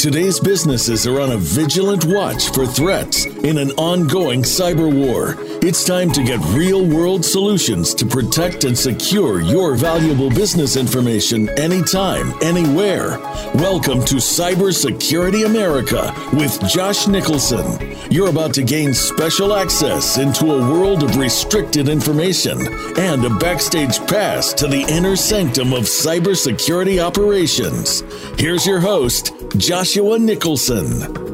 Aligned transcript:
Today's 0.00 0.40
businesses 0.40 1.06
are 1.06 1.20
on 1.20 1.32
a 1.32 1.36
vigilant 1.36 2.06
watch 2.06 2.48
for 2.54 2.66
threats 2.66 3.26
in 3.26 3.58
an 3.58 3.72
ongoing 3.72 4.40
cyber 4.40 4.90
war. 4.90 5.36
It's 5.62 5.84
time 5.84 6.10
to 6.12 6.24
get 6.24 6.40
real 6.54 6.86
world 6.86 7.22
solutions 7.22 7.92
to 7.96 8.06
protect 8.06 8.64
and 8.64 8.76
secure 8.76 9.42
your 9.42 9.74
valuable 9.74 10.30
business 10.30 10.74
information 10.74 11.50
anytime, 11.58 12.32
anywhere. 12.40 13.18
Welcome 13.56 14.02
to 14.06 14.14
Cybersecurity 14.14 15.44
America 15.44 16.14
with 16.32 16.58
Josh 16.66 17.06
Nicholson. 17.08 17.94
You're 18.10 18.30
about 18.30 18.54
to 18.54 18.62
gain 18.62 18.94
special 18.94 19.52
access 19.52 20.16
into 20.16 20.46
a 20.46 20.72
world 20.72 21.02
of 21.02 21.18
restricted 21.18 21.90
information 21.90 22.58
and 22.96 23.22
a 23.22 23.30
backstage 23.36 23.98
pass 24.06 24.54
to 24.54 24.66
the 24.66 24.80
inner 24.88 25.14
sanctum 25.14 25.74
of 25.74 25.82
cybersecurity 25.82 27.04
operations. 27.04 28.00
Here's 28.38 28.66
your 28.66 28.80
host, 28.80 29.34
Joshua 29.58 30.18
Nicholson. 30.18 31.29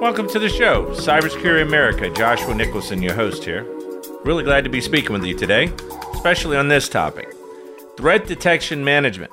Welcome 0.00 0.28
to 0.28 0.38
the 0.38 0.48
show, 0.48 0.86
Cybersecurity 0.94 1.62
America. 1.62 2.08
Joshua 2.08 2.54
Nicholson, 2.54 3.02
your 3.02 3.14
host 3.14 3.42
here. 3.42 3.66
Really 4.24 4.44
glad 4.44 4.62
to 4.62 4.70
be 4.70 4.80
speaking 4.80 5.12
with 5.12 5.24
you 5.24 5.36
today, 5.36 5.72
especially 6.14 6.56
on 6.56 6.68
this 6.68 6.88
topic 6.88 7.34
threat 7.96 8.24
detection 8.28 8.84
management. 8.84 9.32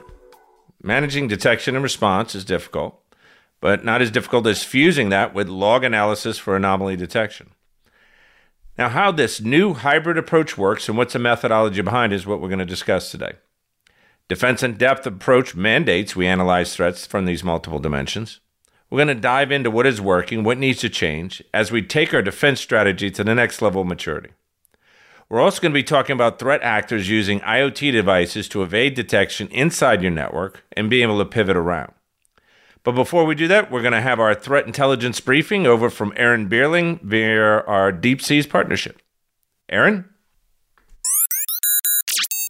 Managing 0.81 1.27
detection 1.27 1.75
and 1.75 1.83
response 1.83 2.33
is 2.33 2.43
difficult, 2.43 2.99
but 3.61 3.85
not 3.85 4.01
as 4.01 4.09
difficult 4.09 4.47
as 4.47 4.63
fusing 4.63 5.09
that 5.09 5.35
with 5.35 5.49
log 5.49 5.83
analysis 5.83 6.39
for 6.39 6.55
anomaly 6.55 6.95
detection. 6.95 7.51
Now, 8.75 8.89
how 8.89 9.11
this 9.11 9.39
new 9.39 9.75
hybrid 9.75 10.17
approach 10.17 10.57
works 10.57 10.89
and 10.89 10.97
what's 10.97 11.13
the 11.13 11.19
methodology 11.19 11.83
behind 11.83 12.11
is 12.11 12.25
what 12.25 12.41
we're 12.41 12.49
going 12.49 12.57
to 12.57 12.65
discuss 12.65 13.11
today. 13.11 13.33
Defense 14.27 14.63
in 14.63 14.77
depth 14.77 15.05
approach 15.05 15.53
mandates 15.53 16.15
we 16.15 16.25
analyze 16.25 16.75
threats 16.75 17.05
from 17.05 17.25
these 17.25 17.43
multiple 17.43 17.77
dimensions. 17.77 18.39
We're 18.89 18.99
going 18.99 19.15
to 19.15 19.15
dive 19.15 19.51
into 19.51 19.71
what 19.71 19.87
is 19.87 19.99
working, 19.99 20.43
what 20.43 20.57
needs 20.57 20.79
to 20.81 20.89
change 20.89 21.43
as 21.53 21.71
we 21.71 21.81
take 21.81 22.13
our 22.13 22.21
defense 22.21 22.61
strategy 22.61 23.09
to 23.11 23.23
the 23.23 23.35
next 23.35 23.61
level 23.61 23.81
of 23.81 23.87
maturity. 23.87 24.29
We're 25.27 25.41
also 25.41 25.59
going 25.59 25.71
to 25.71 25.77
be 25.79 25.83
talking 25.83 26.13
about 26.13 26.37
threat 26.37 26.61
actors 26.61 27.09
using 27.09 27.39
IoT 27.39 27.91
devices 27.91 28.47
to 28.49 28.61
evade 28.61 28.93
detection 28.93 29.47
inside 29.47 30.03
your 30.03 30.11
network 30.11 30.63
and 30.73 30.89
being 30.89 31.03
able 31.03 31.17
to 31.17 31.25
pivot 31.25 31.57
around. 31.57 31.93
But 32.83 32.91
before 32.91 33.25
we 33.25 33.33
do 33.33 33.47
that, 33.47 33.71
we're 33.71 33.81
going 33.81 33.93
to 33.93 34.01
have 34.01 34.19
our 34.19 34.35
threat 34.35 34.67
intelligence 34.67 35.19
briefing 35.19 35.65
over 35.65 35.89
from 35.89 36.13
Aaron 36.15 36.47
Beerling 36.47 37.01
via 37.01 37.61
our 37.61 37.91
Deep 37.91 38.21
Seas 38.21 38.45
partnership. 38.45 39.01
Aaron? 39.69 40.05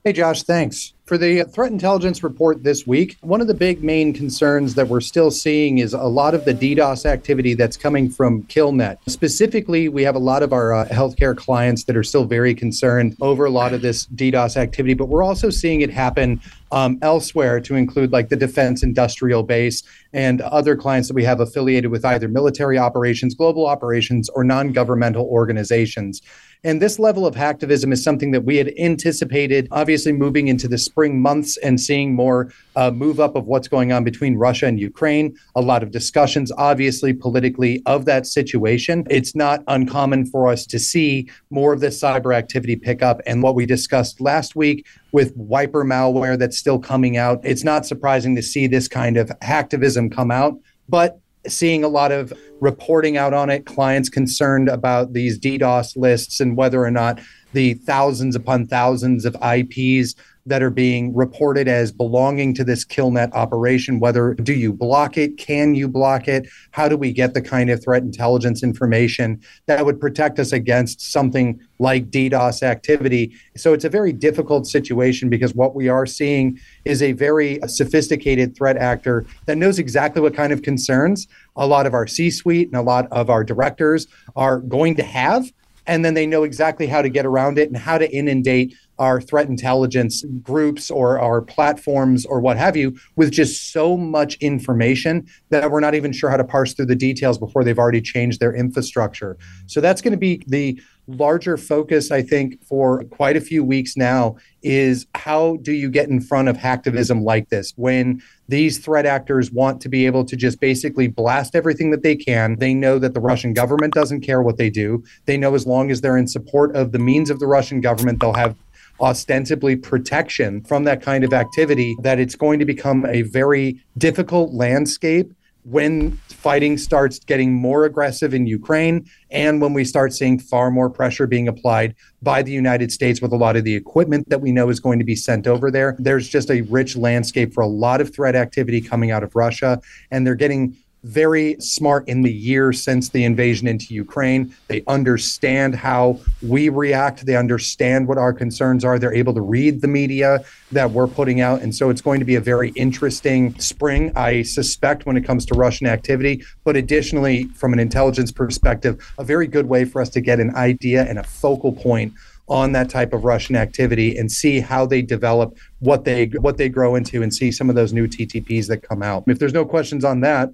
Hey, 0.03 0.11
Josh, 0.11 0.43
thanks. 0.43 0.94
For 1.05 1.19
the 1.19 1.43
threat 1.43 1.71
intelligence 1.71 2.23
report 2.23 2.63
this 2.63 2.87
week, 2.87 3.17
one 3.21 3.39
of 3.39 3.45
the 3.45 3.53
big 3.53 3.83
main 3.83 4.11
concerns 4.11 4.73
that 4.73 4.87
we're 4.87 5.01
still 5.01 5.29
seeing 5.29 5.77
is 5.77 5.93
a 5.93 6.01
lot 6.01 6.33
of 6.33 6.45
the 6.45 6.53
DDoS 6.55 7.05
activity 7.05 7.53
that's 7.53 7.77
coming 7.77 8.09
from 8.09 8.41
Killnet. 8.45 8.97
Specifically, 9.07 9.87
we 9.87 10.01
have 10.01 10.15
a 10.15 10.19
lot 10.19 10.41
of 10.41 10.51
our 10.51 10.73
uh, 10.73 10.87
healthcare 10.87 11.37
clients 11.37 11.83
that 11.83 11.95
are 11.95 12.01
still 12.01 12.25
very 12.25 12.55
concerned 12.55 13.15
over 13.21 13.45
a 13.45 13.51
lot 13.51 13.71
of 13.71 13.83
this 13.83 14.07
DDoS 14.07 14.57
activity, 14.57 14.95
but 14.95 15.05
we're 15.05 15.21
also 15.21 15.51
seeing 15.51 15.81
it 15.81 15.91
happen 15.91 16.41
um, 16.71 16.97
elsewhere 17.03 17.59
to 17.59 17.75
include 17.75 18.11
like 18.11 18.29
the 18.29 18.35
defense 18.35 18.81
industrial 18.81 19.43
base 19.43 19.83
and 20.11 20.41
other 20.41 20.75
clients 20.75 21.07
that 21.07 21.13
we 21.13 21.23
have 21.23 21.39
affiliated 21.39 21.91
with 21.91 22.03
either 22.03 22.27
military 22.27 22.79
operations, 22.79 23.35
global 23.35 23.67
operations, 23.67 24.27
or 24.29 24.43
non 24.43 24.71
governmental 24.71 25.25
organizations. 25.25 26.23
And 26.65 26.81
this 26.81 26.97
level 26.97 27.27
of 27.27 27.35
hacktivism 27.35 27.93
is 27.93 28.03
something 28.03 28.31
that 28.31 28.43
we 28.43 28.57
had 28.57 28.73
anticipated, 28.79 29.67
obviously, 29.69 30.11
moving 30.11 30.47
into 30.47 30.67
the 30.67 30.79
spring 30.79 31.21
months 31.21 31.57
and 31.57 31.79
seeing 31.79 32.15
more 32.15 32.51
uh, 32.75 32.89
move 32.89 33.19
up 33.19 33.35
of 33.35 33.45
what's 33.45 33.67
going 33.67 33.91
on 33.91 34.03
between 34.03 34.35
Russia 34.35 34.65
and 34.65 34.79
Ukraine. 34.79 35.37
A 35.55 35.61
lot 35.61 35.83
of 35.83 35.91
discussions, 35.91 36.51
obviously, 36.57 37.13
politically, 37.13 37.83
of 37.85 38.05
that 38.05 38.25
situation. 38.25 39.05
It's 39.11 39.35
not 39.35 39.63
uncommon 39.67 40.25
for 40.25 40.47
us 40.47 40.65
to 40.65 40.79
see 40.79 41.29
more 41.51 41.71
of 41.71 41.81
this 41.81 42.01
cyber 42.01 42.35
activity 42.35 42.75
pick 42.75 43.03
up. 43.03 43.21
And 43.27 43.43
what 43.43 43.53
we 43.53 43.67
discussed 43.67 44.19
last 44.19 44.55
week 44.55 44.87
with 45.11 45.37
wiper 45.37 45.85
malware 45.85 46.35
that's 46.35 46.57
still 46.57 46.79
coming 46.79 47.15
out, 47.15 47.41
it's 47.43 47.63
not 47.63 47.85
surprising 47.85 48.35
to 48.37 48.41
see 48.41 48.65
this 48.65 48.87
kind 48.87 49.17
of 49.17 49.29
hacktivism 49.43 50.11
come 50.11 50.31
out. 50.31 50.57
But 50.89 51.19
seeing 51.47 51.83
a 51.83 51.87
lot 51.87 52.11
of 52.11 52.33
reporting 52.59 53.17
out 53.17 53.33
on 53.33 53.49
it, 53.49 53.65
clients 53.65 54.09
concerned 54.09 54.69
about 54.69 55.13
these 55.13 55.39
DDoS 55.39 55.97
lists 55.97 56.39
and 56.39 56.57
whether 56.57 56.83
or 56.83 56.91
not 56.91 57.19
the 57.53 57.75
thousands 57.75 58.35
upon 58.35 58.65
thousands 58.67 59.25
of 59.25 59.35
IPs 59.41 60.15
that 60.45 60.61
are 60.61 60.69
being 60.69 61.15
reported 61.15 61.67
as 61.67 61.91
belonging 61.91 62.53
to 62.53 62.63
this 62.63 62.85
killnet 62.85 63.33
operation 63.33 63.99
whether 63.99 64.33
do 64.35 64.53
you 64.53 64.71
block 64.71 65.17
it 65.17 65.37
can 65.37 65.75
you 65.75 65.87
block 65.87 66.27
it 66.27 66.47
how 66.71 66.87
do 66.87 66.97
we 66.97 67.11
get 67.11 67.33
the 67.33 67.41
kind 67.41 67.69
of 67.69 67.83
threat 67.83 68.03
intelligence 68.03 68.63
information 68.63 69.41
that 69.65 69.85
would 69.85 69.99
protect 69.99 70.39
us 70.39 70.51
against 70.51 71.01
something 71.01 71.59
like 71.79 72.09
DDoS 72.09 72.63
activity? 72.63 73.33
So 73.55 73.73
it's 73.73 73.85
a 73.85 73.89
very 73.89 74.13
difficult 74.13 74.67
situation 74.67 75.29
because 75.29 75.53
what 75.53 75.75
we 75.75 75.89
are 75.89 76.05
seeing 76.05 76.59
is 76.85 77.01
a 77.01 77.11
very 77.13 77.59
sophisticated 77.67 78.55
threat 78.55 78.77
actor 78.77 79.25
that 79.45 79.57
knows 79.57 79.79
exactly 79.79 80.21
what 80.21 80.33
kind 80.33 80.53
of 80.53 80.61
concerns 80.61 81.27
a 81.55 81.67
lot 81.67 81.85
of 81.85 81.93
our 81.93 82.07
C 82.07 82.29
suite 82.29 82.67
and 82.67 82.77
a 82.77 82.81
lot 82.81 83.07
of 83.11 83.29
our 83.29 83.43
directors 83.43 84.07
are 84.35 84.59
going 84.59 84.95
to 84.95 85.03
have 85.03 85.51
and 85.87 86.03
then 86.03 86.15
they 86.15 86.25
know 86.25 86.43
exactly 86.43 86.87
how 86.87 87.01
to 87.01 87.09
get 87.09 87.25
around 87.25 87.59
it 87.59 87.67
and 87.67 87.77
how 87.77 87.97
to 87.97 88.11
inundate 88.11 88.75
our 88.99 89.19
threat 89.21 89.47
intelligence 89.47 90.23
groups 90.41 90.89
or 90.89 91.19
our 91.19 91.41
platforms 91.41 92.25
or 92.25 92.39
what 92.39 92.57
have 92.57 92.77
you 92.77 92.97
with 93.15 93.31
just 93.31 93.71
so 93.71 93.97
much 93.97 94.35
information 94.35 95.27
that 95.49 95.69
we're 95.69 95.79
not 95.79 95.95
even 95.95 96.11
sure 96.11 96.29
how 96.29 96.37
to 96.37 96.43
parse 96.43 96.73
through 96.73 96.85
the 96.85 96.95
details 96.95 97.37
before 97.37 97.63
they've 97.63 97.79
already 97.79 98.01
changed 98.01 98.39
their 98.39 98.53
infrastructure. 98.53 99.37
So 99.67 99.81
that's 99.81 100.01
going 100.01 100.13
to 100.13 100.17
be 100.17 100.43
the 100.47 100.79
larger 101.07 101.57
focus, 101.57 102.11
I 102.11 102.21
think, 102.21 102.63
for 102.63 103.03
quite 103.05 103.37
a 103.37 103.41
few 103.41 103.63
weeks 103.63 103.95
now 103.95 104.37
is 104.63 105.05
how 105.13 105.57
do 105.61 105.71
you 105.71 105.89
get 105.89 106.09
in 106.09 106.19
front 106.19 106.47
of 106.47 106.57
hacktivism 106.57 107.23
like 107.23 107.49
this 107.49 107.73
when 107.75 108.21
these 108.47 108.79
threat 108.79 109.05
actors 109.05 109.51
want 109.51 109.81
to 109.81 109.89
be 109.89 110.05
able 110.05 110.25
to 110.25 110.35
just 110.35 110.59
basically 110.59 111.07
blast 111.07 111.55
everything 111.55 111.91
that 111.91 112.03
they 112.03 112.15
can. 112.15 112.57
They 112.57 112.73
know 112.73 112.97
that 112.99 113.13
the 113.13 113.19
Russian 113.19 113.53
government 113.53 113.93
doesn't 113.93 114.21
care 114.21 114.41
what 114.41 114.57
they 114.57 114.69
do. 114.69 115.03
They 115.25 115.37
know 115.37 115.53
as 115.53 115.67
long 115.67 115.91
as 115.91 116.01
they're 116.01 116.17
in 116.17 116.27
support 116.27 116.75
of 116.75 116.91
the 116.91 116.99
means 116.99 117.29
of 117.29 117.39
the 117.39 117.47
Russian 117.47 117.81
government, 117.81 118.19
they'll 118.19 118.33
have 118.33 118.55
ostensibly 119.01 119.75
protection 119.75 120.63
from 120.63 120.83
that 120.85 121.01
kind 121.01 121.23
of 121.23 121.33
activity, 121.33 121.95
that 122.01 122.19
it's 122.19 122.35
going 122.35 122.59
to 122.59 122.65
become 122.65 123.05
a 123.05 123.23
very 123.23 123.79
difficult 123.97 124.53
landscape 124.53 125.31
when 125.65 126.11
fighting 126.27 126.77
starts 126.77 127.17
getting 127.17 127.51
more 127.51 127.85
aggressive 127.85 128.35
in 128.35 128.45
Ukraine 128.45 129.03
and 129.31 129.59
when 129.59 129.73
we 129.73 129.83
start 129.83 130.13
seeing 130.13 130.37
far 130.37 130.69
more 130.69 130.91
pressure 130.91 131.25
being 131.25 131.47
applied 131.47 131.95
by 132.21 132.43
the 132.43 132.51
United 132.51 132.91
States 132.91 133.19
with 133.19 133.31
a 133.31 133.35
lot 133.35 133.55
of 133.55 133.63
the 133.63 133.75
equipment 133.75 134.29
that 134.29 134.41
we 134.41 134.51
know 134.51 134.69
is 134.69 134.79
going 134.79 134.99
to 134.99 135.05
be 135.05 135.15
sent 135.15 135.47
over 135.47 135.71
there. 135.71 135.95
There's 135.97 136.29
just 136.29 136.51
a 136.51 136.61
rich 136.61 136.95
landscape 136.95 137.51
for 137.51 137.61
a 137.61 137.67
lot 137.67 137.99
of 137.99 138.13
threat 138.13 138.35
activity 138.35 138.79
coming 138.79 139.09
out 139.09 139.23
of 139.23 139.35
Russia, 139.35 139.81
and 140.11 140.25
they're 140.25 140.35
getting 140.35 140.77
very 141.05 141.55
smart 141.59 142.07
in 142.07 142.23
the 142.23 142.33
year 142.33 142.73
since 142.73 143.09
the 143.09 143.23
invasion 143.23 143.67
into 143.67 143.93
Ukraine. 143.93 144.53
They 144.67 144.83
understand 144.87 145.75
how 145.75 146.19
we 146.41 146.69
react. 146.69 147.25
They 147.25 147.35
understand 147.35 148.07
what 148.07 148.17
our 148.17 148.33
concerns 148.33 148.83
are. 148.83 148.97
They're 148.97 149.13
able 149.13 149.33
to 149.35 149.41
read 149.41 149.81
the 149.81 149.87
media 149.87 150.43
that 150.71 150.89
we're 150.89 151.07
putting 151.07 151.41
out. 151.41 151.61
And 151.61 151.75
so 151.75 151.91
it's 151.91 152.01
going 152.01 152.19
to 152.19 152.25
be 152.25 152.35
a 152.35 152.41
very 152.41 152.69
interesting 152.71 153.57
spring, 153.59 154.11
I 154.15 154.41
suspect, 154.41 155.05
when 155.05 155.15
it 155.15 155.21
comes 155.21 155.45
to 155.45 155.53
Russian 155.53 155.85
activity. 155.85 156.43
But 156.63 156.75
additionally, 156.75 157.45
from 157.49 157.71
an 157.71 157.79
intelligence 157.79 158.31
perspective, 158.31 159.13
a 159.19 159.23
very 159.23 159.45
good 159.45 159.67
way 159.67 159.85
for 159.85 160.01
us 160.01 160.09
to 160.09 160.21
get 160.21 160.39
an 160.39 160.55
idea 160.55 161.03
and 161.03 161.19
a 161.19 161.23
focal 161.23 161.71
point 161.71 162.13
on 162.47 162.71
that 162.73 162.89
type 162.89 163.13
of 163.13 163.23
Russian 163.25 163.55
activity 163.55 164.17
and 164.17 164.31
see 164.31 164.59
how 164.59 164.85
they 164.85 165.01
develop, 165.01 165.57
what 165.79 166.03
they 166.03 166.25
what 166.25 166.57
they 166.57 166.69
grow 166.69 166.95
into, 166.95 167.21
and 167.21 167.33
see 167.33 167.51
some 167.51 167.69
of 167.69 167.75
those 167.75 167.93
new 167.93 168.07
TTPs 168.07 168.67
that 168.67 168.83
come 168.83 169.01
out. 169.01 169.23
If 169.27 169.39
there's 169.39 169.53
no 169.53 169.65
questions 169.65 170.03
on 170.03 170.21
that, 170.21 170.51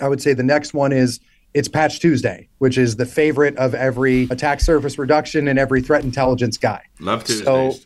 I 0.00 0.08
would 0.08 0.22
say 0.22 0.34
the 0.34 0.42
next 0.42 0.74
one 0.74 0.92
is 0.92 1.20
it's 1.54 1.68
Patch 1.68 2.00
Tuesday, 2.00 2.48
which 2.58 2.76
is 2.76 2.96
the 2.96 3.06
favorite 3.06 3.56
of 3.56 3.74
every 3.74 4.24
attack 4.24 4.60
surface 4.60 4.98
reduction 4.98 5.48
and 5.48 5.58
every 5.58 5.80
threat 5.80 6.04
intelligence 6.04 6.58
guy. 6.58 6.82
Love 7.00 7.24
Tuesdays. 7.24 7.44
So 7.44 7.85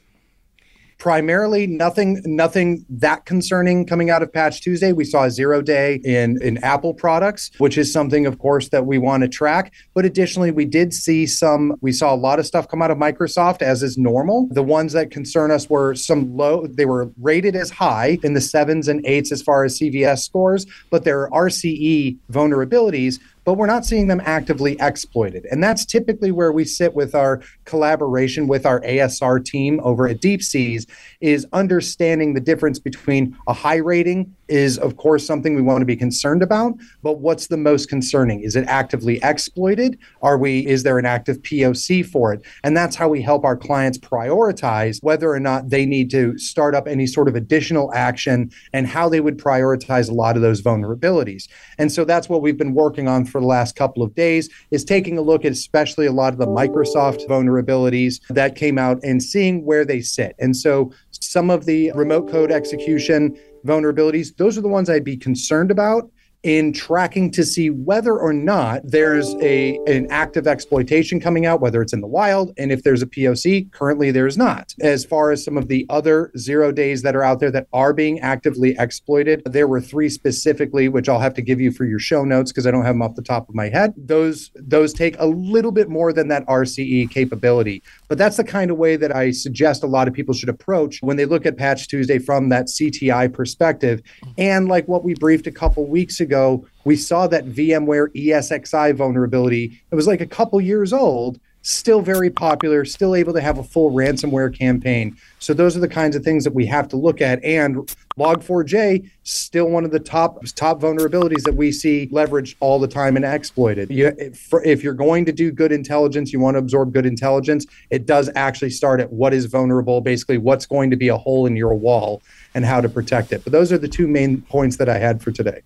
primarily 1.01 1.67
nothing 1.67 2.21
nothing 2.25 2.85
that 2.89 3.25
concerning 3.25 3.87
coming 3.87 4.11
out 4.11 4.23
of 4.23 4.33
patch 4.33 4.61
tuesday. 4.61 4.93
We 4.93 5.05
saw 5.05 5.25
a 5.25 5.31
zero 5.31 5.63
day 5.63 6.01
in 6.05 6.41
in 6.43 6.59
apple 6.59 6.95
products 6.95 7.51
which 7.59 7.79
is 7.79 7.93
something 7.93 8.27
of 8.27 8.39
course 8.39 8.69
that 8.69 8.87
we 8.87 8.99
want 8.99 9.23
to 9.23 9.29
track. 9.29 9.73
But 9.95 10.05
additionally 10.05 10.51
we 10.51 10.67
did 10.67 10.93
see 10.93 11.27
some 11.27 11.75
we 11.81 11.91
saw 11.91 12.15
a 12.15 12.17
lot 12.17 12.39
of 12.39 12.47
stuff 12.47 12.69
come 12.69 12.83
out 12.83 12.91
of 12.91 12.99
microsoft 12.99 13.63
as 13.63 13.83
is 13.83 13.99
normal. 13.99 14.47
The 14.51 14.63
ones 14.63 14.93
that 14.93 15.11
concern 15.11 15.51
us 15.51 15.69
were 15.69 15.95
some 15.95 16.37
low 16.37 16.67
they 16.67 16.85
were 16.85 17.11
rated 17.19 17.57
as 17.57 17.71
high 17.71 18.19
in 18.23 18.35
the 18.35 18.41
sevens 18.41 18.87
and 18.87 19.05
eights 19.07 19.33
as 19.33 19.41
far 19.41 19.65
as 19.65 19.79
cvs 19.79 20.21
scores 20.21 20.67
but 20.91 21.05
there 21.05 21.33
are 21.33 21.47
rce 21.47 22.19
vulnerabilities 22.31 23.19
but 23.45 23.55
we're 23.55 23.67
not 23.67 23.85
seeing 23.85 24.07
them 24.07 24.21
actively 24.25 24.77
exploited. 24.81 25.47
And 25.51 25.63
that's 25.63 25.85
typically 25.85 26.31
where 26.31 26.53
we 26.53 26.65
sit 26.65 26.95
with 26.95 27.15
our 27.15 27.43
collaboration 27.65 28.47
with 28.47 28.67
our 28.67 28.81
ASR 28.81 29.45
team 29.45 29.81
over 29.83 30.09
at 30.09 30.21
Deep 30.21 30.43
Seas 30.43 30.87
is 31.21 31.47
understanding 31.53 32.35
the 32.35 32.41
difference 32.41 32.79
between 32.79 33.37
a 33.47 33.53
high 33.53 33.77
rating 33.77 34.35
is, 34.51 34.79
of 34.79 34.97
course, 34.97 35.27
something 35.27 35.55
we 35.55 35.63
want 35.63 35.81
to 35.81 35.87
be 35.87 35.97
concerned 35.97 36.43
about. 36.43 36.75
But 37.03 37.21
what's 37.21 37.47
the 37.47 37.57
most 37.57 37.89
concerning? 37.89 38.43
Is 38.43 38.57
it 38.57 38.67
actively 38.67 39.21
exploited? 39.23 39.99
Are 40.23 40.37
we? 40.37 40.67
Is 40.67 40.83
there 40.83 40.99
an 40.99 41.07
active 41.07 41.39
POC 41.43 42.05
for 42.05 42.33
it? 42.33 42.43
And 42.65 42.77
that's 42.77 42.97
how 42.97 43.09
we 43.09 43.23
help 43.23 43.45
our 43.45 43.57
clients 43.57 43.99
prioritize 43.99 45.03
whether 45.03 45.31
or 45.31 45.41
not 45.41 45.71
they 45.71 45.87
need 45.87 46.11
to 46.11 46.37
start 46.39 46.75
up 46.75 46.87
any 46.87 47.07
sort 47.07 47.29
of 47.29 47.35
additional 47.35 47.93
action 47.95 48.51
and 48.73 48.87
how 48.87 49.09
they 49.09 49.21
would 49.21 49.39
prioritize 49.39 50.11
a 50.11 50.15
lot 50.15 50.37
of 50.37 50.43
those 50.43 50.61
vulnerabilities. 50.61 51.49
And 51.79 51.91
so 51.91 52.05
that's 52.05 52.29
what 52.29 52.43
we've 52.43 52.59
been 52.59 52.75
working 52.75 53.09
on 53.09 53.25
for 53.25 53.41
the 53.41 53.47
last 53.47 53.77
couple 53.77 54.03
of 54.03 54.15
days 54.15 54.51
is 54.71 54.85
taking 54.85 55.17
a 55.17 55.23
look 55.23 55.45
at 55.45 55.53
especially 55.53 56.07
a 56.07 56.13
lot 56.13 56.33
of 56.33 56.39
the 56.39 56.47
Microsoft 56.47 57.27
vulnerabilities 57.29 58.21
that 58.29 58.57
came 58.57 58.79
out 58.79 58.99
and 59.03 59.23
seeing 59.23 59.65
where 59.65 59.85
they 59.85 60.01
sit. 60.01 60.35
And 60.39 60.57
so 60.57 60.93
some 61.11 61.51
of 61.51 61.67
the 61.67 61.93
remote 61.95 62.31
code 62.31 62.51
execution 62.51 63.37
vulnerabilities, 63.65 64.37
those 64.37 64.57
are 64.59 64.63
the 64.63 64.69
ones 64.69 64.89
I'd 64.89 65.05
be 65.05 65.17
concerned 65.17 65.71
about 65.71 66.11
in 66.43 66.73
tracking 66.73 67.31
to 67.31 67.45
see 67.45 67.69
whether 67.69 68.19
or 68.19 68.33
not 68.33 68.81
there's 68.85 69.35
a 69.43 69.79
an 69.87 70.07
active 70.11 70.47
exploitation 70.47 71.21
coming 71.21 71.45
out 71.45 71.61
whether 71.61 71.83
it's 71.83 71.93
in 71.93 72.01
the 72.01 72.07
wild 72.07 72.53
and 72.57 72.73
if 72.73 72.83
there's 72.83 73.03
a 73.03 73.07
POC 73.07 73.71
currently 73.73 74.11
there's 74.11 74.39
not. 74.39 74.75
As 74.81 75.05
far 75.05 75.31
as 75.31 75.45
some 75.45 75.59
of 75.59 75.69
the 75.69 75.85
other 75.91 76.33
zero 76.39 76.73
days 76.73 77.03
that 77.03 77.15
are 77.15 77.23
out 77.23 77.41
there 77.41 77.51
that 77.51 77.67
are 77.73 77.93
being 77.93 78.21
actively 78.21 78.75
exploited 78.79 79.43
there 79.45 79.69
were 79.69 79.81
three 79.81 80.09
specifically 80.09 80.89
which 80.89 81.09
I'll 81.09 81.21
have 81.21 81.35
to 81.35 81.43
give 81.43 81.61
you 81.61 81.73
for 81.73 81.85
your 81.85 81.99
show 81.99 82.25
notes 82.25 82.53
because 82.53 82.67
I 82.67 82.71
don't 82.71 82.85
have 82.85 82.95
them 82.95 83.03
off 83.03 83.17
the 83.17 83.23
top 83.23 83.49
of 83.49 83.55
my 83.55 83.69
head. 83.69 83.93
Those 83.97 84.51
those 84.55 84.95
take 84.95 85.17
a 85.19 85.27
little 85.27 85.73
bit 85.73 85.91
more 85.91 86.13
than 86.13 86.29
that 86.29 86.47
RCE 86.47 87.11
capability 87.11 87.83
but 88.09 88.17
that's 88.17 88.39
the 88.39 88.45
kind 88.45 88.71
of 88.71 88.79
way 88.79 88.97
that 88.97 89.15
I 89.15 89.31
suggest 89.31 89.83
a 89.83 89.87
lot 89.87 90.09
of 90.09 90.15
people 90.15 90.35
should 90.35 90.49
approach 90.49 91.01
when 91.03 91.17
they 91.17 91.27
look 91.27 91.45
at 91.45 91.59
Patch 91.59 91.87
Tuesday 91.87 92.19
from 92.19 92.49
that 92.49 92.67
CTI 92.67 93.33
perspective. 93.33 94.01
And 94.39 94.69
like 94.69 94.89
what 94.89 95.05
we 95.05 95.15
briefed 95.15 95.47
a 95.47 95.53
couple 95.53 95.87
weeks 95.87 96.21
ago 96.21 96.30
ago, 96.31 96.65
we 96.85 96.97
saw 96.97 97.27
that 97.27 97.47
VMware 97.47 98.15
ESXi 98.15 98.95
vulnerability. 98.95 99.81
It 99.91 99.95
was 99.95 100.07
like 100.07 100.21
a 100.21 100.27
couple 100.27 100.61
years 100.61 100.93
old, 100.93 101.41
still 101.63 102.01
very 102.01 102.31
popular, 102.31 102.85
still 102.85 103.15
able 103.15 103.33
to 103.35 103.41
have 103.41 103.59
a 103.59 103.65
full 103.65 103.91
ransomware 103.91 104.57
campaign. 104.57 105.17
So 105.41 105.53
those 105.53 105.77
are 105.77 105.81
the 105.81 105.89
kinds 105.89 106.17
of 106.17 106.23
things 106.23 106.45
that 106.45 106.55
we 106.55 106.65
have 106.67 106.89
to 106.89 106.97
look 106.97 107.21
at. 107.21 107.43
And 107.45 107.77
Log4j 108.19 109.11
still 109.25 109.69
one 109.69 109.85
of 109.85 109.91
the 109.91 109.99
top 109.99 110.39
top 110.55 110.81
vulnerabilities 110.81 111.43
that 111.43 111.55
we 111.55 111.73
see 111.73 112.09
leveraged 112.13 112.55
all 112.61 112.79
the 112.79 112.89
time 112.89 113.17
and 113.17 113.25
exploited. 113.25 113.91
You, 113.91 114.13
if, 114.19 114.49
if 114.65 114.83
you're 114.83 114.95
going 114.95 115.25
to 115.27 115.33
do 115.33 115.51
good 115.51 115.73
intelligence, 115.73 116.33
you 116.33 116.41
want 116.41 116.55
to 116.55 116.59
absorb 116.59 116.93
good 116.93 117.07
intelligence. 117.07 117.67
It 117.91 118.07
does 118.07 118.31
actually 118.37 118.71
start 118.71 119.01
at 119.01 119.13
what 119.13 119.35
is 119.35 119.47
vulnerable, 119.47 120.01
basically 120.01 120.39
what's 120.39 120.67
going 120.67 120.91
to 120.91 120.97
be 120.97 121.09
a 121.09 121.17
hole 121.17 121.47
in 121.47 121.57
your 121.57 121.75
wall 121.75 122.23
and 122.55 122.65
how 122.65 122.81
to 122.81 122.89
protect 122.89 123.33
it. 123.33 123.45
But 123.45 123.53
those 123.53 123.73
are 123.73 123.79
the 123.79 123.89
two 123.89 124.09
main 124.09 124.43
points 124.43 124.77
that 124.77 124.89
I 124.89 124.99
had 124.99 125.23
for 125.23 125.31
today. 125.31 125.61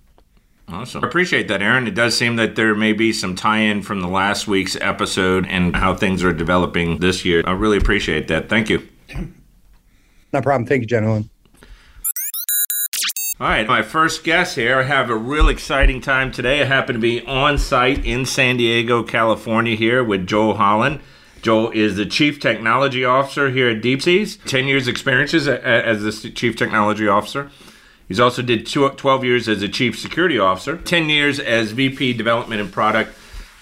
Awesome. 0.67 1.05
I 1.05 1.07
appreciate 1.07 1.49
that, 1.49 1.61
Aaron. 1.61 1.87
It 1.87 1.95
does 1.95 2.17
seem 2.17 2.37
that 2.37 2.57
there 2.57 2.75
may 2.75 2.93
be 2.93 3.13
some 3.13 3.37
tie 3.37 3.59
in 3.59 3.83
from 3.83 4.01
the 4.01 4.09
last 4.09 4.49
week's 4.49 4.77
episode 4.81 5.47
and 5.47 5.77
how 5.77 5.95
things 5.95 6.25
are 6.25 6.33
developing 6.33 7.01
this 7.01 7.25
year. 7.25 7.43
I 7.47 7.53
really 7.53 7.77
appreciate 7.77 8.29
that. 8.29 8.49
Thank 8.49 8.71
you. 8.71 8.89
No 10.33 10.41
problem. 10.41 10.67
Thank 10.67 10.81
you, 10.81 10.87
gentlemen. 10.87 11.29
All 13.41 13.49
right, 13.49 13.67
my 13.67 13.83
first 13.83 14.25
guest 14.25 14.57
here. 14.57 14.79
I 14.79 14.85
have 14.85 15.11
a 15.11 15.17
real 15.17 15.49
exciting 15.49 16.01
time 16.01 16.33
today. 16.33 16.63
I 16.63 16.65
happen 16.65 16.95
to 16.95 17.01
be 17.01 17.21
on 17.27 17.59
site 17.59 18.05
in 18.05 18.25
San 18.25 18.57
Diego, 18.57 19.03
California, 19.03 19.77
here 19.77 20.03
with 20.03 20.27
Joel 20.27 20.55
Holland. 20.55 21.01
Joel 21.43 21.73
is 21.73 21.97
the 21.97 22.07
Chief 22.07 22.41
Technology 22.41 23.05
Officer 23.05 23.51
here 23.51 23.69
at 23.69 23.83
DeepSeas. 23.83 24.43
10 24.45 24.67
years 24.67 24.89
experiences 24.89 25.47
as 25.47 26.23
the 26.23 26.31
Chief 26.31 26.57
Technology 26.57 27.07
Officer. 27.07 27.51
He's 28.09 28.21
also 28.21 28.43
did 28.43 28.67
12 28.67 29.25
years 29.25 29.49
as 29.49 29.63
a 29.63 29.69
chief 29.69 29.99
security 29.99 30.39
officer, 30.39 30.77
10 30.77 31.09
years 31.09 31.41
as 31.41 31.73
VP 31.73 32.13
development 32.15 32.61
and 32.61 32.73
product. 32.73 33.17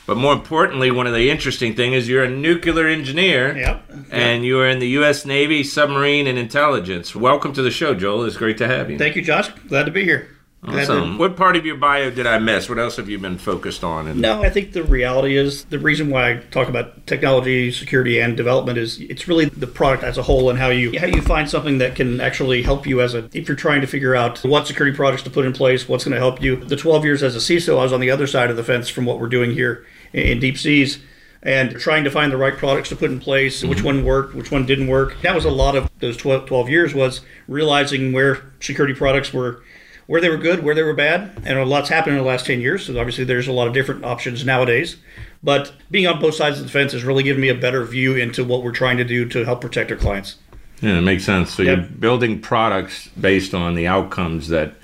But 0.04 0.16
more 0.16 0.32
importantly, 0.32 0.90
one 0.90 1.06
of 1.06 1.14
the 1.14 1.30
interesting 1.30 1.76
things 1.76 1.94
is 1.94 2.08
you're 2.08 2.24
a 2.24 2.28
nuclear 2.28 2.88
engineer. 2.88 3.56
Yep. 3.56 3.90
And 4.10 4.44
you 4.44 4.58
are 4.58 4.68
in 4.68 4.80
the 4.80 4.88
U.S. 4.88 5.24
Navy 5.24 5.62
submarine 5.62 6.26
and 6.26 6.36
intelligence. 6.38 7.14
Welcome 7.14 7.52
to 7.52 7.62
the 7.62 7.70
show, 7.70 7.94
Joel. 7.94 8.24
It's 8.24 8.36
great 8.36 8.58
to 8.58 8.66
have 8.66 8.90
you. 8.90 8.98
Thank 8.98 9.14
you, 9.14 9.22
Josh. 9.22 9.48
Glad 9.68 9.84
to 9.84 9.92
be 9.92 10.02
here. 10.02 10.31
Awesome. 10.64 11.18
What 11.18 11.36
part 11.36 11.56
of 11.56 11.66
your 11.66 11.76
bio 11.76 12.10
did 12.10 12.24
I 12.24 12.38
miss? 12.38 12.68
What 12.68 12.78
else 12.78 12.94
have 12.96 13.08
you 13.08 13.18
been 13.18 13.36
focused 13.36 13.82
on? 13.82 14.06
And... 14.06 14.20
No, 14.20 14.42
I 14.42 14.48
think 14.48 14.72
the 14.72 14.84
reality 14.84 15.36
is 15.36 15.64
the 15.64 15.78
reason 15.78 16.08
why 16.08 16.30
I 16.30 16.36
talk 16.36 16.68
about 16.68 17.04
technology, 17.04 17.72
security, 17.72 18.20
and 18.20 18.36
development 18.36 18.78
is 18.78 19.00
it's 19.00 19.26
really 19.26 19.46
the 19.46 19.66
product 19.66 20.04
as 20.04 20.18
a 20.18 20.22
whole 20.22 20.50
and 20.50 20.58
how 20.58 20.68
you 20.68 20.96
how 21.00 21.06
you 21.06 21.20
find 21.20 21.50
something 21.50 21.78
that 21.78 21.96
can 21.96 22.20
actually 22.20 22.62
help 22.62 22.86
you 22.86 23.00
as 23.00 23.14
a 23.14 23.28
if 23.32 23.48
you're 23.48 23.56
trying 23.56 23.80
to 23.80 23.88
figure 23.88 24.14
out 24.14 24.38
what 24.44 24.68
security 24.68 24.96
products 24.96 25.24
to 25.24 25.30
put 25.30 25.44
in 25.44 25.52
place, 25.52 25.88
what's 25.88 26.04
going 26.04 26.14
to 26.14 26.20
help 26.20 26.40
you. 26.40 26.56
The 26.56 26.76
12 26.76 27.04
years 27.04 27.22
as 27.24 27.34
a 27.34 27.40
CISO, 27.40 27.78
I 27.78 27.82
was 27.82 27.92
on 27.92 28.00
the 28.00 28.10
other 28.10 28.28
side 28.28 28.48
of 28.48 28.56
the 28.56 28.64
fence 28.64 28.88
from 28.88 29.04
what 29.04 29.18
we're 29.18 29.28
doing 29.28 29.50
here 29.50 29.84
in 30.12 30.38
deep 30.38 30.56
seas 30.56 31.00
and 31.42 31.72
trying 31.72 32.04
to 32.04 32.10
find 32.10 32.30
the 32.30 32.36
right 32.36 32.56
products 32.56 32.88
to 32.90 32.96
put 32.96 33.10
in 33.10 33.18
place, 33.18 33.60
mm-hmm. 33.60 33.68
which 33.68 33.82
one 33.82 34.04
worked, 34.04 34.34
which 34.34 34.52
one 34.52 34.64
didn't 34.64 34.86
work. 34.86 35.20
That 35.22 35.34
was 35.34 35.44
a 35.44 35.50
lot 35.50 35.74
of 35.74 35.90
those 35.98 36.16
12, 36.16 36.46
12 36.46 36.68
years 36.68 36.94
was 36.94 37.22
realizing 37.48 38.12
where 38.12 38.44
security 38.60 38.94
products 38.94 39.32
were 39.32 39.62
where 40.06 40.20
they 40.20 40.28
were 40.28 40.36
good, 40.36 40.62
where 40.62 40.74
they 40.74 40.82
were 40.82 40.94
bad, 40.94 41.32
and 41.44 41.58
a 41.58 41.64
lot's 41.64 41.88
happened 41.88 42.16
in 42.16 42.22
the 42.22 42.28
last 42.28 42.46
10 42.46 42.60
years. 42.60 42.86
So 42.86 42.98
obviously, 42.98 43.24
there's 43.24 43.48
a 43.48 43.52
lot 43.52 43.68
of 43.68 43.74
different 43.74 44.04
options 44.04 44.44
nowadays. 44.44 44.96
But 45.42 45.72
being 45.90 46.06
on 46.06 46.20
both 46.20 46.34
sides 46.34 46.58
of 46.58 46.64
the 46.64 46.70
fence 46.70 46.92
has 46.92 47.04
really 47.04 47.22
given 47.22 47.40
me 47.40 47.48
a 47.48 47.54
better 47.54 47.84
view 47.84 48.14
into 48.14 48.44
what 48.44 48.62
we're 48.62 48.72
trying 48.72 48.98
to 48.98 49.04
do 49.04 49.28
to 49.28 49.44
help 49.44 49.60
protect 49.60 49.90
our 49.90 49.96
clients. 49.96 50.36
Yeah, 50.80 50.98
it 50.98 51.02
makes 51.02 51.24
sense. 51.24 51.52
So 51.52 51.62
yep. 51.62 51.78
you're 51.78 51.86
building 51.86 52.40
products 52.40 53.08
based 53.20 53.54
on 53.54 53.74
the 53.74 53.86
outcomes 53.86 54.48
that 54.48 54.74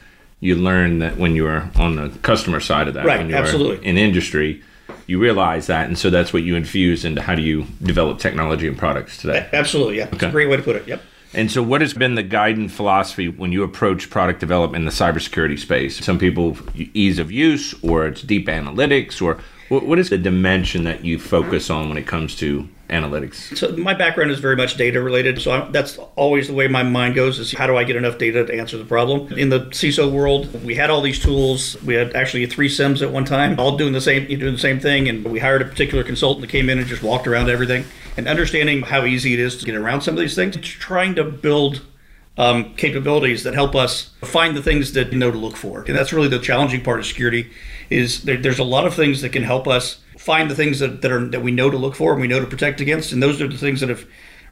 you 0.40 0.54
learn 0.54 1.00
that 1.00 1.16
when 1.16 1.34
you 1.34 1.46
are 1.46 1.70
on 1.76 1.96
the 1.96 2.10
customer 2.20 2.60
side 2.60 2.88
of 2.88 2.94
that, 2.94 3.04
right? 3.04 3.18
When 3.18 3.30
you 3.30 3.36
absolutely. 3.36 3.84
in 3.84 3.98
industry, 3.98 4.62
you 5.06 5.18
realize 5.18 5.66
that, 5.66 5.86
and 5.86 5.98
so 5.98 6.10
that's 6.10 6.32
what 6.32 6.44
you 6.44 6.54
infuse 6.54 7.04
into 7.04 7.20
how 7.20 7.34
do 7.34 7.42
you 7.42 7.66
develop 7.82 8.18
technology 8.18 8.68
and 8.68 8.78
products 8.78 9.18
today. 9.18 9.48
Absolutely, 9.52 9.96
yeah. 9.96 10.04
Okay. 10.04 10.12
That's 10.12 10.24
a 10.24 10.30
great 10.30 10.48
way 10.48 10.56
to 10.56 10.62
put 10.62 10.76
it. 10.76 10.86
Yep. 10.86 11.02
And 11.34 11.50
so, 11.50 11.62
what 11.62 11.82
has 11.82 11.92
been 11.92 12.14
the 12.14 12.22
guiding 12.22 12.69
philosophy 12.69 13.28
when 13.28 13.52
you 13.52 13.62
approach 13.62 14.08
product 14.08 14.40
development 14.40 14.82
in 14.82 14.84
the 14.86 14.90
cybersecurity 14.90 15.58
space? 15.58 16.02
Some 16.04 16.19
people 16.19 16.56
ease 16.75 17.19
of 17.19 17.30
use, 17.30 17.75
or 17.82 18.06
it's 18.06 18.22
deep 18.22 18.46
analytics, 18.46 19.20
or 19.20 19.38
what 19.69 19.98
is 19.98 20.08
the 20.08 20.16
dimension 20.16 20.84
that 20.84 21.04
you 21.04 21.19
focus 21.19 21.69
on 21.69 21.88
when 21.88 21.98
it 21.98 22.06
comes 22.06 22.34
to 22.36 22.66
analytics? 22.88 23.54
So 23.58 23.76
my 23.76 23.92
background 23.92 24.30
is 24.30 24.38
very 24.38 24.56
much 24.56 24.78
data 24.78 25.02
related. 25.02 25.42
So 25.42 25.50
I'm, 25.50 25.72
that's 25.72 25.98
always 26.16 26.48
the 26.48 26.54
way 26.54 26.69
my 26.69 26.82
mind 26.82 27.14
goes: 27.14 27.38
is 27.38 27.52
how 27.52 27.66
do 27.66 27.76
I 27.76 27.85
get 27.85 27.97
enough 27.97 28.16
data 28.16 28.47
to 28.47 28.58
answer 28.58 28.78
the 28.78 28.87
problem? 28.87 29.30
In 29.35 29.50
the 29.50 29.61
CISO 29.66 30.11
world, 30.11 30.64
we 30.64 30.75
had 30.76 30.88
all 30.88 31.02
these 31.02 31.18
tools. 31.18 31.80
We 31.82 31.94
had 31.94 32.16
actually 32.16 32.47
three 32.47 32.70
SIEMs 32.70 33.02
at 33.02 33.11
one 33.11 33.26
time, 33.26 33.61
all 33.61 33.76
doing 33.76 33.92
the 33.92 34.00
same, 34.00 34.26
doing 34.26 34.54
the 34.54 34.58
same 34.58 34.80
thing. 34.80 35.08
And 35.11 35.25
we 35.26 35.40
hired 35.40 35.61
a 35.61 35.66
particular 35.66 36.02
consultant 36.02 36.40
that 36.40 36.50
came 36.50 36.70
in 36.70 36.78
and 36.78 36.87
just 36.87 37.02
walked 37.02 37.26
around 37.26 37.50
everything 37.50 37.85
and 38.18 38.26
understanding 38.26 38.82
how 38.82 39.04
easy 39.04 39.32
it 39.32 39.38
is 39.38 39.56
to 39.56 39.64
get 39.64 39.76
around 39.76 40.00
some 40.00 40.14
of 40.14 40.20
these 40.20 40.34
things, 40.34 40.56
it's 40.56 40.66
trying 40.66 41.14
to 41.14 41.22
build 41.22 41.82
um, 42.37 42.75
capabilities 42.75 43.44
that 43.44 43.54
help 43.54 43.76
us 43.76 44.10
find 44.22 44.56
the 44.56 44.62
things 44.62 44.92
that 44.94 45.12
you 45.12 45.18
know 45.20 45.30
to 45.30 45.38
look 45.38 45.56
for. 45.56 45.84
And 45.84 45.96
that's 45.96 46.12
really 46.12 46.26
the 46.26 46.40
challenging 46.40 46.82
part 46.82 46.98
of 46.98 47.06
security 47.06 47.48
is 47.90 48.25
there, 48.25 48.37
there's 48.37 48.58
a 48.58 48.64
lot 48.64 48.87
of 48.87 48.94
things 48.94 49.22
that 49.22 49.30
can 49.30 49.44
help 49.44 49.68
us 49.68 50.00
find 50.18 50.50
the 50.50 50.56
things 50.56 50.80
that, 50.80 51.00
that 51.02 51.12
are 51.12 51.28
that 51.28 51.42
we 51.42 51.52
know 51.52 51.70
to 51.70 51.76
look 51.76 51.94
for 51.94 52.10
and 52.10 52.20
we 52.20 52.26
know 52.26 52.40
to 52.40 52.46
protect 52.46 52.80
against. 52.80 53.12
And 53.12 53.22
those 53.22 53.40
are 53.40 53.46
the 53.46 53.56
things 53.56 53.80
that 53.80 53.88
have 53.88 54.04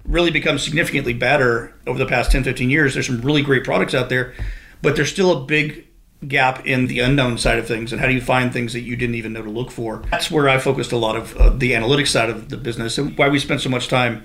really 0.05 0.31
become 0.31 0.61
significantly 0.61 1.13
better 1.13 1.75
over 1.89 1.99
the 1.99 2.07
past 2.07 2.31
10, 2.31 2.45
15 2.45 2.71
years. 2.71 2.95
There's 2.95 3.09
some 3.09 3.21
really 3.21 3.43
great 3.43 3.65
products 3.65 3.95
out 3.95 4.09
there, 4.09 4.33
but 4.81 4.95
there's 4.95 5.11
still 5.11 5.43
a 5.43 5.45
big 5.45 5.86
gap 6.27 6.67
in 6.67 6.87
the 6.87 6.99
unknown 6.99 7.37
side 7.37 7.59
of 7.59 7.67
things 7.67 7.93
and 7.93 8.01
how 8.01 8.07
do 8.07 8.15
you 8.15 8.21
find 8.21 8.53
things 8.53 8.73
that 8.73 8.81
you 8.81 8.97
didn't 8.97 9.15
even 9.15 9.35
know 9.35 9.43
to 9.43 9.51
look 9.51 9.71
for 9.71 10.03
that's 10.11 10.31
where 10.31 10.49
i 10.49 10.59
focused 10.59 10.91
a 10.91 10.97
lot 10.97 11.15
of 11.15 11.37
uh, 11.37 11.51
the 11.51 11.73
analytics 11.73 12.09
side 12.09 12.31
of 12.31 12.49
the 12.49 12.57
business 12.57 12.97
and 12.97 13.17
why 13.19 13.29
we 13.29 13.39
spent 13.39 13.61
so 13.61 13.69
much 13.69 13.89
time 13.89 14.25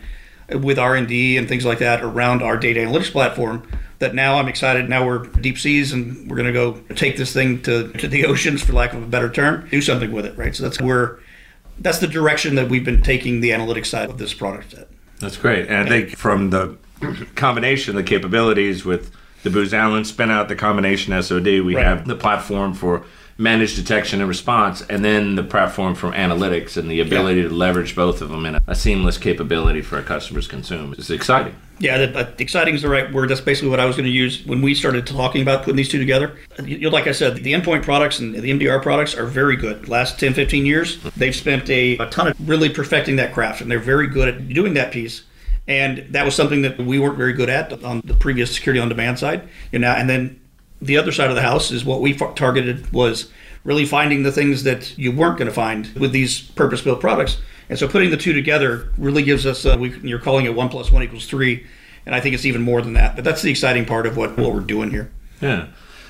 with 0.62 0.80
r&d 0.80 1.38
and 1.38 1.50
things 1.50 1.66
like 1.66 1.80
that 1.80 2.02
around 2.02 2.42
our 2.42 2.56
data 2.56 2.80
analytics 2.80 3.12
platform 3.12 3.68
that 4.00 4.16
now 4.16 4.38
i'm 4.38 4.48
excited 4.48 4.88
now 4.88 5.06
we're 5.06 5.26
deep 5.42 5.58
seas 5.58 5.92
and 5.92 6.30
we're 6.30 6.38
going 6.38 6.48
to 6.48 6.54
go 6.54 6.74
take 6.96 7.18
this 7.18 7.34
thing 7.34 7.62
to, 7.62 7.92
to 7.94 8.08
the 8.08 8.26
oceans 8.26 8.64
for 8.64 8.72
lack 8.72 8.94
of 8.94 9.04
a 9.04 9.08
better 9.08 9.30
term 9.30 9.68
do 9.70 9.82
something 9.82 10.14
with 10.14 10.26
it 10.26 10.36
right 10.38 10.56
so 10.56 10.64
that's 10.64 10.80
where 10.80 11.20
that's 11.80 12.00
the 12.00 12.08
direction 12.08 12.56
that 12.56 12.70
we've 12.70 12.86
been 12.86 13.02
taking 13.02 13.42
the 13.42 13.50
analytics 13.50 13.88
side 13.88 14.10
of 14.10 14.18
this 14.18 14.34
product 14.34 14.74
at. 14.74 14.88
that's 15.20 15.36
great 15.36 15.68
and 15.68 15.78
i 15.78 15.86
think 15.88 16.16
from 16.16 16.52
the 16.52 16.78
combination 17.36 17.98
of 17.98 18.04
the 18.04 18.10
capabilities 18.10 18.86
with 18.86 19.12
the 19.44 19.50
Booz 19.50 19.74
Allen 19.74 20.06
spin 20.06 20.32
out 20.32 20.50
the 20.50 20.56
combination 20.56 21.20
SOD. 21.22 21.46
We 21.46 21.76
right. 21.76 21.86
have 21.86 22.08
the 22.08 22.16
platform 22.16 22.74
for 22.74 23.04
managed 23.42 23.76
detection 23.76 24.22
and 24.22 24.30
response, 24.30 24.82
and 24.84 25.04
then 25.04 25.36
the 25.36 25.44
platform 25.44 25.96
for 25.96 26.12
analytics 26.12 26.78
and 26.78 26.90
the 26.90 27.00
ability 27.00 27.42
yeah. 27.42 27.48
to 27.48 27.54
leverage 27.54 27.96
both 27.96 28.22
of 28.22 28.30
them 28.30 28.46
in 28.46 28.56
a, 28.56 28.62
a, 28.68 28.76
seamless 28.76 29.18
capability 29.18 29.82
for 29.82 29.96
our 29.96 30.04
customers 30.04 30.46
to 30.46 30.52
consume. 30.52 30.94
It's 30.94 31.10
exciting. 31.10 31.56
Yeah, 31.80 31.98
the, 31.98 32.20
uh, 32.20 32.32
exciting 32.38 32.76
is 32.76 32.84
the 32.84 32.90
right 32.90 33.12
word. 33.12 33.30
That's 33.30 33.42
basically 33.42 33.70
what 33.70 33.80
I 33.80 33.86
was 33.86 33.96
going 33.96 34.06
to 34.06 34.12
use 34.12 34.46
when 34.46 34.62
we 34.62 34.76
started 34.76 35.08
talking 35.08 35.42
about 35.42 35.64
putting 35.64 35.78
these 35.78 35.90
two 35.90 35.98
together. 35.98 36.38
You, 36.64 36.92
like 36.92 37.08
I 37.08 37.12
said, 37.12 37.38
the 37.38 37.54
endpoint 37.54 37.82
products 37.82 38.20
and 38.20 38.36
the 38.36 38.52
MDR 38.52 38.84
products 38.84 39.16
are 39.16 39.26
very 39.26 39.56
good. 39.56 39.90
Last 39.90 40.20
10, 40.20 40.36
15 40.36 40.66
years, 40.66 41.02
they've 41.18 41.36
spent 41.36 41.68
a, 41.72 41.98
a 41.98 42.08
ton 42.10 42.28
of 42.28 42.48
really 42.48 42.70
perfecting 42.70 43.16
that 43.16 43.34
craft, 43.34 43.62
and 43.62 43.72
they're 43.72 43.80
very 43.80 44.08
good 44.08 44.28
at 44.28 44.50
doing 44.50 44.76
that 44.76 44.92
piece 44.92 45.24
and 45.72 46.14
that 46.14 46.26
was 46.26 46.36
something 46.36 46.62
that 46.64 46.78
we 46.78 47.00
weren't 47.00 47.18
very 47.18 47.34
good 47.34 47.50
at 47.50 47.72
on 47.84 48.02
the 48.04 48.14
previous 48.14 48.54
security 48.54 48.82
on 48.82 48.90
demand 48.90 49.18
side. 49.18 49.42
You 49.72 49.80
know, 49.80 49.92
and 49.92 50.10
then 50.10 50.40
the 50.82 50.98
other 50.98 51.14
side 51.14 51.30
of 51.30 51.36
the 51.36 51.42
house 51.42 51.72
is 51.72 51.86
what 51.86 52.02
we 52.02 52.14
targeted 52.14 52.92
was 52.92 53.32
really 53.64 53.86
finding 53.86 54.24
the 54.24 54.32
things 54.32 54.64
that 54.64 54.98
you 54.98 55.12
weren't 55.12 55.38
going 55.38 55.48
to 55.48 55.54
find 55.54 55.88
with 55.94 56.12
these 56.12 56.42
purpose-built 56.42 57.00
products. 57.00 57.38
And 57.70 57.80
so 57.80 57.88
putting 57.88 58.10
the 58.10 58.18
two 58.18 58.34
together 58.34 58.92
really 58.98 59.24
gives 59.24 59.46
us, 59.46 59.66
uh, 59.66 59.78
we, 59.80 59.98
you're 60.00 60.20
calling 60.20 60.46
it 60.46 60.56
one 60.56 60.70
plus 60.70 60.92
one 60.92 61.04
equals 61.04 61.28
three. 61.28 61.66
And 62.06 62.16
I 62.16 62.20
think 62.20 62.36
it's 62.36 62.46
even 62.46 62.62
more 62.62 62.82
than 62.82 62.94
that. 62.94 63.16
But 63.16 63.24
that's 63.24 63.44
the 63.44 63.52
exciting 63.52 63.86
part 63.86 64.06
of 64.08 64.18
what, 64.18 64.38
what 64.38 64.54
we're 64.54 64.60
doing 64.60 64.90
here. 64.90 65.12
Yeah. 65.40 65.68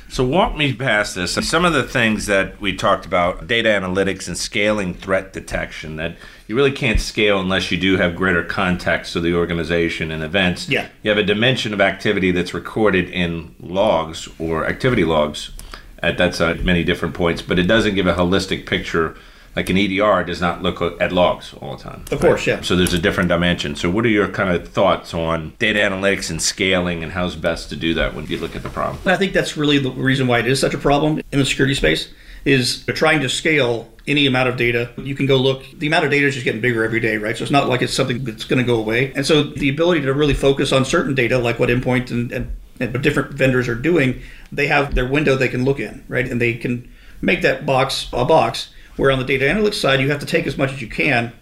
So 0.07 0.25
walk 0.25 0.57
me 0.57 0.73
past 0.73 1.15
this. 1.15 1.33
Some 1.47 1.63
of 1.65 1.73
the 1.73 1.83
things 1.83 2.25
that 2.25 2.59
we 2.59 2.75
talked 2.75 3.05
about, 3.05 3.47
data 3.47 3.69
analytics 3.69 4.27
and 4.27 4.37
scaling 4.37 4.93
threat 4.93 5.31
detection, 5.31 5.97
that 5.97 6.17
you 6.51 6.57
really 6.57 6.73
can't 6.73 6.99
scale 6.99 7.39
unless 7.39 7.71
you 7.71 7.77
do 7.77 7.95
have 7.95 8.13
greater 8.13 8.43
context 8.43 9.15
of 9.15 9.23
the 9.23 9.33
organization 9.33 10.11
and 10.11 10.21
events. 10.21 10.67
Yeah. 10.67 10.89
You 11.01 11.09
have 11.09 11.17
a 11.17 11.23
dimension 11.23 11.73
of 11.73 11.79
activity 11.79 12.31
that's 12.31 12.53
recorded 12.53 13.09
in 13.09 13.55
logs 13.61 14.27
or 14.37 14.67
activity 14.67 15.05
logs. 15.05 15.51
At, 15.99 16.17
that's 16.17 16.41
at 16.41 16.65
many 16.65 16.83
different 16.83 17.15
points, 17.15 17.41
but 17.41 17.57
it 17.57 17.67
doesn't 17.67 17.95
give 17.95 18.05
a 18.05 18.13
holistic 18.15 18.65
picture 18.65 19.15
like 19.55 19.69
an 19.69 19.77
EDR 19.77 20.25
does 20.25 20.41
not 20.41 20.61
look 20.61 20.81
at 20.99 21.13
logs 21.13 21.53
all 21.53 21.77
the 21.77 21.83
time. 21.83 22.03
Of 22.11 22.19
course, 22.19 22.45
yeah. 22.45 22.59
So 22.61 22.75
there's 22.75 22.93
a 22.93 22.99
different 22.99 23.29
dimension. 23.29 23.77
So 23.77 23.89
what 23.89 24.05
are 24.05 24.09
your 24.09 24.27
kind 24.27 24.49
of 24.49 24.67
thoughts 24.67 25.13
on 25.13 25.53
data 25.57 25.79
analytics 25.79 26.29
and 26.29 26.41
scaling 26.41 27.01
and 27.01 27.13
how's 27.13 27.37
best 27.37 27.69
to 27.69 27.77
do 27.77 27.93
that 27.93 28.13
when 28.13 28.25
you 28.27 28.37
look 28.37 28.57
at 28.57 28.63
the 28.63 28.69
problem? 28.69 28.99
I 29.05 29.15
think 29.15 29.31
that's 29.31 29.55
really 29.55 29.77
the 29.77 29.91
reason 29.91 30.27
why 30.27 30.39
it 30.39 30.47
is 30.47 30.59
such 30.59 30.73
a 30.73 30.77
problem 30.77 31.21
in 31.31 31.39
the 31.39 31.45
security 31.45 31.75
space 31.75 32.11
is 32.43 32.83
trying 32.87 33.21
to 33.21 33.29
scale 33.29 33.87
any 34.11 34.27
amount 34.27 34.49
of 34.49 34.57
data. 34.57 34.91
You 34.97 35.15
can 35.15 35.25
go 35.25 35.37
look, 35.37 35.63
the 35.77 35.87
amount 35.87 36.05
of 36.05 36.11
data 36.11 36.27
is 36.27 36.35
just 36.35 36.43
getting 36.43 36.61
bigger 36.61 36.83
every 36.83 36.99
day, 36.99 37.17
right? 37.17 37.35
So 37.35 37.43
it's 37.43 37.51
not 37.51 37.67
like 37.67 37.81
it's 37.81 37.93
something 37.93 38.23
that's 38.23 38.43
going 38.43 38.59
to 38.59 38.65
go 38.65 38.75
away. 38.75 39.11
And 39.13 39.25
so 39.25 39.43
the 39.43 39.69
ability 39.69 40.01
to 40.01 40.13
really 40.13 40.33
focus 40.33 40.71
on 40.71 40.85
certain 40.85 41.15
data, 41.15 41.37
like 41.37 41.59
what 41.59 41.69
Endpoint 41.69 42.11
and, 42.11 42.31
and, 42.31 42.55
and 42.79 43.01
different 43.01 43.33
vendors 43.33 43.67
are 43.67 43.75
doing, 43.75 44.21
they 44.51 44.67
have 44.67 44.93
their 44.93 45.07
window 45.07 45.35
they 45.35 45.47
can 45.47 45.65
look 45.65 45.79
in, 45.79 46.03
right? 46.07 46.29
And 46.29 46.39
they 46.39 46.53
can 46.53 46.91
make 47.21 47.41
that 47.41 47.65
box 47.65 48.07
a 48.13 48.25
box 48.25 48.69
where 48.97 49.11
on 49.11 49.19
the 49.19 49.25
data 49.25 49.45
analytics 49.45 49.75
side, 49.75 49.99
you 49.99 50.09
have 50.09 50.19
to 50.19 50.25
take 50.25 50.45
as 50.45 50.57
much 50.57 50.71
as 50.71 50.81
you 50.81 50.87
can. 50.87 51.33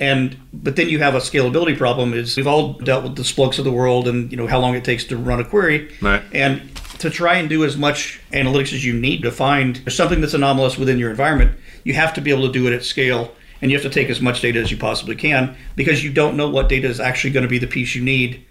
And 0.00 0.36
but 0.52 0.76
then 0.76 0.88
you 0.88 1.00
have 1.00 1.14
a 1.14 1.18
scalability 1.18 1.76
problem. 1.76 2.14
Is 2.14 2.36
we've 2.36 2.46
all 2.46 2.74
dealt 2.74 3.04
with 3.04 3.16
the 3.16 3.22
Splunks 3.22 3.58
of 3.58 3.64
the 3.64 3.72
world, 3.72 4.06
and 4.06 4.30
you 4.30 4.36
know 4.36 4.46
how 4.46 4.60
long 4.60 4.74
it 4.74 4.84
takes 4.84 5.04
to 5.04 5.16
run 5.16 5.40
a 5.40 5.44
query. 5.44 5.92
Right. 6.00 6.22
And 6.32 6.74
to 6.98 7.10
try 7.10 7.36
and 7.36 7.48
do 7.48 7.64
as 7.64 7.76
much 7.76 8.20
analytics 8.32 8.72
as 8.72 8.84
you 8.84 8.92
need 8.92 9.22
to 9.22 9.30
find 9.30 9.82
something 9.92 10.20
that's 10.20 10.34
anomalous 10.34 10.78
within 10.78 10.98
your 10.98 11.10
environment, 11.10 11.58
you 11.84 11.94
have 11.94 12.12
to 12.14 12.20
be 12.20 12.30
able 12.30 12.46
to 12.46 12.52
do 12.52 12.66
it 12.66 12.72
at 12.72 12.84
scale, 12.84 13.34
and 13.60 13.70
you 13.70 13.76
have 13.76 13.84
to 13.84 13.90
take 13.90 14.08
as 14.08 14.20
much 14.20 14.40
data 14.40 14.60
as 14.60 14.70
you 14.70 14.76
possibly 14.76 15.16
can 15.16 15.56
because 15.74 16.04
you 16.04 16.12
don't 16.12 16.36
know 16.36 16.48
what 16.48 16.68
data 16.68 16.88
is 16.88 17.00
actually 17.00 17.30
going 17.30 17.44
to 17.44 17.48
be 17.48 17.58
the 17.58 17.66
piece 17.66 17.94
you 17.94 18.02
need 18.02 18.44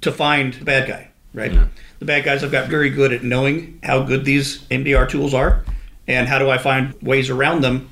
to 0.00 0.12
find 0.12 0.54
the 0.54 0.64
bad 0.64 0.88
guy. 0.88 1.10
Right. 1.32 1.52
Yeah. 1.52 1.66
The 1.98 2.04
bad 2.04 2.24
guys 2.24 2.42
have 2.42 2.52
got 2.52 2.68
very 2.68 2.90
good 2.90 3.12
at 3.12 3.24
knowing 3.24 3.80
how 3.82 4.02
good 4.02 4.24
these 4.24 4.60
MDR 4.68 5.08
tools 5.08 5.34
are 5.34 5.64
and 6.06 6.28
how 6.28 6.38
do 6.38 6.50
I 6.50 6.58
find 6.58 6.94
ways 7.02 7.30
around 7.30 7.62
them? 7.62 7.90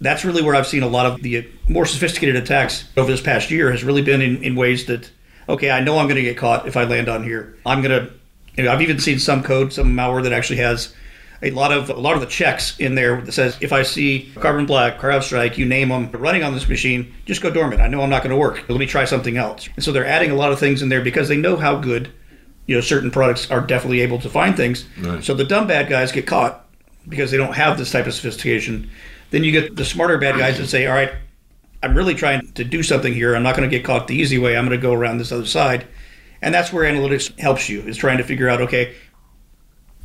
That's 0.00 0.24
really 0.24 0.42
where 0.42 0.54
I've 0.54 0.66
seen 0.66 0.82
a 0.82 0.88
lot 0.88 1.06
of 1.06 1.22
the 1.22 1.46
more 1.68 1.84
sophisticated 1.84 2.36
attacks 2.36 2.88
over 2.96 3.10
this 3.10 3.20
past 3.20 3.50
year 3.50 3.70
has 3.70 3.84
really 3.84 4.02
been 4.02 4.22
in, 4.22 4.42
in 4.42 4.56
ways 4.56 4.86
that, 4.86 5.10
okay, 5.48 5.70
I 5.70 5.80
know 5.80 5.98
I'm 5.98 6.06
going 6.06 6.16
to 6.16 6.22
get 6.22 6.36
caught 6.38 6.66
if 6.66 6.76
I 6.76 6.84
land 6.84 7.08
on 7.08 7.22
here. 7.22 7.56
I'm 7.66 7.82
going 7.82 8.06
to, 8.06 8.12
you 8.56 8.64
know, 8.64 8.72
I've 8.72 8.82
even 8.82 8.98
seen 8.98 9.18
some 9.18 9.42
code, 9.42 9.72
some 9.72 9.94
malware 9.94 10.22
that 10.22 10.32
actually 10.32 10.58
has 10.58 10.94
a 11.42 11.50
lot 11.50 11.72
of 11.72 11.88
a 11.88 11.94
lot 11.94 12.14
of 12.14 12.20
the 12.20 12.26
checks 12.26 12.78
in 12.78 12.94
there 12.94 13.20
that 13.22 13.32
says 13.32 13.56
if 13.60 13.72
I 13.72 13.82
see 13.82 14.30
Carbon 14.36 14.66
Black, 14.66 14.98
CrowdStrike, 14.98 15.56
you 15.56 15.64
name 15.64 15.88
them 15.88 16.10
running 16.12 16.42
on 16.42 16.52
this 16.54 16.68
machine, 16.68 17.14
just 17.24 17.40
go 17.40 17.50
dormant. 17.50 17.80
I 17.80 17.88
know 17.88 18.02
I'm 18.02 18.10
not 18.10 18.22
going 18.22 18.30
to 18.30 18.36
work. 18.36 18.68
Let 18.68 18.78
me 18.78 18.86
try 18.86 19.04
something 19.04 19.36
else. 19.36 19.68
And 19.74 19.84
so 19.84 19.92
they're 19.92 20.06
adding 20.06 20.30
a 20.30 20.34
lot 20.34 20.52
of 20.52 20.58
things 20.58 20.82
in 20.82 20.88
there 20.90 21.02
because 21.02 21.28
they 21.28 21.36
know 21.38 21.56
how 21.56 21.76
good, 21.76 22.10
you 22.66 22.74
know, 22.74 22.80
certain 22.82 23.10
products 23.10 23.50
are 23.50 23.60
definitely 23.60 24.00
able 24.00 24.18
to 24.18 24.28
find 24.28 24.56
things. 24.56 24.86
So 25.22 25.34
the 25.34 25.44
dumb 25.44 25.66
bad 25.66 25.88
guys 25.88 26.12
get 26.12 26.26
caught 26.26 26.66
because 27.08 27.30
they 27.30 27.38
don't 27.38 27.54
have 27.54 27.78
this 27.78 27.90
type 27.90 28.06
of 28.06 28.12
sophistication. 28.12 28.90
Then 29.30 29.44
you 29.44 29.52
get 29.52 29.76
the 29.76 29.84
smarter 29.84 30.18
bad 30.18 30.38
guys 30.38 30.58
that 30.58 30.66
say, 30.66 30.86
all 30.86 30.94
right, 30.94 31.12
I'm 31.82 31.96
really 31.96 32.14
trying 32.14 32.52
to 32.52 32.64
do 32.64 32.82
something 32.82 33.14
here. 33.14 33.34
I'm 33.34 33.42
not 33.42 33.56
going 33.56 33.68
to 33.68 33.74
get 33.74 33.84
caught 33.84 34.06
the 34.06 34.14
easy 34.14 34.38
way. 34.38 34.56
I'm 34.56 34.66
going 34.66 34.78
to 34.78 34.82
go 34.82 34.92
around 34.92 35.18
this 35.18 35.32
other 35.32 35.46
side. 35.46 35.86
And 36.42 36.54
that's 36.54 36.72
where 36.72 36.90
analytics 36.90 37.38
helps 37.38 37.68
you, 37.68 37.82
is 37.82 37.96
trying 37.96 38.18
to 38.18 38.24
figure 38.24 38.48
out, 38.48 38.60
okay, 38.62 38.94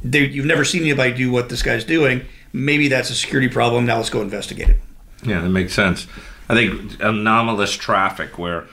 you've 0.04 0.46
never 0.46 0.64
seen 0.64 0.84
anybody 0.84 1.14
do 1.14 1.32
what 1.32 1.50
this 1.50 1.64
guy's 1.64 1.84
doing. 1.84 2.26
Maybe 2.54 2.88
that's 2.88 3.10
a 3.10 3.16
security 3.16 3.50
problem. 3.50 3.86
Now 3.86 3.98
let's 3.98 4.10
go 4.10 4.22
investigate 4.22 4.70
it. 4.70 4.80
Yeah, 5.24 5.42
that 5.42 5.50
makes 5.50 5.74
sense. 5.74 6.08
I 6.48 6.54
think 6.54 7.02
anomalous 7.02 7.74
traffic 7.74 8.38
where 8.38 8.68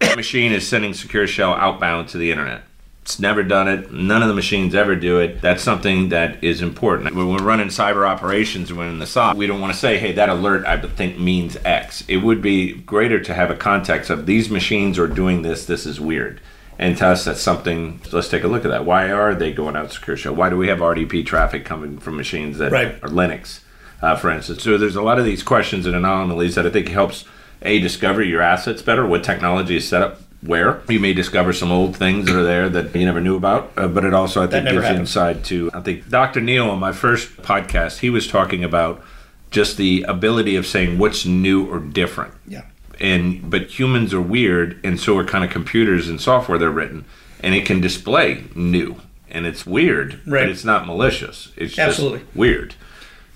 a 0.00 0.16
machine 0.16 0.52
is 0.52 0.66
sending 0.66 0.92
secure 0.92 1.26
shell 1.26 1.54
outbound 1.54 2.08
to 2.10 2.18
the 2.18 2.30
internet 2.30 2.62
it's 3.04 3.20
never 3.20 3.42
done 3.42 3.68
it. 3.68 3.92
None 3.92 4.22
of 4.22 4.28
the 4.28 4.34
machines 4.34 4.74
ever 4.74 4.96
do 4.96 5.18
it. 5.18 5.42
That's 5.42 5.62
something 5.62 6.08
that 6.08 6.42
is 6.42 6.62
important. 6.62 7.14
When 7.14 7.28
we're 7.28 7.42
running 7.42 7.66
cyber 7.66 8.08
operations, 8.08 8.72
when 8.72 8.88
in 8.88 8.98
the 8.98 9.06
SOC, 9.06 9.36
we 9.36 9.46
don't 9.46 9.60
want 9.60 9.74
to 9.74 9.78
say, 9.78 9.98
hey, 9.98 10.12
that 10.12 10.30
alert 10.30 10.64
I 10.64 10.80
think 10.80 11.18
means 11.18 11.58
X. 11.66 12.02
It 12.08 12.18
would 12.18 12.40
be 12.40 12.72
greater 12.72 13.20
to 13.20 13.34
have 13.34 13.50
a 13.50 13.56
context 13.56 14.08
of 14.08 14.24
these 14.24 14.48
machines 14.48 14.98
are 14.98 15.06
doing 15.06 15.42
this, 15.42 15.66
this 15.66 15.84
is 15.84 16.00
weird. 16.00 16.40
And 16.78 16.96
tell 16.96 17.10
us 17.10 17.26
that's 17.26 17.42
something, 17.42 18.00
let's 18.10 18.30
take 18.30 18.42
a 18.42 18.48
look 18.48 18.64
at 18.64 18.70
that. 18.70 18.86
Why 18.86 19.12
are 19.12 19.34
they 19.34 19.52
going 19.52 19.76
out 19.76 19.92
secure 19.92 20.16
shell? 20.16 20.34
Why 20.34 20.48
do 20.48 20.56
we 20.56 20.68
have 20.68 20.78
RDP 20.78 21.26
traffic 21.26 21.66
coming 21.66 21.98
from 21.98 22.16
machines 22.16 22.56
that 22.56 22.72
right. 22.72 22.94
are 23.02 23.10
Linux, 23.10 23.60
uh, 24.00 24.16
for 24.16 24.30
instance? 24.30 24.62
So 24.62 24.78
there's 24.78 24.96
a 24.96 25.02
lot 25.02 25.18
of 25.18 25.26
these 25.26 25.42
questions 25.42 25.84
and 25.84 25.94
anomalies 25.94 26.54
that 26.54 26.66
I 26.66 26.70
think 26.70 26.88
helps 26.88 27.26
a 27.60 27.80
discover 27.80 28.22
your 28.22 28.40
assets 28.40 28.80
better 28.80 29.06
what 29.06 29.22
technology 29.22 29.76
is 29.76 29.86
set 29.86 30.00
up 30.00 30.20
where 30.44 30.82
you 30.88 31.00
may 31.00 31.14
discover 31.14 31.52
some 31.52 31.72
old 31.72 31.96
things 31.96 32.26
that 32.26 32.36
are 32.36 32.44
there 32.44 32.68
that 32.68 32.94
you 32.94 33.04
never 33.06 33.20
knew 33.20 33.36
about. 33.36 33.72
Uh, 33.76 33.88
but 33.88 34.04
it 34.04 34.12
also, 34.12 34.42
I 34.42 34.46
think, 34.46 34.68
gives 34.68 34.86
you 34.88 34.94
insight 34.94 35.44
to. 35.44 35.70
I 35.72 35.80
think 35.80 36.08
Dr. 36.08 36.40
Neal 36.40 36.68
on 36.70 36.78
my 36.78 36.92
first 36.92 37.36
podcast, 37.38 38.00
he 38.00 38.10
was 38.10 38.28
talking 38.28 38.62
about 38.62 39.02
just 39.50 39.76
the 39.76 40.02
ability 40.02 40.56
of 40.56 40.66
saying 40.66 40.98
what's 40.98 41.24
new 41.24 41.66
or 41.66 41.78
different. 41.78 42.34
Yeah. 42.46 42.62
And 43.00 43.50
but 43.50 43.78
humans 43.78 44.12
are 44.12 44.20
weird, 44.20 44.78
and 44.84 45.00
so 45.00 45.16
are 45.18 45.24
kind 45.24 45.44
of 45.44 45.50
computers 45.50 46.08
and 46.08 46.20
software 46.20 46.58
they're 46.58 46.70
written, 46.70 47.04
and 47.40 47.54
it 47.54 47.66
can 47.66 47.80
display 47.80 48.44
new, 48.54 48.96
and 49.30 49.46
it's 49.46 49.66
weird, 49.66 50.20
right. 50.26 50.42
but 50.42 50.48
it's 50.48 50.64
not 50.64 50.86
malicious. 50.86 51.52
It's 51.56 51.78
Absolutely. 51.78 52.20
just 52.20 52.36
weird. 52.36 52.74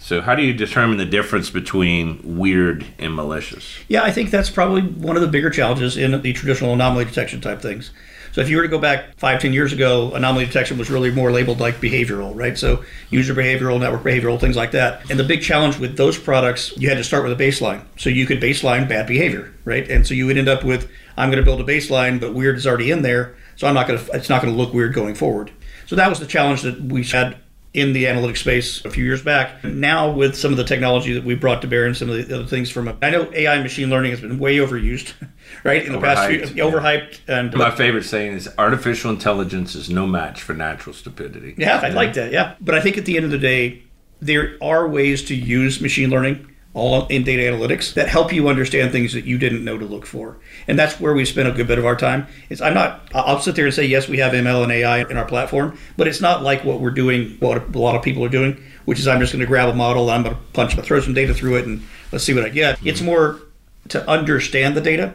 So, 0.01 0.21
how 0.21 0.37
do 0.37 0.43
you 0.43 0.55
determine 0.55 0.97
the 0.97 1.05
difference 1.05 1.51
between 1.51 2.39
weird 2.39 2.87
and 2.99 3.15
malicious? 3.15 3.77
Yeah, 3.89 4.05
I 4.05 4.13
think 4.13 4.31
that's 4.31 4.49
probably 4.49 4.83
one 4.83 5.17
of 5.17 5.23
the 5.23 5.29
bigger 5.29 5.51
challenges 5.51 5.97
in 5.97 6.23
the 6.23 6.33
traditional 6.33 6.73
anomaly 6.73 7.05
detection 7.05 7.41
type 7.41 7.61
things. 7.61 7.91
So, 8.33 8.41
if 8.41 8.49
you 8.49 8.57
were 8.57 8.63
to 8.63 8.69
go 8.69 8.79
back 8.79 9.17
five, 9.17 9.41
ten 9.41 9.53
years 9.53 9.73
ago, 9.73 10.15
anomaly 10.15 10.47
detection 10.47 10.79
was 10.79 10.89
really 10.89 11.11
more 11.11 11.33
labeled 11.33 11.59
like 11.59 11.81
behavioral, 11.81 12.33
right? 12.37 12.57
So, 12.57 12.85
user 13.11 13.35
behavioral, 13.35 13.81
network 13.81 14.05
behavioral, 14.05 14.41
things 14.41 14.55
like 14.55 14.71
that. 14.71 15.11
And 15.11 15.19
the 15.19 15.25
big 15.25 15.43
challenge 15.43 15.79
with 15.79 15.97
those 15.97 16.17
products, 16.17 16.77
you 16.77 16.89
had 16.89 16.99
to 16.99 17.05
start 17.05 17.25
with 17.25 17.39
a 17.39 17.43
baseline. 17.45 17.83
So, 17.97 18.09
you 18.09 18.25
could 18.25 18.41
baseline 18.41 18.89
bad 18.89 19.09
behavior, 19.09 19.53
right? 19.65 19.91
And 19.91 20.07
so, 20.07 20.15
you 20.15 20.27
would 20.27 20.39
end 20.39 20.49
up 20.49 20.63
with, 20.63 20.89
I'm 21.17 21.29
going 21.29 21.43
to 21.43 21.45
build 21.45 21.61
a 21.61 21.65
baseline, 21.65 22.21
but 22.21 22.35
weird 22.35 22.57
is 22.57 22.69
already 22.69 22.93
in 22.93 23.03
there. 23.03 23.37
So, 23.57 23.67
I'm 23.67 23.75
not 23.75 23.89
going 23.89 23.99
to, 23.99 24.13
it's 24.13 24.29
not 24.29 24.43
going 24.43 24.55
to 24.55 24.59
look 24.59 24.73
weird 24.73 24.95
going 24.95 25.17
forward. 25.17 25.51
So, 25.87 25.97
that 25.97 26.09
was 26.09 26.21
the 26.21 26.27
challenge 26.27 26.63
that 26.63 26.81
we 26.81 27.03
had 27.03 27.37
in 27.79 27.93
the 27.93 28.05
analytics 28.05 28.39
space 28.39 28.85
a 28.85 28.91
few 28.91 29.05
years 29.05 29.23
back. 29.23 29.63
Now, 29.65 30.11
with 30.11 30.35
some 30.37 30.51
of 30.51 30.57
the 30.57 30.65
technology 30.65 31.13
that 31.15 31.25
we 31.25 31.35
brought 31.35 31.63
to 31.63 31.69
bear 31.69 31.87
and 31.87 31.97
some 31.97 32.11
of 32.11 32.29
the 32.29 32.35
other 32.35 32.47
things 32.47 32.71
from, 32.71 32.97
I 33.01 33.11
know 33.11 33.31
AI 33.33 33.55
and 33.55 33.63
machine 33.63 33.91
learning 33.91 34.11
has 34.11 34.21
been 34.21 34.39
way 34.39 34.57
overused, 34.57 35.13
right? 35.65 35.85
In 35.85 35.93
the 35.93 36.01
past 36.01 36.29
few, 36.29 36.39
yeah. 36.39 36.71
overhyped. 36.71 37.21
And 37.29 37.55
my 37.55 37.71
favorite 37.71 38.05
saying 38.05 38.33
is 38.33 38.49
artificial 38.59 39.11
intelligence 39.11 39.75
is 39.75 39.89
no 39.89 40.07
match 40.07 40.43
for 40.43 40.55
natural 40.55 40.95
stupidity. 40.95 41.55
Yeah, 41.57 41.81
I 41.83 41.91
like 41.91 42.15
that. 42.15 42.33
Yeah, 42.33 42.55
but 42.61 42.75
I 42.75 42.81
think 42.81 42.99
at 42.99 43.05
the 43.05 43.17
end 43.17 43.25
of 43.25 43.31
the 43.31 43.39
day, 43.39 43.83
there 44.21 44.57
are 44.61 44.89
ways 44.89 45.25
to 45.27 45.35
use 45.35 45.81
machine 45.81 46.11
learning 46.11 46.53
all 46.79 47.07
in 47.09 47.25
data 47.25 47.43
analytics 47.43 47.95
that 47.95 48.09
help 48.09 48.33
you 48.33 48.49
understand 48.49 48.93
things 48.93 49.13
that 49.13 49.25
you 49.25 49.37
didn't 49.37 49.65
know 49.65 49.77
to 49.77 49.85
look 49.85 50.07
for. 50.07 50.39
And 50.67 50.79
that's 50.79 50.99
where 51.01 51.13
we 51.13 51.25
spend 51.25 51.49
a 51.49 51.53
good 51.53 51.67
bit 51.67 51.79
of 51.79 51.85
our 51.85 51.97
time. 51.97 52.27
It's 52.49 52.61
I'm 52.61 52.75
not 52.75 53.09
I'll 53.15 53.41
sit 53.41 53.57
there 53.57 53.67
and 53.67 53.75
say 53.75 53.85
yes, 53.85 54.09
we 54.09 54.19
have 54.19 54.33
ML 54.33 54.63
and 54.63 54.73
AI 54.73 55.01
in 55.01 55.17
our 55.17 55.25
platform, 55.25 55.77
but 55.97 56.07
it's 56.07 56.21
not 56.21 56.43
like 56.43 56.65
what 56.65 56.81
we're 56.81 56.91
doing 56.91 57.37
what 57.41 57.75
a 57.75 57.79
lot 57.79 57.97
of 57.97 58.03
people 58.03 58.25
are 58.25 58.31
doing, 58.31 58.63
which 58.85 58.99
is 58.99 59.09
I'm 59.09 59.21
just 59.21 59.33
going 59.33 59.41
to 59.41 59.47
grab 59.47 59.69
a 59.69 59.75
model, 59.75 60.09
I'm 60.11 60.23
going 60.23 60.35
to 60.35 60.41
punch 60.53 60.75
throw 60.77 61.01
some 61.01 61.15
data 61.15 61.35
through 61.35 61.57
it 61.57 61.67
and 61.67 61.83
let's 62.13 62.25
see 62.25 62.35
what 62.35 62.45
I 62.45 62.49
get. 62.49 62.79
It's 62.87 63.03
more 63.03 63.41
to 63.89 64.09
understand 64.09 64.77
the 64.77 64.81
data 64.81 65.15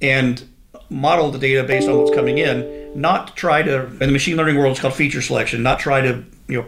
and 0.00 0.42
model 0.88 1.30
the 1.30 1.38
data 1.38 1.64
based 1.64 1.88
on 1.88 1.98
what's 1.98 2.14
coming 2.14 2.38
in, 2.38 2.92
not 2.94 3.36
try 3.36 3.62
to 3.62 3.86
in 3.86 3.98
the 3.98 4.12
machine 4.12 4.36
learning 4.36 4.56
world 4.56 4.72
it's 4.72 4.80
called 4.80 4.94
feature 4.94 5.22
selection, 5.22 5.62
not 5.62 5.78
try 5.78 6.00
to, 6.00 6.24
you 6.48 6.60
know, 6.60 6.66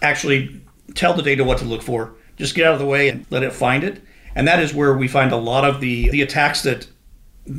actually 0.00 0.60
tell 0.94 1.14
the 1.14 1.22
data 1.22 1.44
what 1.44 1.58
to 1.58 1.64
look 1.64 1.82
for 1.82 2.14
just 2.42 2.56
get 2.56 2.66
out 2.66 2.74
of 2.74 2.80
the 2.80 2.86
way 2.86 3.08
and 3.08 3.24
let 3.30 3.44
it 3.44 3.52
find 3.52 3.84
it. 3.84 4.02
And 4.34 4.48
that 4.48 4.60
is 4.60 4.74
where 4.74 4.94
we 4.94 5.06
find 5.06 5.30
a 5.32 5.36
lot 5.36 5.64
of 5.64 5.80
the 5.80 6.10
the 6.10 6.22
attacks 6.22 6.62
that 6.62 6.88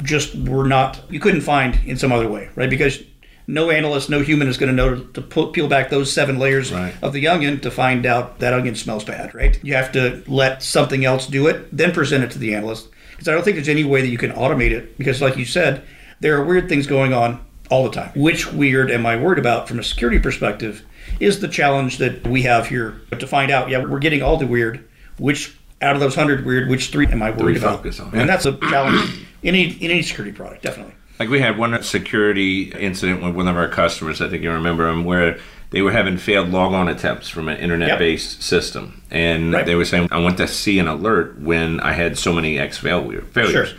just 0.04 0.36
were 0.36 0.68
not 0.68 1.02
you 1.10 1.20
couldn't 1.20 1.42
find 1.42 1.80
in 1.86 1.98
some 1.98 2.12
other 2.12 2.30
way, 2.30 2.50
right? 2.56 2.70
Because 2.70 3.02
no 3.48 3.70
analyst, 3.70 4.10
no 4.10 4.22
human 4.22 4.48
is 4.48 4.58
going 4.58 4.70
to 4.70 4.76
know 4.76 5.00
to 5.00 5.22
peel 5.22 5.68
back 5.68 5.90
those 5.90 6.12
seven 6.12 6.38
layers 6.38 6.72
right. 6.72 6.94
of 7.02 7.14
the 7.14 7.28
onion 7.28 7.60
to 7.62 7.72
find 7.72 8.06
out 8.06 8.40
that 8.40 8.54
onion 8.54 8.76
smells 8.76 9.04
bad, 9.04 9.34
right? 9.34 9.60
You 9.64 9.74
have 9.74 9.92
to 9.94 10.24
let 10.28 10.64
something 10.64 11.04
else 11.04 11.28
do 11.28 11.48
it, 11.48 11.76
then 11.76 11.92
present 11.92 12.24
it 12.24 12.32
to 12.32 12.40
the 12.40 12.56
analyst. 12.56 12.90
Because 13.12 13.28
I 13.28 13.32
don't 13.34 13.44
think 13.44 13.56
there's 13.56 13.70
any 13.70 13.84
way 13.84 14.02
that 14.02 14.08
you 14.08 14.18
can 14.18 14.32
automate 14.32 14.72
it. 14.72 14.98
Because, 14.98 15.22
like 15.22 15.38
you 15.38 15.46
said, 15.46 15.84
there 16.22 16.38
are 16.38 16.46
weird 16.46 16.70
things 16.70 16.88
going 16.88 17.14
on 17.14 17.46
all 17.70 17.84
the 17.84 17.92
time. 17.92 18.12
Which 18.16 18.52
weird 18.52 18.90
am 18.90 19.06
I 19.06 19.18
worried 19.18 19.40
about 19.40 19.68
from 19.68 19.80
a 19.80 19.84
security 19.84 20.20
perspective 20.20 20.86
is 21.20 21.40
the 21.40 21.48
challenge 21.48 21.98
that 22.00 22.26
we 22.28 22.44
have 22.44 22.68
here 22.68 23.02
but 23.10 23.20
to 23.20 23.28
find 23.28 23.52
out. 23.52 23.70
Yeah, 23.70 23.84
we're 23.84 24.00
getting 24.00 24.22
all 24.22 24.38
the 24.38 24.48
weird. 24.48 24.84
Which 25.18 25.56
out 25.82 25.96
of 25.96 26.00
those 26.02 26.16
hundred 26.16 26.46
weird, 26.46 26.70
which 26.70 26.90
three 26.90 27.08
am 27.08 27.22
I 27.22 27.32
worried 27.32 27.58
about? 27.58 27.78
focus 27.78 28.00
on? 28.00 28.14
And 28.16 28.28
that's 28.30 28.46
a 28.46 28.54
challenge 28.58 29.10
in 29.44 29.54
any 29.56 29.72
in 29.74 29.92
any 29.92 30.02
security 30.02 30.36
product, 30.36 30.64
definitely. 30.64 30.94
Like 31.20 31.30
we 31.30 31.40
had 31.40 31.58
one 31.58 31.82
security 31.84 32.72
incident 32.72 33.22
with 33.22 33.36
one 33.36 33.48
of 33.48 33.56
our 33.56 33.68
customers. 33.68 34.22
I 34.22 34.30
think 34.30 34.42
you 34.44 34.52
remember 34.52 34.88
them, 34.88 35.06
where 35.06 35.38
they 35.70 35.82
were 35.82 35.92
having 35.92 36.18
failed 36.18 36.50
logon 36.50 36.88
attempts 36.88 37.30
from 37.30 37.48
an 37.50 37.58
internet-based 37.58 38.42
system, 38.44 39.02
and 39.12 39.54
Right. 39.54 39.66
they 39.66 39.76
were 39.76 39.86
saying, 39.86 40.08
"I 40.12 40.20
want 40.20 40.38
to 40.38 40.48
see 40.48 40.80
an 40.80 40.88
alert 40.88 41.40
when 41.40 41.80
I 41.80 41.94
had 41.94 42.18
so 42.18 42.34
many 42.34 42.58
X 42.60 42.78
failure 42.80 43.22
failures." 43.32 43.70
Sure. 43.70 43.78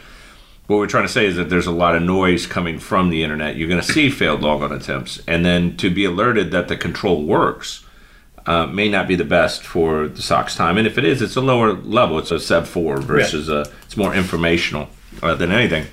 What 0.67 0.79
we're 0.79 0.87
trying 0.87 1.05
to 1.05 1.13
say 1.13 1.27
is 1.27 1.37
that 1.37 1.51
there's 1.51 1.67
a 1.67 1.73
lot 1.73 1.95
of 1.95 2.03
noise 2.03 2.47
coming 2.47 2.79
from 2.79 3.11
the 3.11 3.23
internet. 3.23 3.57
You're 3.57 3.69
going 3.69 3.83
to 3.83 3.93
see 3.93 4.09
failed 4.09 4.41
logon 4.41 4.73
attempts, 4.73 5.21
and 5.27 5.45
then 5.45 5.77
to 5.77 5.91
be 5.91 6.07
alerted 6.07 6.53
that 6.53 6.69
the 6.69 6.77
control 6.77 7.23
works 7.23 7.85
uh, 8.47 8.67
may 8.67 8.89
not 8.89 9.07
be 9.07 9.15
the 9.15 9.25
best 9.25 9.63
for 9.63 10.09
the 10.09 10.23
SOC's 10.23 10.57
time. 10.57 10.79
And 10.79 10.87
if 10.87 10.97
it 10.97 11.05
is, 11.05 11.21
it's 11.21 11.37
a 11.37 11.43
lower 11.43 11.75
level. 11.75 12.19
It's 12.19 12.31
a 12.31 12.41
Sub 12.41 12.67
Four 12.67 12.99
versus 13.03 13.51
a. 13.51 13.71
It's 13.83 13.97
more 13.97 14.15
informational 14.15 14.89
uh, 15.23 15.35
than 15.35 15.53
anything, 15.53 15.87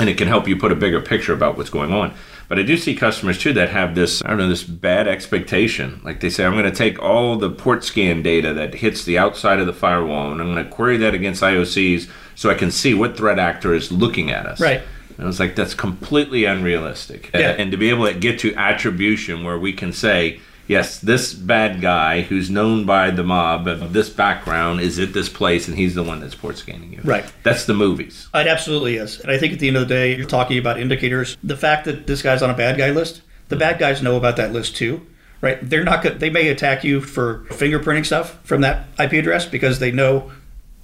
and 0.00 0.08
it 0.08 0.16
can 0.16 0.28
help 0.28 0.48
you 0.48 0.56
put 0.56 0.72
a 0.72 0.76
bigger 0.76 1.02
picture 1.02 1.34
about 1.34 1.58
what's 1.58 1.70
going 1.70 1.92
on. 1.92 2.14
But 2.48 2.58
I 2.58 2.62
do 2.62 2.78
see 2.78 2.96
customers 2.96 3.38
too 3.38 3.52
that 3.52 3.68
have 3.68 3.94
this, 3.94 4.24
I 4.24 4.28
don't 4.28 4.38
know, 4.38 4.48
this 4.48 4.64
bad 4.64 5.06
expectation. 5.06 6.00
Like 6.02 6.20
they 6.20 6.30
say, 6.30 6.46
I'm 6.46 6.52
going 6.52 6.64
to 6.64 6.70
take 6.70 6.98
all 6.98 7.36
the 7.36 7.50
port 7.50 7.84
scan 7.84 8.22
data 8.22 8.54
that 8.54 8.76
hits 8.76 9.04
the 9.04 9.18
outside 9.18 9.60
of 9.60 9.66
the 9.66 9.74
firewall 9.74 10.32
and 10.32 10.40
I'm 10.40 10.54
going 10.54 10.64
to 10.64 10.70
query 10.70 10.96
that 10.96 11.12
against 11.12 11.42
IOCs 11.42 12.08
so 12.38 12.48
I 12.48 12.54
can 12.54 12.70
see 12.70 12.94
what 12.94 13.16
threat 13.16 13.40
actor 13.40 13.74
is 13.74 13.90
looking 13.90 14.30
at 14.30 14.46
us. 14.46 14.60
Right. 14.60 14.80
And 15.16 15.24
I 15.24 15.26
was 15.26 15.40
like, 15.40 15.56
that's 15.56 15.74
completely 15.74 16.44
unrealistic. 16.44 17.32
Yeah. 17.34 17.56
And 17.58 17.72
to 17.72 17.76
be 17.76 17.90
able 17.90 18.06
to 18.06 18.14
get 18.14 18.38
to 18.38 18.54
attribution 18.54 19.42
where 19.42 19.58
we 19.58 19.72
can 19.72 19.92
say, 19.92 20.38
yes, 20.68 21.00
this 21.00 21.34
bad 21.34 21.80
guy 21.80 22.20
who's 22.20 22.48
known 22.48 22.86
by 22.86 23.10
the 23.10 23.24
mob 23.24 23.66
of 23.66 23.92
this 23.92 24.08
background 24.08 24.80
is 24.80 25.00
at 25.00 25.14
this 25.14 25.28
place 25.28 25.66
and 25.66 25.76
he's 25.76 25.96
the 25.96 26.04
one 26.04 26.20
that's 26.20 26.36
port 26.36 26.56
scanning 26.56 26.92
you. 26.92 27.00
Right. 27.02 27.24
That's 27.42 27.64
the 27.64 27.74
movies. 27.74 28.28
It 28.32 28.46
absolutely 28.46 28.98
is. 28.98 29.18
And 29.18 29.32
I 29.32 29.38
think 29.38 29.54
at 29.54 29.58
the 29.58 29.66
end 29.66 29.76
of 29.76 29.88
the 29.88 29.92
day, 29.92 30.14
you're 30.14 30.24
talking 30.24 30.58
about 30.58 30.78
indicators. 30.78 31.36
The 31.42 31.56
fact 31.56 31.86
that 31.86 32.06
this 32.06 32.22
guy's 32.22 32.40
on 32.40 32.50
a 32.50 32.56
bad 32.56 32.78
guy 32.78 32.90
list, 32.90 33.22
the 33.48 33.56
bad 33.56 33.80
guys 33.80 34.00
know 34.00 34.16
about 34.16 34.36
that 34.36 34.52
list 34.52 34.76
too, 34.76 35.04
right? 35.40 35.58
They're 35.60 35.82
not 35.82 36.04
they 36.20 36.30
may 36.30 36.46
attack 36.50 36.84
you 36.84 37.00
for 37.00 37.46
fingerprinting 37.48 38.06
stuff 38.06 38.38
from 38.44 38.60
that 38.60 38.86
IP 38.96 39.14
address 39.14 39.44
because 39.44 39.80
they 39.80 39.90
know 39.90 40.30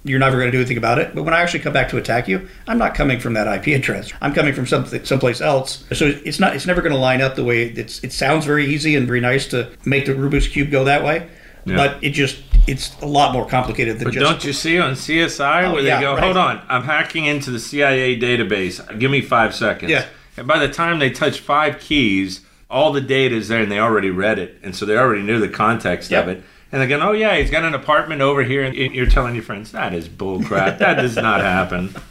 you're 0.05 0.19
never 0.19 0.37
going 0.37 0.47
to 0.47 0.51
do 0.51 0.59
anything 0.59 0.77
about 0.77 0.99
it. 0.99 1.13
But 1.15 1.23
when 1.23 1.33
I 1.33 1.41
actually 1.41 1.59
come 1.59 1.73
back 1.73 1.89
to 1.89 1.97
attack 1.97 2.27
you, 2.27 2.47
I'm 2.67 2.77
not 2.77 2.95
coming 2.95 3.19
from 3.19 3.33
that 3.33 3.47
IP 3.47 3.75
address. 3.79 4.13
I'm 4.21 4.33
coming 4.33 4.53
from 4.53 4.65
something 4.67 5.03
someplace 5.03 5.41
else. 5.41 5.83
So 5.93 6.05
it's 6.23 6.39
not 6.39 6.55
it's 6.55 6.65
never 6.65 6.81
going 6.81 6.93
to 6.93 6.97
line 6.99 7.21
up 7.21 7.35
the 7.35 7.43
way 7.43 7.63
it's 7.63 8.03
it 8.03 8.13
sounds 8.13 8.45
very 8.45 8.65
easy 8.67 8.95
and 8.95 9.05
very 9.07 9.19
nice 9.19 9.47
to 9.47 9.69
make 9.83 10.05
the 10.05 10.13
Rubik's 10.13 10.47
cube 10.47 10.71
go 10.71 10.83
that 10.85 11.03
way. 11.03 11.27
Yeah. 11.65 11.75
But 11.75 12.03
it 12.03 12.11
just 12.11 12.41
it's 12.67 12.95
a 13.01 13.05
lot 13.07 13.33
more 13.33 13.47
complicated 13.47 13.97
than 13.99 14.05
But 14.05 14.13
just 14.13 14.23
don't 14.31 14.43
you 14.45 14.53
see 14.53 14.79
on 14.79 14.93
CSI 14.93 15.65
Oh, 15.65 15.73
where 15.73 15.81
yeah, 15.83 15.95
they 15.97 16.01
go, 16.03 16.13
right. 16.13 16.23
hold 16.23 16.37
on, 16.37 16.61
I'm 16.69 16.83
hacking 16.83 17.25
into 17.25 17.51
the 17.51 17.59
CIA 17.59 18.19
database. 18.19 18.79
Give 18.99 19.09
me 19.11 19.21
five 19.21 19.53
seconds. 19.55 19.91
Yeah. 19.91 20.05
And 20.37 20.47
by 20.47 20.59
the 20.59 20.67
time 20.71 20.99
they 20.99 21.09
touch 21.09 21.39
five 21.39 21.79
keys, 21.79 22.41
all 22.69 22.91
the 22.91 23.01
data 23.01 23.35
is 23.35 23.47
there 23.47 23.61
and 23.61 23.71
they 23.71 23.79
already 23.79 24.09
read 24.09 24.37
it. 24.37 24.57
And 24.63 24.75
so 24.75 24.85
they 24.85 24.97
already 24.97 25.21
knew 25.23 25.39
the 25.39 25.47
context 25.49 26.11
Yep. 26.11 26.23
of 26.23 26.29
it. 26.29 26.43
And 26.71 26.81
they're 26.81 26.89
going, 26.89 27.01
oh, 27.01 27.13
yeah, 27.13 27.37
he's 27.37 27.51
got 27.51 27.63
an 27.63 27.73
apartment 27.73 28.21
over 28.21 28.43
here. 28.43 28.63
And 28.63 28.75
you're 28.75 29.05
telling 29.05 29.35
your 29.35 29.43
friends, 29.43 29.71
that 29.71 29.93
is 29.93 30.09
bullcrap. 30.09 30.79
that 30.79 30.95
does 30.95 31.15
not 31.15 31.41
happen. 31.41 31.95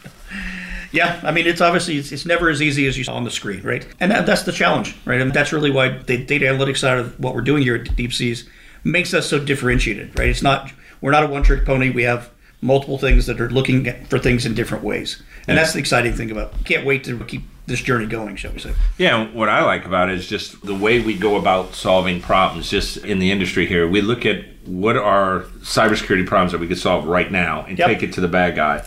Yeah, 0.95 1.19
I 1.25 1.33
mean, 1.33 1.49
it's 1.49 1.61
obviously 1.61 1.99
it's, 1.99 2.13
it's 2.13 2.25
never 2.25 2.49
as 2.49 2.63
easy 2.63 2.87
as 2.87 2.97
you 2.97 3.03
saw 3.03 3.15
on 3.15 3.25
the 3.25 3.31
screen, 3.31 3.63
right? 3.65 3.85
And 3.99 4.13
that, 4.13 4.27
that's 4.27 4.43
the 4.43 4.53
challenge, 4.53 4.95
right? 5.05 5.21
And 5.21 5.33
that's 5.33 5.53
really 5.53 5.73
why 5.73 5.99
the 5.99 6.25
data 6.25 6.45
analytics 6.47 6.77
side 6.77 6.99
of 6.99 7.19
what 7.19 7.35
we're 7.35 7.41
doing 7.41 7.65
here 7.65 7.75
at 7.75 7.97
Deep 7.97 8.13
Seas 8.13 8.49
makes 8.85 9.13
us 9.13 9.27
so 9.27 9.41
differentiated, 9.41 10.17
right? 10.17 10.29
It's 10.29 10.41
not 10.43 10.71
we're 11.01 11.11
not 11.11 11.25
a 11.25 11.27
one-trick 11.27 11.65
pony. 11.65 11.91
We 11.91 12.05
have 12.05 12.31
multiple 12.61 12.97
things 12.97 13.27
that 13.27 13.41
are 13.41 13.51
looking 13.51 13.93
for 14.05 14.21
things 14.21 14.47
in 14.47 14.55
different 14.55 14.85
ways, 14.85 15.21
and 15.49 15.59
that's 15.59 15.73
the 15.73 15.81
exciting 15.81 16.13
thing 16.13 16.31
about. 16.31 16.65
Can't 16.65 16.87
wait 16.87 17.03
to 17.05 17.19
keep 17.25 17.43
this 17.67 17.81
journey 17.81 18.07
going, 18.07 18.37
shall 18.37 18.53
we 18.53 18.59
say? 18.59 18.75
Yeah, 18.99 19.27
what 19.29 19.49
I 19.49 19.65
like 19.65 19.87
about 19.87 20.11
it 20.11 20.17
is 20.19 20.27
just 20.29 20.65
the 20.65 20.75
way 20.75 21.01
we 21.01 21.17
go 21.17 21.37
about 21.37 21.75
solving 21.75 22.21
problems. 22.21 22.69
Just 22.71 22.99
in 22.99 23.19
the 23.19 23.31
industry 23.31 23.67
here, 23.67 23.89
we 23.89 24.01
look 24.03 24.27
at 24.27 24.45
what 24.67 24.97
are 24.97 25.41
cybersecurity 25.63 26.27
problems 26.27 26.53
that 26.53 26.61
we 26.61 26.67
could 26.69 26.79
solve 26.79 27.07
right 27.07 27.31
now 27.31 27.65
and 27.67 27.79
Yep. 27.79 27.89
take 27.89 28.03
it 28.03 28.13
to 28.15 28.21
the 28.21 28.29
bad 28.29 28.55
guy. 28.57 28.83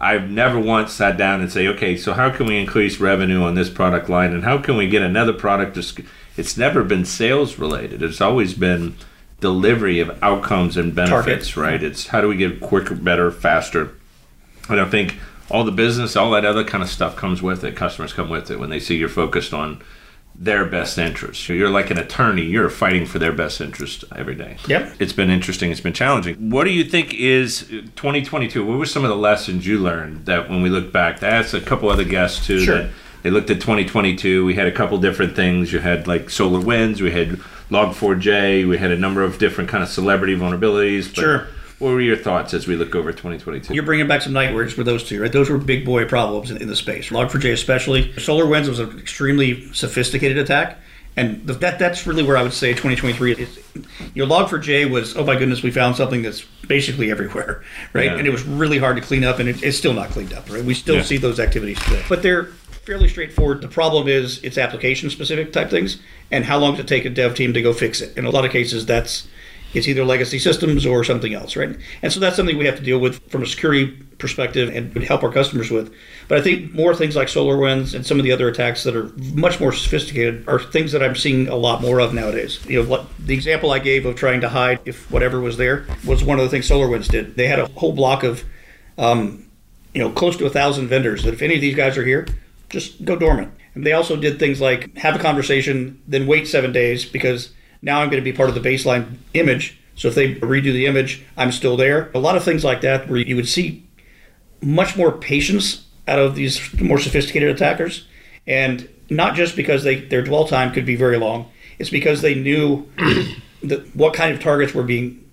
I've 0.00 0.30
never 0.30 0.58
once 0.60 0.92
sat 0.92 1.16
down 1.16 1.40
and 1.40 1.50
say, 1.50 1.66
okay, 1.68 1.96
so 1.96 2.12
how 2.12 2.30
can 2.30 2.46
we 2.46 2.58
increase 2.58 3.00
revenue 3.00 3.42
on 3.42 3.54
this 3.54 3.68
product 3.68 4.08
line, 4.08 4.32
and 4.32 4.44
how 4.44 4.58
can 4.58 4.76
we 4.76 4.88
get 4.88 5.02
another 5.02 5.32
product 5.32 5.74
to? 5.74 5.82
sc-" 5.82 6.00
It's 6.36 6.56
never 6.56 6.84
been 6.84 7.04
sales 7.04 7.58
related. 7.58 8.00
It's 8.02 8.20
always 8.20 8.54
been 8.54 8.94
delivery 9.40 9.98
of 10.00 10.16
outcomes 10.22 10.76
and 10.76 10.94
benefits. 10.94 11.50
Target. 11.50 11.56
Right? 11.56 11.82
It's 11.82 12.08
how 12.08 12.20
do 12.20 12.28
we 12.28 12.36
get 12.36 12.60
quicker, 12.60 12.94
better, 12.94 13.30
faster. 13.32 13.90
And 14.68 14.80
I 14.80 14.84
think 14.84 15.16
all 15.50 15.64
the 15.64 15.72
business, 15.72 16.16
all 16.16 16.30
that 16.32 16.44
other 16.44 16.64
kind 16.64 16.82
of 16.82 16.90
stuff 16.90 17.16
comes 17.16 17.42
with 17.42 17.64
it. 17.64 17.76
Customers 17.76 18.12
come 18.12 18.28
with 18.28 18.50
it 18.50 18.58
when 18.58 18.70
they 18.70 18.80
see 18.80 18.96
you're 18.96 19.08
focused 19.08 19.54
on 19.54 19.82
their 20.34 20.64
best 20.64 20.98
interest. 20.98 21.48
You're 21.48 21.70
like 21.70 21.90
an 21.90 21.98
attorney. 21.98 22.42
You're 22.42 22.70
fighting 22.70 23.06
for 23.06 23.18
their 23.18 23.32
best 23.32 23.60
interest 23.60 24.04
every 24.14 24.36
day. 24.36 24.56
Yep. 24.68 24.96
It's 25.00 25.12
been 25.12 25.30
interesting. 25.30 25.70
It's 25.72 25.80
been 25.80 25.92
challenging. 25.92 26.50
What 26.50 26.64
do 26.64 26.70
you 26.70 26.84
think 26.84 27.14
is 27.14 27.66
2022? 27.96 28.64
What 28.64 28.78
were 28.78 28.86
some 28.86 29.04
of 29.04 29.08
the 29.10 29.16
lessons 29.16 29.66
you 29.66 29.78
learned 29.78 30.26
that 30.26 30.48
when 30.48 30.62
we 30.62 30.68
look 30.68 30.92
back? 30.92 31.18
That's 31.18 31.54
a 31.54 31.60
couple 31.60 31.88
other 31.88 32.04
guests 32.04 32.46
too. 32.46 32.60
Sure. 32.60 32.82
That 32.82 32.90
they 33.22 33.30
looked 33.30 33.50
at 33.50 33.60
2022. 33.60 34.44
We 34.44 34.54
had 34.54 34.68
a 34.68 34.72
couple 34.72 34.96
different 34.98 35.34
things. 35.34 35.72
You 35.72 35.80
had 35.80 36.06
like 36.06 36.26
SolarWinds. 36.26 37.00
We 37.00 37.10
had 37.10 37.30
Log4j. 37.70 38.68
We 38.68 38.78
had 38.78 38.90
a 38.92 38.96
number 38.96 39.22
of 39.22 39.38
different 39.38 39.68
kind 39.68 39.82
of 39.82 39.88
celebrity 39.88 40.36
vulnerabilities. 40.36 41.08
But 41.14 41.20
Sure. 41.20 41.46
What 41.78 41.90
were 41.90 42.00
your 42.00 42.16
thoughts 42.16 42.54
as 42.54 42.66
we 42.66 42.74
look 42.74 42.94
over 42.96 43.12
2022? 43.12 43.72
You're 43.72 43.84
bringing 43.84 44.08
back 44.08 44.22
some 44.22 44.32
nightmares 44.32 44.76
with 44.76 44.86
those 44.86 45.04
two, 45.04 45.22
right? 45.22 45.30
Those 45.30 45.48
were 45.48 45.58
big 45.58 45.84
boy 45.84 46.06
problems 46.06 46.50
in, 46.50 46.56
in 46.56 46.66
the 46.66 46.74
space. 46.74 47.10
Log4j 47.10 47.52
especially. 47.52 48.12
SolarWinds 48.14 48.68
was 48.68 48.80
an 48.80 48.98
extremely 48.98 49.72
sophisticated 49.72 50.38
attack. 50.38 50.78
And 51.16 51.44
the, 51.46 51.52
that 51.54 51.78
that's 51.78 52.06
really 52.06 52.22
where 52.24 52.36
I 52.36 52.42
would 52.42 52.52
say 52.52 52.70
2023 52.70 53.32
is. 53.32 53.58
Your 54.14 54.26
Log4j 54.26 54.90
was, 54.90 55.16
oh 55.16 55.24
my 55.24 55.36
goodness, 55.36 55.62
we 55.62 55.70
found 55.70 55.94
something 55.96 56.22
that's 56.22 56.44
basically 56.66 57.10
everywhere, 57.12 57.62
right? 57.92 58.06
Yeah. 58.06 58.16
And 58.16 58.26
it 58.26 58.30
was 58.30 58.42
really 58.44 58.78
hard 58.78 58.96
to 58.96 59.02
clean 59.02 59.22
up, 59.22 59.38
and 59.38 59.48
it, 59.48 59.62
it's 59.62 59.78
still 59.78 59.94
not 59.94 60.10
cleaned 60.10 60.32
up, 60.32 60.50
right? 60.50 60.64
We 60.64 60.74
still 60.74 60.96
Yeah. 60.96 61.02
see 61.02 61.16
those 61.16 61.38
activities 61.38 61.78
today. 61.80 62.02
But 62.08 62.22
they're 62.22 62.44
fairly 62.86 63.08
straightforward. 63.08 63.60
The 63.60 63.68
problem 63.68 64.08
is 64.08 64.42
it's 64.42 64.58
application 64.58 65.10
specific 65.10 65.52
type 65.52 65.70
things, 65.70 65.98
and 66.30 66.44
how 66.44 66.58
long 66.58 66.72
does 66.72 66.80
it 66.80 66.88
take 66.88 67.04
a 67.04 67.10
dev 67.10 67.34
team 67.34 67.52
to 67.52 67.62
go 67.62 67.72
fix 67.72 68.00
it? 68.00 68.16
In 68.16 68.24
a 68.24 68.30
lot 68.30 68.44
of 68.44 68.50
cases, 68.50 68.86
that's 68.86 69.28
it's 69.74 69.86
either 69.86 70.04
legacy 70.04 70.38
systems 70.38 70.86
or 70.86 71.04
something 71.04 71.34
else, 71.34 71.56
right? 71.56 71.76
And 72.02 72.12
so 72.12 72.20
that's 72.20 72.36
something 72.36 72.56
we 72.56 72.66
have 72.66 72.76
to 72.76 72.82
deal 72.82 72.98
with 72.98 73.30
from 73.30 73.42
a 73.42 73.46
security 73.46 73.86
perspective 74.18 74.74
and 74.74 74.92
help 75.04 75.22
our 75.22 75.30
customers 75.30 75.70
with. 75.70 75.92
But 76.26 76.38
I 76.38 76.42
think 76.42 76.72
more 76.72 76.94
things 76.94 77.14
like 77.14 77.28
SolarWinds 77.28 77.94
and 77.94 78.04
some 78.04 78.18
of 78.18 78.24
the 78.24 78.32
other 78.32 78.48
attacks 78.48 78.84
that 78.84 78.96
are 78.96 79.12
much 79.34 79.60
more 79.60 79.72
sophisticated 79.72 80.48
are 80.48 80.58
things 80.58 80.92
that 80.92 81.02
I'm 81.02 81.14
seeing 81.14 81.48
a 81.48 81.56
lot 81.56 81.80
more 81.80 82.00
of 82.00 82.14
nowadays. 82.14 82.64
You 82.66 82.82
know, 82.82 83.06
the 83.18 83.34
example 83.34 83.70
I 83.70 83.78
gave 83.78 84.06
of 84.06 84.16
trying 84.16 84.40
to 84.40 84.48
hide 84.48 84.80
if 84.84 85.10
whatever 85.10 85.40
was 85.40 85.56
there 85.56 85.86
was 86.04 86.24
one 86.24 86.38
of 86.38 86.44
the 86.44 86.50
things 86.50 86.68
SolarWinds 86.68 87.08
did. 87.08 87.36
They 87.36 87.46
had 87.46 87.58
a 87.58 87.68
whole 87.68 87.92
block 87.92 88.22
of, 88.24 88.44
um, 88.96 89.46
you 89.94 90.02
know, 90.02 90.10
close 90.10 90.36
to 90.38 90.46
a 90.46 90.50
thousand 90.50 90.88
vendors 90.88 91.24
that 91.24 91.34
if 91.34 91.42
any 91.42 91.54
of 91.54 91.60
these 91.60 91.76
guys 91.76 91.96
are 91.96 92.04
here, 92.04 92.26
just 92.70 93.04
go 93.04 93.16
dormant. 93.16 93.52
And 93.74 93.86
they 93.86 93.92
also 93.92 94.16
did 94.16 94.38
things 94.38 94.60
like 94.60 94.96
have 94.96 95.14
a 95.14 95.18
conversation, 95.18 96.02
then 96.08 96.26
wait 96.26 96.48
seven 96.48 96.72
days 96.72 97.04
because 97.04 97.52
now 97.82 98.00
I'm 98.00 98.10
going 98.10 98.22
to 98.22 98.30
be 98.30 98.36
part 98.36 98.48
of 98.48 98.54
the 98.54 98.60
baseline 98.60 99.18
image. 99.34 99.78
So 99.94 100.08
if 100.08 100.14
they 100.14 100.34
redo 100.36 100.72
the 100.72 100.86
image, 100.86 101.24
I'm 101.36 101.52
still 101.52 101.76
there. 101.76 102.10
A 102.14 102.18
lot 102.18 102.36
of 102.36 102.44
things 102.44 102.64
like 102.64 102.80
that 102.82 103.08
where 103.08 103.18
you 103.18 103.36
would 103.36 103.48
see 103.48 103.86
much 104.60 104.96
more 104.96 105.12
patience 105.12 105.86
out 106.06 106.18
of 106.18 106.34
these 106.34 106.80
more 106.80 106.98
sophisticated 106.98 107.48
attackers. 107.50 108.06
And 108.46 108.88
not 109.10 109.34
just 109.34 109.56
because 109.56 109.84
they 109.84 109.96
their 109.96 110.22
dwell 110.22 110.46
time 110.46 110.72
could 110.72 110.86
be 110.86 110.96
very 110.96 111.18
long, 111.18 111.50
it's 111.78 111.90
because 111.90 112.22
they 112.22 112.34
knew 112.34 112.88
that 113.62 113.94
what 113.94 114.14
kind 114.14 114.34
of 114.34 114.40
targets 114.42 114.74
were 114.74 114.82
being 114.82 115.24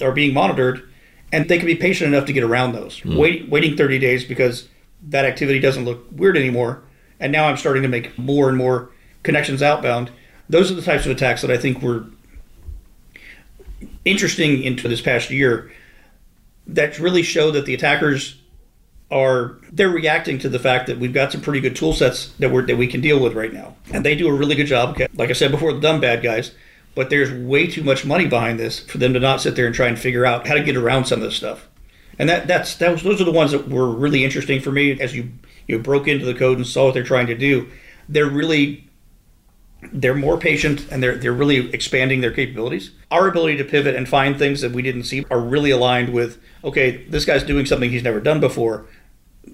are 0.00 0.12
being 0.12 0.32
monitored 0.32 0.88
and 1.32 1.48
they 1.48 1.58
can 1.58 1.66
be 1.66 1.74
patient 1.74 2.12
enough 2.12 2.26
to 2.26 2.32
get 2.32 2.44
around 2.44 2.72
those. 2.72 3.00
Hmm. 3.00 3.16
Wait, 3.16 3.48
waiting 3.48 3.76
30 3.76 3.98
days 3.98 4.24
because 4.24 4.68
that 5.02 5.24
activity 5.24 5.58
doesn't 5.58 5.84
look 5.84 6.06
weird 6.10 6.36
anymore. 6.36 6.82
And 7.18 7.32
now 7.32 7.46
I'm 7.46 7.56
starting 7.56 7.82
to 7.82 7.88
make 7.88 8.16
more 8.18 8.48
and 8.48 8.56
more 8.56 8.90
connections 9.22 9.62
outbound. 9.62 10.10
Those 10.48 10.70
are 10.70 10.74
the 10.74 10.82
types 10.82 11.04
of 11.06 11.12
attacks 11.12 11.42
that 11.42 11.50
I 11.50 11.56
think 11.56 11.82
were 11.82 12.04
interesting 14.04 14.62
into 14.62 14.88
this 14.88 15.00
past 15.00 15.30
year 15.30 15.72
that 16.66 16.98
really 16.98 17.22
show 17.22 17.50
that 17.50 17.66
the 17.66 17.74
attackers 17.74 18.40
are 19.10 19.56
they're 19.70 19.88
reacting 19.88 20.38
to 20.38 20.48
the 20.48 20.58
fact 20.58 20.88
that 20.88 20.98
we've 20.98 21.12
got 21.12 21.30
some 21.30 21.40
pretty 21.40 21.60
good 21.60 21.76
tool 21.76 21.92
sets 21.92 22.32
that 22.38 22.50
we 22.50 22.62
that 22.62 22.76
we 22.76 22.86
can 22.88 23.00
deal 23.00 23.20
with 23.20 23.34
right 23.34 23.52
now, 23.52 23.76
and 23.92 24.04
they 24.04 24.16
do 24.16 24.28
a 24.28 24.32
really 24.32 24.56
good 24.56 24.66
job. 24.66 25.00
Like 25.14 25.30
I 25.30 25.32
said 25.32 25.50
before, 25.52 25.72
the 25.72 25.80
dumb 25.80 26.00
bad 26.00 26.22
guys, 26.22 26.52
but 26.94 27.08
there's 27.10 27.32
way 27.32 27.68
too 27.68 27.84
much 27.84 28.04
money 28.04 28.26
behind 28.26 28.58
this 28.58 28.80
for 28.80 28.98
them 28.98 29.12
to 29.14 29.20
not 29.20 29.40
sit 29.40 29.54
there 29.54 29.66
and 29.66 29.74
try 29.74 29.86
and 29.86 29.98
figure 29.98 30.26
out 30.26 30.46
how 30.46 30.54
to 30.54 30.62
get 30.62 30.76
around 30.76 31.04
some 31.04 31.20
of 31.20 31.24
this 31.24 31.36
stuff. 31.36 31.68
And 32.18 32.28
that 32.28 32.48
that's 32.48 32.74
that 32.76 32.90
was, 32.90 33.02
those 33.02 33.20
are 33.20 33.24
the 33.24 33.32
ones 33.32 33.52
that 33.52 33.68
were 33.68 33.90
really 33.90 34.24
interesting 34.24 34.60
for 34.60 34.72
me 34.72 35.00
as 35.00 35.14
you 35.14 35.30
you 35.68 35.78
broke 35.78 36.08
into 36.08 36.24
the 36.24 36.34
code 36.34 36.56
and 36.56 36.66
saw 36.66 36.86
what 36.86 36.94
they're 36.94 37.04
trying 37.04 37.28
to 37.28 37.36
do. 37.36 37.68
They're 38.08 38.26
really 38.30 38.85
they're 39.92 40.14
more 40.14 40.38
patient 40.38 40.86
and 40.90 41.02
they're 41.02 41.16
they're 41.16 41.32
really 41.32 41.72
expanding 41.72 42.20
their 42.20 42.30
capabilities. 42.30 42.90
Our 43.10 43.28
ability 43.28 43.56
to 43.58 43.64
pivot 43.64 43.94
and 43.94 44.08
find 44.08 44.38
things 44.38 44.60
that 44.60 44.72
we 44.72 44.82
didn't 44.82 45.04
see 45.04 45.24
are 45.30 45.40
really 45.40 45.70
aligned 45.70 46.12
with 46.12 46.40
okay, 46.64 47.04
this 47.08 47.24
guy's 47.24 47.44
doing 47.44 47.66
something 47.66 47.90
he's 47.90 48.02
never 48.02 48.20
done 48.20 48.40
before. 48.40 48.86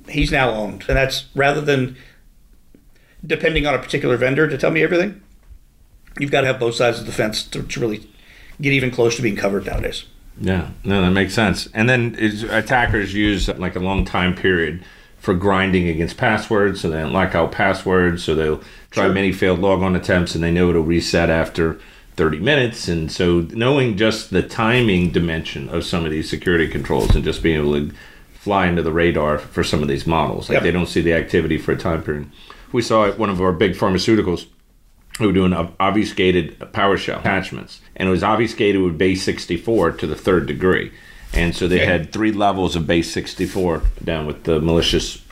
He's 0.09 0.33
now 0.33 0.51
owned, 0.51 0.85
and 0.89 0.97
that's 0.97 1.27
rather 1.35 1.61
than 1.61 1.97
depending 3.25 3.67
on 3.67 3.75
a 3.75 3.79
particular 3.79 4.17
vendor 4.17 4.49
to 4.49 4.59
tell 4.59 4.71
me 4.71 4.83
everything. 4.83 5.21
You've 6.19 6.31
got 6.31 6.43
to 6.43 6.47
have 6.47 6.59
both 6.59 6.75
sides 6.75 6.99
of 6.99 7.07
the 7.07 7.13
fence 7.13 7.45
to, 7.45 7.63
to 7.63 7.81
really 7.81 8.09
get 8.61 8.73
even 8.73 8.91
close 8.91 9.17
to 9.17 9.23
being 9.23 9.37
covered 9.37 9.67
nowadays. 9.67 10.05
Yeah, 10.41 10.71
no, 10.85 11.03
that 11.03 11.11
makes 11.11 11.35
sense. 11.35 11.69
And 11.75 11.89
then 11.89 12.17
attackers 12.51 13.15
use 13.15 13.49
like 13.49 13.77
a 13.77 13.81
long 13.81 14.05
time 14.05 14.35
period 14.35 14.85
for 15.23 15.35
grinding 15.35 15.89
against 15.89 16.17
passwords, 16.17 16.81
so 16.81 16.91
they 16.91 17.01
don't 17.01 17.13
lock 17.13 17.37
out 17.37 17.53
passwords, 17.53 18.25
so 18.25 18.35
they'll 18.35 18.61
try 18.91 19.05
sure. 19.05 19.13
many 19.13 19.31
failed 19.31 19.61
logon 19.61 19.95
attempts, 19.95 20.35
and 20.35 20.43
they 20.43 20.51
know 20.51 20.69
it'll 20.69 20.83
reset 20.83 21.31
after 21.31 21.79
30 22.17 22.41
minutes. 22.41 22.89
And 22.89 23.11
so 23.11 23.47
knowing 23.53 23.97
just 23.97 24.31
the 24.31 24.43
timing 24.43 25.13
dimension 25.13 25.69
of 25.69 25.85
some 25.85 26.05
of 26.05 26.11
these 26.11 26.29
security 26.29 26.67
controls 26.67 27.15
and 27.15 27.23
just 27.23 27.41
being 27.41 27.61
able 27.61 27.75
to 27.75 27.95
fly 28.35 28.67
into 28.67 28.83
the 28.83 28.91
radar 28.91 29.39
for 29.39 29.63
some 29.63 29.81
of 29.81 29.87
these 29.87 30.09
models, 30.09 30.49
like 30.49 30.57
yep. 30.57 30.65
they 30.65 30.73
don't 30.73 30.89
see 30.89 31.01
the 31.01 31.15
activity 31.15 31.57
for 31.57 31.71
a 31.71 31.79
time 31.79 32.03
period. 32.03 32.29
We 32.73 32.83
saw 32.83 33.07
at 33.07 33.17
one 33.17 33.31
of 33.31 33.41
our 33.41 33.53
big 33.53 33.75
pharmaceuticals 33.75 34.47
who 35.19 35.29
were 35.29 35.33
doing 35.33 35.53
obfuscated 35.53 36.59
PowerShell 36.59 37.21
attachments, 37.21 37.81
and 37.95 38.09
it 38.09 38.13
was 38.13 38.25
obfuscated 38.25 38.83
with 38.83 38.99
base 38.99 39.23
64 39.23 39.93
to 39.93 40.07
the 40.09 40.17
third 40.17 40.47
degree. 40.47 40.91
And 41.35 41.55
so 41.55 41.67
they 41.67 41.83
okay. 41.83 41.87
had 41.87 42.13
three 42.13 42.33
levels 42.33 42.77
of 42.77 42.87
base 42.87 43.11
64 43.13 43.83
down 44.05 44.27
with 44.27 44.45
the 44.45 44.61
malicious 44.61 45.23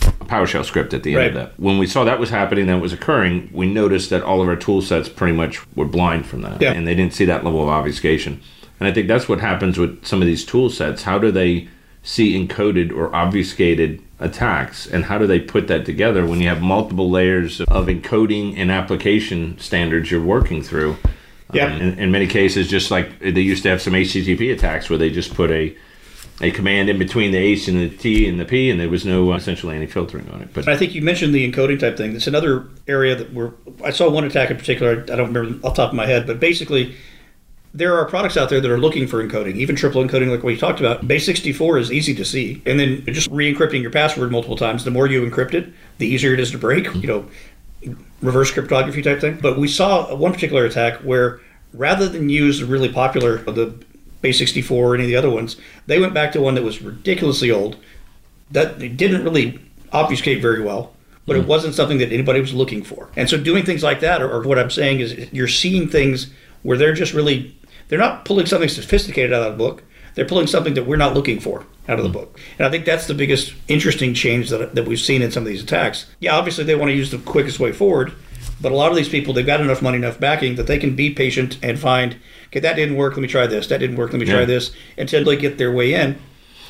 PowerShell 0.00 0.64
script 0.64 0.94
at 0.94 1.02
the 1.02 1.14
end 1.14 1.18
right. 1.18 1.28
of 1.28 1.34
that. 1.34 1.60
When 1.60 1.78
we 1.78 1.86
saw 1.86 2.04
that 2.04 2.20
was 2.20 2.30
happening, 2.30 2.66
that 2.66 2.80
was 2.80 2.92
occurring, 2.92 3.50
we 3.52 3.66
noticed 3.66 4.10
that 4.10 4.22
all 4.22 4.40
of 4.40 4.48
our 4.48 4.56
tool 4.56 4.82
sets 4.82 5.08
pretty 5.08 5.32
much 5.34 5.60
were 5.74 5.84
blind 5.84 6.26
from 6.26 6.42
that. 6.42 6.60
Yeah. 6.60 6.72
And 6.72 6.86
they 6.86 6.94
didn't 6.94 7.14
see 7.14 7.24
that 7.24 7.44
level 7.44 7.62
of 7.62 7.68
obfuscation. 7.68 8.40
And 8.78 8.88
I 8.88 8.92
think 8.92 9.08
that's 9.08 9.28
what 9.28 9.40
happens 9.40 9.78
with 9.78 10.04
some 10.04 10.22
of 10.22 10.26
these 10.26 10.44
tool 10.44 10.70
sets. 10.70 11.02
How 11.02 11.18
do 11.18 11.32
they 11.32 11.68
see 12.02 12.38
encoded 12.38 12.92
or 12.92 13.14
obfuscated 13.14 14.00
attacks 14.20 14.86
and 14.86 15.04
how 15.04 15.18
do 15.18 15.26
they 15.26 15.38
put 15.38 15.68
that 15.68 15.84
together 15.84 16.26
when 16.26 16.40
you 16.40 16.48
have 16.48 16.60
multiple 16.60 17.10
layers 17.10 17.60
of 17.60 17.86
encoding 17.86 18.56
and 18.56 18.70
application 18.70 19.56
standards 19.58 20.10
you're 20.10 20.22
working 20.22 20.62
through 20.62 20.96
yeah 21.52 21.66
um, 21.66 21.80
in, 21.80 21.98
in, 21.98 22.10
many 22.10 22.26
cases 22.26 22.68
just 22.68 22.90
like 22.90 23.18
they 23.20 23.40
used 23.40 23.62
to 23.62 23.68
have 23.68 23.80
some 23.80 23.92
http 23.92 24.52
attacks 24.52 24.88
where 24.90 24.98
they 24.98 25.10
just 25.10 25.34
put 25.34 25.50
a 25.50 25.76
a 26.40 26.50
command 26.52 26.88
in 26.88 26.98
between 26.98 27.32
the 27.32 27.38
h 27.38 27.68
and 27.68 27.78
the 27.78 27.88
t 27.88 28.28
and 28.28 28.38
the 28.38 28.44
p 28.44 28.70
and 28.70 28.78
there 28.78 28.88
was 28.88 29.04
no 29.04 29.32
uh, 29.32 29.36
essentially 29.36 29.74
any 29.74 29.86
filtering 29.86 30.28
on 30.30 30.40
it 30.42 30.52
but 30.52 30.68
i 30.68 30.76
think 30.76 30.94
you 30.94 31.02
mentioned 31.02 31.34
the 31.34 31.50
encoding 31.50 31.78
type 31.78 31.96
thing 31.96 32.12
That's 32.12 32.26
another 32.26 32.66
area 32.86 33.14
that 33.16 33.32
we're 33.32 33.52
i 33.84 33.90
saw 33.90 34.10
one 34.10 34.24
attack 34.24 34.50
in 34.50 34.56
particular 34.56 35.02
i 35.02 35.16
don't 35.16 35.32
remember 35.32 35.66
off 35.66 35.74
the 35.74 35.82
top 35.82 35.90
of 35.90 35.96
my 35.96 36.06
head 36.06 36.26
but 36.26 36.38
basically 36.38 36.94
there 37.74 37.96
are 37.96 38.04
products 38.06 38.36
out 38.36 38.48
there 38.48 38.60
that 38.60 38.70
are 38.70 38.78
looking 38.78 39.06
for 39.06 39.22
encoding, 39.22 39.56
even 39.56 39.76
triple 39.76 40.02
encoding, 40.02 40.30
like 40.30 40.42
we 40.42 40.56
talked 40.56 40.80
about. 40.80 41.06
Base 41.06 41.26
64 41.26 41.78
is 41.78 41.92
easy 41.92 42.14
to 42.14 42.24
see. 42.24 42.62
And 42.64 42.80
then 42.80 43.04
just 43.06 43.28
re 43.30 43.52
encrypting 43.52 43.82
your 43.82 43.90
password 43.90 44.32
multiple 44.32 44.56
times, 44.56 44.84
the 44.84 44.90
more 44.90 45.06
you 45.06 45.24
encrypt 45.28 45.54
it, 45.54 45.72
the 45.98 46.06
easier 46.06 46.32
it 46.32 46.40
is 46.40 46.50
to 46.52 46.58
break, 46.58 46.92
you 46.94 47.06
know, 47.06 47.28
reverse 48.22 48.50
cryptography 48.50 49.02
type 49.02 49.20
thing. 49.20 49.38
But 49.40 49.58
we 49.58 49.68
saw 49.68 50.14
one 50.14 50.32
particular 50.32 50.64
attack 50.64 51.00
where 51.00 51.40
rather 51.72 52.08
than 52.08 52.28
use 52.28 52.60
the 52.60 52.66
really 52.66 52.92
popular, 52.92 53.38
the 53.38 53.74
Base 54.20 54.38
64 54.38 54.84
or 54.84 54.94
any 54.94 55.04
of 55.04 55.08
the 55.08 55.16
other 55.16 55.30
ones, 55.30 55.56
they 55.86 56.00
went 56.00 56.14
back 56.14 56.32
to 56.32 56.40
one 56.40 56.54
that 56.56 56.64
was 56.64 56.82
ridiculously 56.82 57.50
old, 57.50 57.76
that 58.50 58.78
didn't 58.78 59.24
really 59.24 59.60
obfuscate 59.92 60.42
very 60.42 60.62
well 60.62 60.94
but 61.28 61.36
it 61.36 61.44
mm. 61.44 61.46
wasn't 61.46 61.74
something 61.74 61.98
that 61.98 62.10
anybody 62.10 62.40
was 62.40 62.54
looking 62.54 62.82
for. 62.82 63.10
And 63.14 63.28
so 63.28 63.36
doing 63.36 63.64
things 63.64 63.82
like 63.82 64.00
that, 64.00 64.22
or, 64.22 64.30
or, 64.30 64.42
what 64.42 64.58
I'm 64.58 64.70
saying 64.70 65.00
is 65.00 65.30
you're 65.30 65.46
seeing 65.46 65.86
things 65.86 66.32
where 66.62 66.78
they're 66.78 66.94
just 66.94 67.12
really 67.12 67.54
they're 67.88 67.98
not 67.98 68.24
pulling 68.24 68.46
something 68.46 68.68
sophisticated 68.68 69.32
out 69.32 69.42
of 69.42 69.52
the 69.52 69.58
book. 69.58 69.82
They're 70.14 70.26
pulling 70.26 70.46
something 70.46 70.74
that 70.74 70.86
we're 70.86 70.96
not 70.96 71.14
looking 71.14 71.40
for 71.40 71.64
out 71.88 71.98
of 71.98 72.04
the 72.04 72.10
hmm. 72.10 72.14
book. 72.14 72.40
And 72.58 72.66
I 72.66 72.70
think 72.70 72.84
that's 72.84 73.06
the 73.06 73.14
biggest 73.14 73.54
interesting 73.68 74.14
change 74.14 74.50
that, 74.50 74.74
that 74.74 74.86
we've 74.86 75.00
seen 75.00 75.22
in 75.22 75.30
some 75.30 75.42
of 75.42 75.48
these 75.48 75.62
attacks. 75.62 76.06
Yeah, 76.20 76.36
obviously 76.36 76.64
they 76.64 76.74
want 76.74 76.90
to 76.90 76.96
use 76.96 77.10
the 77.10 77.18
quickest 77.18 77.58
way 77.58 77.72
forward, 77.72 78.12
but 78.60 78.72
a 78.72 78.74
lot 78.74 78.90
of 78.90 78.96
these 78.96 79.08
people, 79.08 79.32
they've 79.32 79.46
got 79.46 79.60
enough 79.60 79.82
money, 79.82 79.96
enough 79.96 80.18
backing 80.18 80.56
that 80.56 80.66
they 80.66 80.78
can 80.78 80.96
be 80.96 81.10
patient 81.10 81.58
and 81.62 81.78
find, 81.78 82.16
okay, 82.48 82.60
that 82.60 82.74
didn't 82.74 82.96
work, 82.96 83.14
let 83.14 83.22
me 83.22 83.28
try 83.28 83.46
this. 83.46 83.68
That 83.68 83.78
didn't 83.78 83.96
work, 83.96 84.12
let 84.12 84.20
me 84.20 84.26
yeah. 84.26 84.34
try 84.34 84.44
this, 84.44 84.72
until 84.96 85.24
they 85.24 85.36
get 85.36 85.58
their 85.58 85.72
way 85.72 85.94
in. 85.94 86.18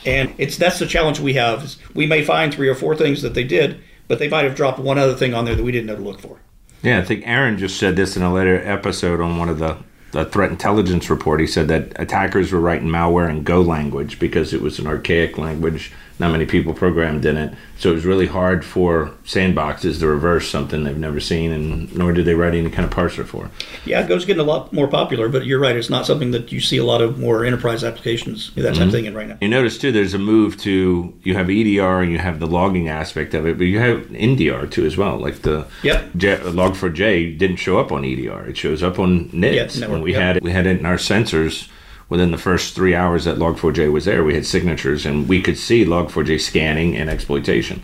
And 0.07 0.35
it's 0.39 0.57
that's 0.57 0.79
the 0.79 0.87
challenge 0.87 1.19
we 1.19 1.35
have. 1.35 1.65
Is 1.65 1.79
we 1.95 2.07
may 2.07 2.25
find 2.25 2.55
three 2.55 2.69
or 2.69 2.75
four 2.75 2.95
things 2.95 3.23
that 3.23 3.35
they 3.35 3.45
did, 3.45 3.83
but 4.07 4.19
they 4.19 4.29
might 4.29 4.45
have 4.45 4.55
dropped 4.55 4.79
one 4.79 4.97
other 4.97 5.15
thing 5.15 5.35
on 5.35 5.45
there 5.45 5.57
that 5.57 5.63
we 5.63 5.73
didn't 5.73 5.87
know 5.87 5.97
to 5.97 6.03
look 6.03 6.21
for. 6.21 6.41
Yeah, 6.83 7.01
I 7.01 7.05
think 7.05 7.27
Aaron 7.27 7.59
just 7.59 7.79
said 7.79 7.97
this 7.97 8.17
in 8.17 8.23
a 8.23 8.33
later 8.33 8.63
episode 8.65 9.21
on 9.21 9.39
one 9.39 9.49
of 9.49 9.59
the 9.59 9.79
the 10.13 10.25
threat 10.25 10.51
intelligence 10.51 11.11
report, 11.11 11.41
he 11.41 11.47
said 11.47 11.69
that 11.69 11.93
attackers 11.97 12.53
were 12.53 12.61
writing 12.61 12.89
malware 12.89 13.29
in 13.29 13.43
Go 13.43 13.61
language 13.61 14.19
because 14.19 14.55
it 14.55 14.63
was 14.63 14.79
an 14.79 14.87
archaic 14.87 15.37
language 15.37 15.93
not 16.19 16.33
many 16.33 16.47
people 16.47 16.75
programmed 16.75 17.25
in 17.25 17.37
it. 17.37 17.55
So 17.79 17.93
it 17.93 17.95
was 17.95 18.05
really 18.05 18.27
hard 18.27 18.65
for 18.65 19.15
sandboxes 19.25 20.01
to 20.01 20.09
reverse 20.09 20.51
something 20.51 20.83
they've 20.83 20.99
never 20.99 21.21
seen, 21.21 21.53
and 21.53 21.95
nor 21.95 22.13
did 22.13 22.25
they 22.25 22.35
write 22.35 22.55
any 22.55 22.71
kind 22.71 22.85
of 22.85 22.93
parser 22.93 23.25
for. 23.25 23.51
Yeah, 23.85 24.05
Go's 24.05 24.25
getting 24.25 24.41
a 24.41 24.45
lot 24.45 24.73
more 24.73 24.89
popular, 24.89 25.29
but 25.29 25.47
you're 25.47 25.61
right. 25.61 25.77
It's 25.77 25.89
not 25.89 26.05
something 26.05 26.33
that 26.33 26.51
you 26.51 26.61
see 26.61 26.77
a 26.77 26.85
lot 26.85 27.01
of 27.01 27.21
more 27.21 27.45
enterprise 27.45 27.85
applications 27.85 28.53
that 28.55 28.63
mm-hmm. 28.63 28.75
type 28.75 28.87
of 28.87 28.93
thing 28.93 29.05
in 29.05 29.15
right 29.15 29.29
now. 29.29 29.39
You 29.41 29.49
notice 29.49 29.79
too, 29.79 29.93
there's 29.93 30.15
a 30.15 30.19
move 30.19 30.57
to 30.63 31.15
you 31.23 31.35
have 31.35 31.49
EDR 31.49 32.03
and 32.03 32.11
you 32.11 32.19
have 32.19 32.41
the 32.41 32.49
logging 32.49 32.89
aspect 32.89 33.35
of 33.35 33.47
it, 33.47 33.57
but 33.57 33.65
you 33.65 33.79
have 33.79 34.07
NDR 34.07 34.69
too 34.69 34.85
as 34.85 34.97
well. 34.97 35.17
Like 35.19 35.43
the 35.43 35.69
yep. 35.85 36.11
J, 36.17 36.37
Log4j 36.39 37.39
didn't 37.39 37.59
show 37.59 37.79
up 37.79 37.93
on 37.93 38.05
EDR; 38.05 38.49
it 38.49 38.57
shows 38.57 38.83
up 38.83 38.99
on 38.99 39.29
NIDS. 39.31 39.81
Yeah, 39.81 39.87
when 39.87 40.03
we 40.03 40.13
yep. 40.13 40.21
had 40.21 40.37
it, 40.39 40.43
we 40.43 40.51
had 40.51 40.67
it 40.67 40.81
in 40.81 40.87
our 40.87 40.97
sensors 40.97 41.69
within 42.09 42.31
the 42.31 42.39
first 42.39 42.75
three 42.75 42.95
hours 42.95 43.25
that 43.25 43.39
Log4j 43.39 43.93
was 43.93 44.07
there, 44.07 44.25
we 44.25 44.35
had 44.35 44.47
signatures 44.47 45.05
and 45.05 45.29
we 45.29 45.43
could 45.43 45.59
see 45.59 45.85
Log4j 45.85 46.41
scanning 46.41 46.97
and 46.97 47.11
exploitation. 47.11 47.83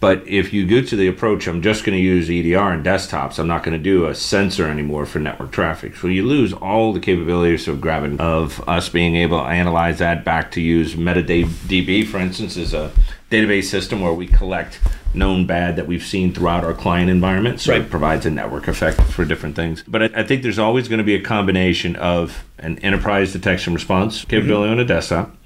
But 0.00 0.28
if 0.28 0.52
you 0.52 0.66
go 0.66 0.82
to 0.82 0.96
the 0.96 1.08
approach, 1.08 1.46
I'm 1.46 1.62
just 1.62 1.82
going 1.82 1.96
to 1.96 2.02
use 2.02 2.28
EDR 2.28 2.72
and 2.72 2.84
desktops. 2.84 3.38
I'm 3.38 3.46
not 3.46 3.62
going 3.62 3.76
to 3.76 3.82
do 3.82 4.04
a 4.04 4.14
sensor 4.14 4.66
anymore 4.66 5.06
for 5.06 5.18
network 5.18 5.50
traffic. 5.50 5.96
So 5.96 6.08
you 6.08 6.26
lose 6.26 6.52
all 6.52 6.92
the 6.92 7.00
capabilities 7.00 7.66
of 7.68 7.80
Gravity 7.80 8.18
of 8.18 8.66
us 8.68 8.90
being 8.90 9.16
able 9.16 9.38
to 9.38 9.44
analyze 9.44 10.00
that 10.00 10.22
back 10.22 10.50
to 10.52 10.60
use 10.60 10.94
MetaDB, 10.94 12.06
for 12.06 12.18
instance, 12.18 12.58
as 12.58 12.74
a 12.74 12.92
database 13.34 13.64
system 13.64 14.00
where 14.00 14.12
we 14.12 14.26
collect 14.26 14.80
known 15.14 15.46
bad 15.46 15.76
that 15.76 15.86
we've 15.86 16.04
seen 16.04 16.32
throughout 16.32 16.64
our 16.64 16.74
client 16.74 17.10
environment. 17.10 17.60
So 17.60 17.72
right. 17.72 17.82
it 17.82 17.90
provides 17.90 18.26
a 18.26 18.30
network 18.30 18.68
effect 18.68 19.00
for 19.02 19.24
different 19.24 19.56
things. 19.56 19.82
But 19.86 20.02
I, 20.02 20.20
I 20.20 20.22
think 20.24 20.42
there's 20.42 20.58
always 20.58 20.88
going 20.88 20.98
to 20.98 21.04
be 21.04 21.14
a 21.14 21.22
combination 21.22 21.96
of 21.96 22.44
an 22.58 22.78
enterprise 22.80 23.32
detection 23.32 23.74
response 23.74 24.24
capability 24.24 24.70
mm-hmm. 24.70 24.80
on 24.80 24.84
a 24.84 24.84
desktop, 24.84 25.36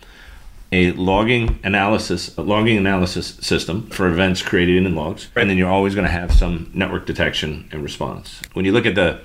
a 0.72 0.92
logging 0.92 1.58
analysis 1.64 2.36
a 2.36 2.42
logging 2.42 2.76
analysis 2.76 3.34
system 3.40 3.88
for 3.88 4.08
events 4.08 4.42
created 4.42 4.84
in 4.84 4.94
logs, 4.94 5.28
right. 5.34 5.42
and 5.42 5.50
then 5.50 5.56
you're 5.56 5.70
always 5.70 5.94
going 5.94 6.06
to 6.06 6.12
have 6.12 6.32
some 6.32 6.70
network 6.74 7.06
detection 7.06 7.68
and 7.72 7.82
response. 7.82 8.40
When 8.52 8.64
you 8.64 8.72
look 8.72 8.86
at 8.86 8.94
the 8.94 9.20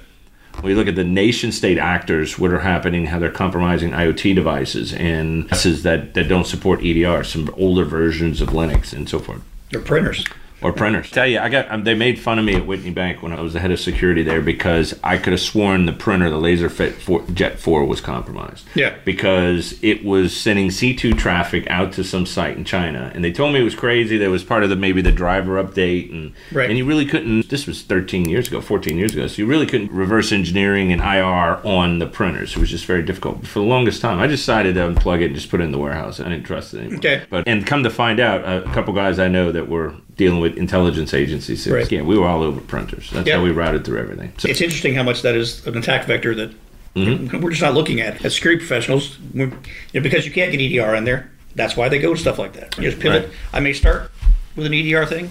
when 0.62 0.72
you 0.72 0.78
look 0.78 0.88
at 0.88 0.96
the 0.96 1.04
nation 1.04 1.52
state 1.52 1.78
actors, 1.78 2.38
what 2.38 2.52
are 2.52 2.60
happening, 2.60 3.06
how 3.08 3.20
they're 3.20 3.32
compromising 3.32 3.92
IoT 3.92 4.36
devices 4.36 4.94
and 4.94 5.44
devices 5.50 5.84
that, 5.84 6.14
that 6.14 6.28
don't 6.28 6.48
support 6.48 6.84
EDR, 6.84 7.24
some 7.24 7.54
older 7.58 7.86
versions 7.86 8.42
of 8.42 8.50
Linux 8.50 8.94
and 8.94 9.10
so 9.10 9.20
forth. 9.20 9.42
They're 9.72 9.82
printers 9.82 10.24
or 10.64 10.74
printers. 10.74 11.12
Tell 11.12 11.28
you, 11.28 11.40
I 11.40 11.50
got 11.50 11.70
um, 11.72 11.84
they 11.84 11.94
made 11.94 12.20
fun 12.20 12.40
of 12.40 12.46
me 12.46 12.56
at 12.56 12.66
Whitney 12.66 12.92
Bank 12.92 13.22
when 13.22 13.34
I 13.34 13.42
was 13.42 13.54
the 13.54 13.60
head 13.60 13.72
of 13.72 13.80
security 13.80 14.24
there 14.24 14.42
because 14.42 14.98
I 15.04 15.18
could 15.18 15.34
have 15.34 15.42
sworn 15.42 15.86
the 15.86 15.94
printer, 15.94 16.30
the 16.30 16.38
LaserJet 16.38 17.34
Jet 17.34 17.60
4, 17.60 17.86
was 17.86 18.02
compromised. 18.02 18.66
Yeah. 18.76 18.96
Because 19.04 19.78
it 19.84 20.04
was 20.04 20.36
sending 20.36 20.70
C2 20.70 21.18
traffic 21.18 21.70
out 21.70 21.94
to 21.94 22.04
some 22.04 22.26
site 22.26 22.58
in 22.58 22.64
China, 22.64 23.12
and 23.14 23.24
they 23.24 23.32
told 23.32 23.54
me 23.54 23.60
it 23.60 23.64
was 23.64 23.76
crazy. 23.76 24.18
That 24.18 24.30
was 24.30 24.44
part 24.44 24.64
of 24.64 24.70
the 24.70 24.76
maybe 24.76 25.02
the 25.02 25.12
driver 25.12 25.64
update, 25.64 26.12
and 26.12 26.34
right. 26.52 26.70
and 26.70 26.78
you 26.78 26.86
really 26.86 27.06
couldn't. 27.06 27.50
This 27.50 27.68
was 27.68 27.84
13 27.84 28.30
years 28.30 28.48
ago, 28.48 28.62
14 28.62 28.98
years 28.98 29.14
ago, 29.14 29.28
so 29.28 29.42
you 29.42 29.46
really 29.46 29.66
couldn't 29.66 29.92
reverse 29.92 30.32
engineering 30.32 30.92
and 30.92 31.02
IR 31.02 31.66
on 31.66 32.00
the 32.00 32.08
printers. 32.08 32.56
It 32.56 32.60
was 32.60 32.70
just 32.70 32.86
very 32.86 33.04
difficult. 33.04 33.46
For 33.46 33.60
the 33.60 33.66
longest 33.66 34.02
time, 34.02 34.20
I 34.20 34.28
decided 34.28 34.76
to 34.76 34.82
unplug 34.82 35.22
it 35.22 35.28
and 35.28 35.36
just 35.36 35.50
put 35.50 35.60
it 35.60 35.64
in 35.64 35.72
the 35.72 35.80
warehouse. 35.80 36.20
I 36.20 36.30
didn't 36.30 36.44
trust 36.44 36.74
it 36.74 36.80
anymore. 36.80 36.98
Okay. 37.00 37.26
But 37.30 37.48
and 37.48 37.66
come 37.66 37.84
to 37.84 37.90
find 37.90 38.20
out, 38.20 38.44
a 38.44 38.70
couple 38.74 38.94
guys 38.94 39.20
I 39.20 39.28
know 39.28 39.52
that 39.52 39.68
were 39.68 39.96
dealing 40.16 40.40
with 40.40 40.58
intelligence 40.58 41.14
agencies. 41.14 41.68
Right. 41.68 41.90
Yeah, 41.92 42.02
we 42.02 42.18
were 42.18 42.28
all 42.28 42.44
over 42.44 42.62
printers. 42.62 43.10
That's 43.12 43.30
how 43.30 43.44
we 43.44 43.52
routed 43.52 43.86
through 43.86 44.00
everything. 44.00 44.34
So, 44.38 44.50
it's 44.50 44.62
interesting 44.62 44.96
how 44.96 45.04
much 45.04 45.22
that 45.24 45.36
is 45.36 45.66
an 45.66 45.78
attack 45.78 46.06
vector 46.06 46.36
that 46.36 46.54
mm-hmm. 46.96 47.40
we're 47.40 47.52
just 47.52 47.62
not 47.62 47.74
looking 47.74 48.02
at 48.02 48.24
as 48.24 48.36
security 48.36 48.60
professionals. 48.60 49.18
You 49.34 49.48
know, 49.48 50.02
because 50.02 50.26
you 50.26 50.32
can't 50.32 50.52
get 50.52 50.62
EDR 50.62 50.96
in 50.96 51.04
there. 51.04 51.32
That's 51.56 51.78
why 51.78 51.90
they 51.90 52.00
go 52.00 52.14
to 52.14 52.20
stuff 52.20 52.40
like 52.40 52.54
that. 52.54 52.78
You 52.78 52.90
just 52.90 53.02
pivot. 53.02 53.26
Right. 53.26 53.34
I 53.54 53.60
may 53.60 53.74
start 53.74 54.12
with 54.56 54.66
an 54.66 54.74
EDR 54.74 55.06
thing, 55.06 55.30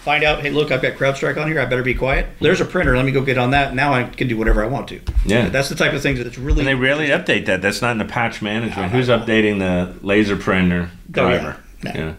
find 0.00 0.24
out, 0.24 0.40
hey, 0.40 0.50
look, 0.50 0.70
I've 0.70 0.82
got 0.82 0.94
CrowdStrike 0.94 1.40
on 1.40 1.48
here. 1.48 1.60
I 1.60 1.66
better 1.66 1.82
be 1.82 1.94
quiet. 1.94 2.26
There's 2.40 2.60
a 2.60 2.64
printer. 2.64 2.96
Let 2.96 3.04
me 3.04 3.12
go 3.12 3.22
get 3.22 3.38
on 3.38 3.50
that. 3.50 3.74
Now 3.74 3.92
I 3.92 4.04
can 4.04 4.28
do 4.28 4.36
whatever 4.36 4.64
I 4.64 4.66
want 4.66 4.88
to. 4.88 5.00
Yeah, 5.24 5.48
that's 5.48 5.68
the 5.68 5.74
type 5.74 5.92
of 5.92 6.02
thing 6.02 6.16
that's 6.16 6.38
really. 6.38 6.60
And 6.60 6.68
they 6.68 6.74
rarely 6.74 7.08
update 7.08 7.46
that. 7.46 7.62
That's 7.62 7.82
not 7.82 7.92
in 7.92 7.98
the 7.98 8.04
patch 8.04 8.42
management. 8.42 8.92
Who's 8.92 9.08
updating 9.08 9.58
the 9.58 9.94
laser 10.04 10.36
printer 10.36 10.90
driver? 11.10 11.56
Oh, 11.58 11.62
yeah. 11.84 11.92
No. 11.92 12.00
yeah. 12.00 12.14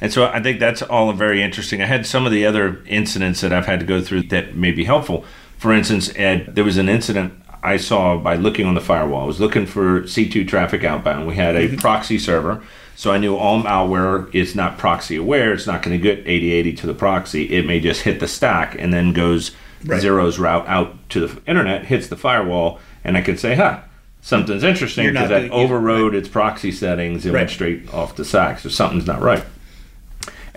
And 0.00 0.12
so 0.12 0.26
I 0.26 0.42
think 0.42 0.60
that's 0.60 0.82
all 0.82 1.12
very 1.12 1.42
interesting. 1.42 1.82
I 1.82 1.86
had 1.86 2.06
some 2.06 2.26
of 2.26 2.32
the 2.32 2.46
other 2.46 2.82
incidents 2.86 3.40
that 3.42 3.52
I've 3.52 3.66
had 3.66 3.80
to 3.80 3.86
go 3.86 4.00
through 4.00 4.22
that 4.24 4.56
may 4.56 4.70
be 4.72 4.84
helpful. 4.84 5.24
For 5.58 5.72
instance, 5.72 6.10
Ed, 6.16 6.54
there 6.54 6.64
was 6.64 6.78
an 6.78 6.88
incident 6.88 7.34
I 7.62 7.76
saw 7.76 8.16
by 8.16 8.36
looking 8.36 8.66
on 8.66 8.74
the 8.74 8.80
firewall. 8.80 9.24
I 9.24 9.26
was 9.26 9.40
looking 9.40 9.66
for 9.66 10.02
C2 10.02 10.48
traffic 10.48 10.84
outbound. 10.84 11.26
We 11.26 11.34
had 11.34 11.54
a 11.54 11.68
mm-hmm. 11.68 11.76
proxy 11.76 12.18
server. 12.18 12.62
So 12.96 13.12
I 13.12 13.18
knew 13.18 13.36
all 13.36 13.62
malware 13.62 14.34
is 14.34 14.54
not 14.54 14.78
proxy 14.78 15.16
aware. 15.16 15.52
It's 15.52 15.66
not 15.66 15.82
going 15.82 15.96
to 15.96 16.02
get 16.02 16.18
8080 16.18 16.72
to 16.74 16.86
the 16.86 16.94
proxy. 16.94 17.44
It 17.54 17.66
may 17.66 17.80
just 17.80 18.02
hit 18.02 18.20
the 18.20 18.28
stack 18.28 18.76
and 18.78 18.92
then 18.92 19.12
goes 19.12 19.52
right. 19.84 20.00
zeros 20.00 20.38
route 20.38 20.66
out 20.66 21.08
to 21.10 21.26
the 21.26 21.42
internet, 21.46 21.86
hits 21.86 22.08
the 22.08 22.16
firewall, 22.16 22.78
and 23.04 23.16
I 23.16 23.22
could 23.22 23.38
say, 23.38 23.54
huh, 23.54 23.80
something's 24.20 24.64
interesting 24.64 25.12
because 25.12 25.30
that 25.30 25.50
overrode 25.50 26.12
right. 26.12 26.18
its 26.18 26.28
proxy 26.28 26.72
settings 26.72 27.24
and 27.24 27.34
right. 27.34 27.40
went 27.40 27.50
straight 27.50 27.92
off 27.92 28.16
the 28.16 28.24
stack. 28.24 28.58
So 28.58 28.68
something's 28.68 29.06
not 29.06 29.20
right. 29.20 29.44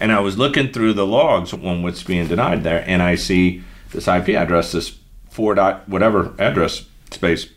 And 0.04 0.12
I 0.12 0.20
was 0.20 0.38
looking 0.38 0.74
through 0.74 0.94
the 0.96 1.08
logs 1.08 1.54
on 1.54 1.82
what's 1.82 2.04
being 2.04 2.28
denied 2.28 2.66
there, 2.66 2.84
and 2.86 3.02
I 3.02 3.16
see 3.16 3.64
this 3.92 4.06
IP 4.06 4.30
address, 4.32 4.74
this 4.74 4.98
four 5.30 5.56
dot 5.56 5.88
whatever 5.88 6.34
address 6.38 6.86
space. 7.10 7.48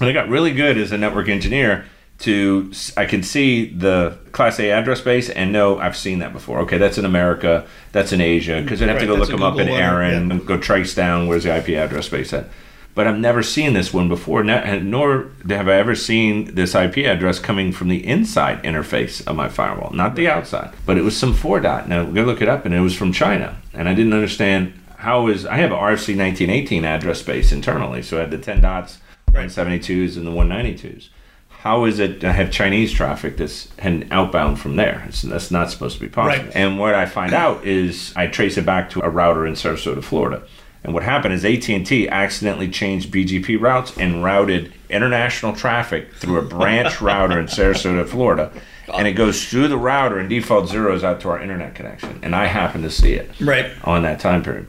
And 0.00 0.08
I 0.08 0.14
got 0.14 0.30
really 0.30 0.54
good 0.54 0.78
as 0.78 0.90
a 0.90 0.96
network 0.96 1.28
engineer 1.28 1.84
to 2.20 2.72
I 2.96 3.04
can 3.04 3.22
see 3.22 3.68
the 3.68 4.16
class 4.32 4.58
A 4.58 4.70
address 4.70 5.00
space 5.00 5.28
and 5.28 5.52
know 5.52 5.78
I've 5.78 5.98
seen 5.98 6.20
that 6.20 6.32
before. 6.32 6.60
Okay, 6.60 6.78
that's 6.78 6.96
in 6.96 7.04
America, 7.04 7.66
that's 7.92 8.10
in 8.10 8.22
Asia, 8.22 8.62
because 8.62 8.80
I'd 8.80 8.88
have 8.88 8.96
right, 8.96 9.02
to 9.02 9.06
go 9.08 9.14
look 9.14 9.28
them 9.28 9.42
up 9.42 9.58
in 9.58 9.68
ARIN, 9.68 10.28
yeah. 10.28 10.34
and 10.36 10.46
go 10.46 10.56
trace 10.56 10.94
down 10.94 11.26
where's 11.26 11.44
the 11.44 11.54
IP 11.54 11.68
address 11.76 12.06
space 12.06 12.32
at. 12.32 12.48
But 12.96 13.06
I've 13.06 13.18
never 13.18 13.42
seen 13.42 13.74
this 13.74 13.92
one 13.92 14.08
before, 14.08 14.42
nor 14.42 15.30
have 15.50 15.68
I 15.68 15.74
ever 15.74 15.94
seen 15.94 16.54
this 16.54 16.74
IP 16.74 16.96
address 16.96 17.38
coming 17.38 17.70
from 17.70 17.88
the 17.88 18.04
inside 18.06 18.62
interface 18.62 19.24
of 19.26 19.36
my 19.36 19.50
firewall, 19.50 19.92
not 19.92 20.14
the 20.16 20.28
outside. 20.28 20.72
But 20.86 20.96
it 20.96 21.02
was 21.02 21.14
some 21.14 21.34
4 21.34 21.60
dot. 21.60 21.90
Now, 21.90 22.04
go 22.06 22.22
look 22.22 22.40
it 22.40 22.48
up, 22.48 22.64
and 22.64 22.74
it 22.74 22.80
was 22.80 22.96
from 22.96 23.12
China. 23.12 23.60
And 23.74 23.86
I 23.86 23.92
didn't 23.92 24.14
understand 24.14 24.72
how 24.96 25.26
is 25.26 25.44
I 25.44 25.56
have 25.56 25.72
an 25.72 25.76
RFC 25.76 26.16
1918 26.16 26.86
address 26.86 27.20
space 27.20 27.52
internally, 27.52 28.02
so 28.02 28.16
I 28.16 28.20
had 28.20 28.30
the 28.30 28.38
10 28.38 28.62
dots, 28.62 28.96
right. 29.30 29.50
172s, 29.50 30.16
and 30.16 30.26
the 30.26 30.30
192s. 30.30 31.10
How 31.50 31.84
is 31.84 31.98
it 31.98 32.24
I 32.24 32.32
have 32.32 32.50
Chinese 32.50 32.94
traffic 32.94 33.36
that's 33.36 33.68
and 33.76 34.08
outbound 34.10 34.58
from 34.58 34.76
there? 34.76 35.04
It's, 35.06 35.20
that's 35.20 35.50
not 35.50 35.70
supposed 35.70 35.96
to 35.96 36.00
be 36.00 36.08
possible. 36.08 36.46
Right. 36.46 36.56
And 36.56 36.78
what 36.78 36.94
I 36.94 37.04
find 37.04 37.34
out 37.34 37.66
is 37.66 38.14
I 38.16 38.26
trace 38.26 38.56
it 38.56 38.64
back 38.64 38.88
to 38.90 39.02
a 39.02 39.10
router 39.10 39.46
in 39.46 39.52
Sarasota, 39.52 40.02
Florida. 40.02 40.44
And 40.84 40.94
what 40.94 41.02
happened 41.02 41.34
is 41.34 41.44
AT&T 41.44 42.08
accidentally 42.08 42.68
changed 42.68 43.12
BGP 43.12 43.60
routes 43.60 43.96
and 43.96 44.22
routed 44.22 44.72
international 44.88 45.52
traffic 45.52 46.14
through 46.14 46.38
a 46.38 46.42
branch 46.42 47.00
router 47.00 47.40
in 47.40 47.46
Sarasota, 47.46 48.06
Florida. 48.06 48.52
And 48.94 49.08
it 49.08 49.14
goes 49.14 49.44
through 49.44 49.66
the 49.66 49.76
router 49.76 50.18
and 50.18 50.28
default 50.28 50.68
zeros 50.68 51.02
out 51.02 51.20
to 51.22 51.28
our 51.30 51.40
internet 51.40 51.74
connection. 51.74 52.20
And 52.22 52.36
I 52.36 52.46
happen 52.46 52.82
to 52.82 52.90
see 52.90 53.14
it 53.14 53.28
right 53.40 53.72
on 53.82 54.02
that 54.02 54.20
time 54.20 54.44
period 54.44 54.68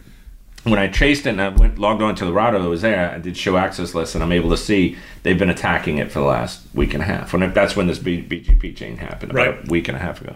when 0.69 0.79
I 0.79 0.87
traced 0.87 1.25
it 1.25 1.29
and 1.29 1.41
I 1.41 1.49
went 1.49 1.79
logged 1.79 2.01
on 2.01 2.15
to 2.15 2.25
the 2.25 2.33
router 2.33 2.59
that 2.59 2.69
was 2.69 2.81
there, 2.81 3.11
I 3.11 3.19
did 3.19 3.37
show 3.37 3.57
access 3.57 3.95
list, 3.95 4.15
and 4.15 4.23
I'm 4.23 4.31
able 4.31 4.49
to 4.49 4.57
see 4.57 4.97
they've 5.23 5.37
been 5.37 5.49
attacking 5.49 5.97
it 5.97 6.11
for 6.11 6.19
the 6.19 6.25
last 6.25 6.67
week 6.73 6.93
and 6.93 7.01
a 7.01 7.05
half. 7.05 7.33
When 7.33 7.53
that's 7.53 7.75
when 7.75 7.87
this 7.87 7.99
B, 7.99 8.21
BGP 8.21 8.75
chain 8.75 8.97
happened, 8.97 9.31
about 9.31 9.47
right. 9.47 9.67
a 9.67 9.71
week 9.71 9.87
and 9.87 9.97
a 9.97 9.99
half 9.99 10.21
ago. 10.21 10.35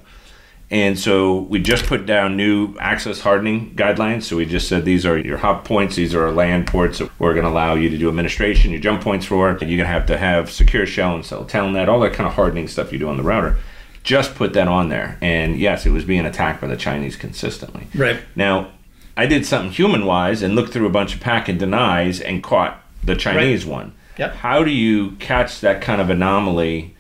And 0.72 0.98
so 0.98 1.40
we 1.42 1.60
just 1.60 1.86
put 1.86 2.06
down 2.06 2.38
new 2.38 2.78
access 2.80 3.20
hardening 3.20 3.76
guidelines. 3.76 4.24
So 4.24 4.38
we 4.38 4.46
just 4.46 4.70
said 4.70 4.86
these 4.86 5.06
are 5.06 5.18
your 5.18 5.38
hop 5.38 5.66
points, 5.66 5.98
these 5.98 6.16
are 6.16 6.24
our 6.24 6.32
land 6.32 6.66
ports 6.66 7.00
that 7.00 7.12
we're 7.20 7.34
going 7.34 7.44
to 7.44 7.52
allow 7.52 7.76
you 7.76 7.90
to 7.90 7.98
do 7.98 8.08
administration, 8.08 8.72
your 8.72 8.80
jump 8.80 9.02
points 9.02 9.26
for. 9.26 9.50
And 9.50 9.60
you're 9.62 9.78
going 9.78 9.80
to 9.80 9.86
have 9.88 10.06
to 10.06 10.18
have 10.18 10.50
secure 10.50 10.86
shell 10.86 11.14
and 11.14 11.26
cell 11.26 11.44
telnet, 11.44 11.90
all 11.90 12.00
that 12.00 12.14
kind 12.14 12.26
of 12.26 12.36
hardening 12.36 12.70
stuff 12.70 12.94
you 12.94 13.00
do 13.00 13.10
on 13.10 13.18
the 13.18 13.24
router. 13.24 13.58
Just 14.04 14.34
put 14.34 14.54
that 14.54 14.70
on 14.70 14.88
there. 14.88 15.18
And 15.22 15.60
yes, 15.60 15.86
it 15.86 15.92
was 15.92 16.06
being 16.06 16.26
attacked 16.26 16.62
by 16.62 16.68
the 16.68 16.78
Chinese 16.78 17.18
consistently. 17.18 17.88
Right. 17.94 18.22
Now, 18.38 18.72
I 19.18 19.26
did 19.26 19.46
something 19.46 19.72
human 19.72 20.06
wise 20.06 20.42
and 20.42 20.56
looked 20.56 20.72
through 20.72 20.88
a 20.88 20.92
bunch 20.92 21.14
of 21.14 21.20
pack 21.20 21.50
and 21.50 21.60
denies 21.60 22.22
and 22.22 22.42
caught 22.42 22.82
the 23.04 23.16
Chinese 23.16 23.66
right. 23.66 23.74
one. 23.74 23.96
Yep. 24.18 24.36
How 24.36 24.64
do 24.64 24.72
you 24.72 25.12
catch 25.18 25.60
that 25.60 25.82
kind 25.82 26.00
of 26.00 26.10
anomaly 26.10 26.96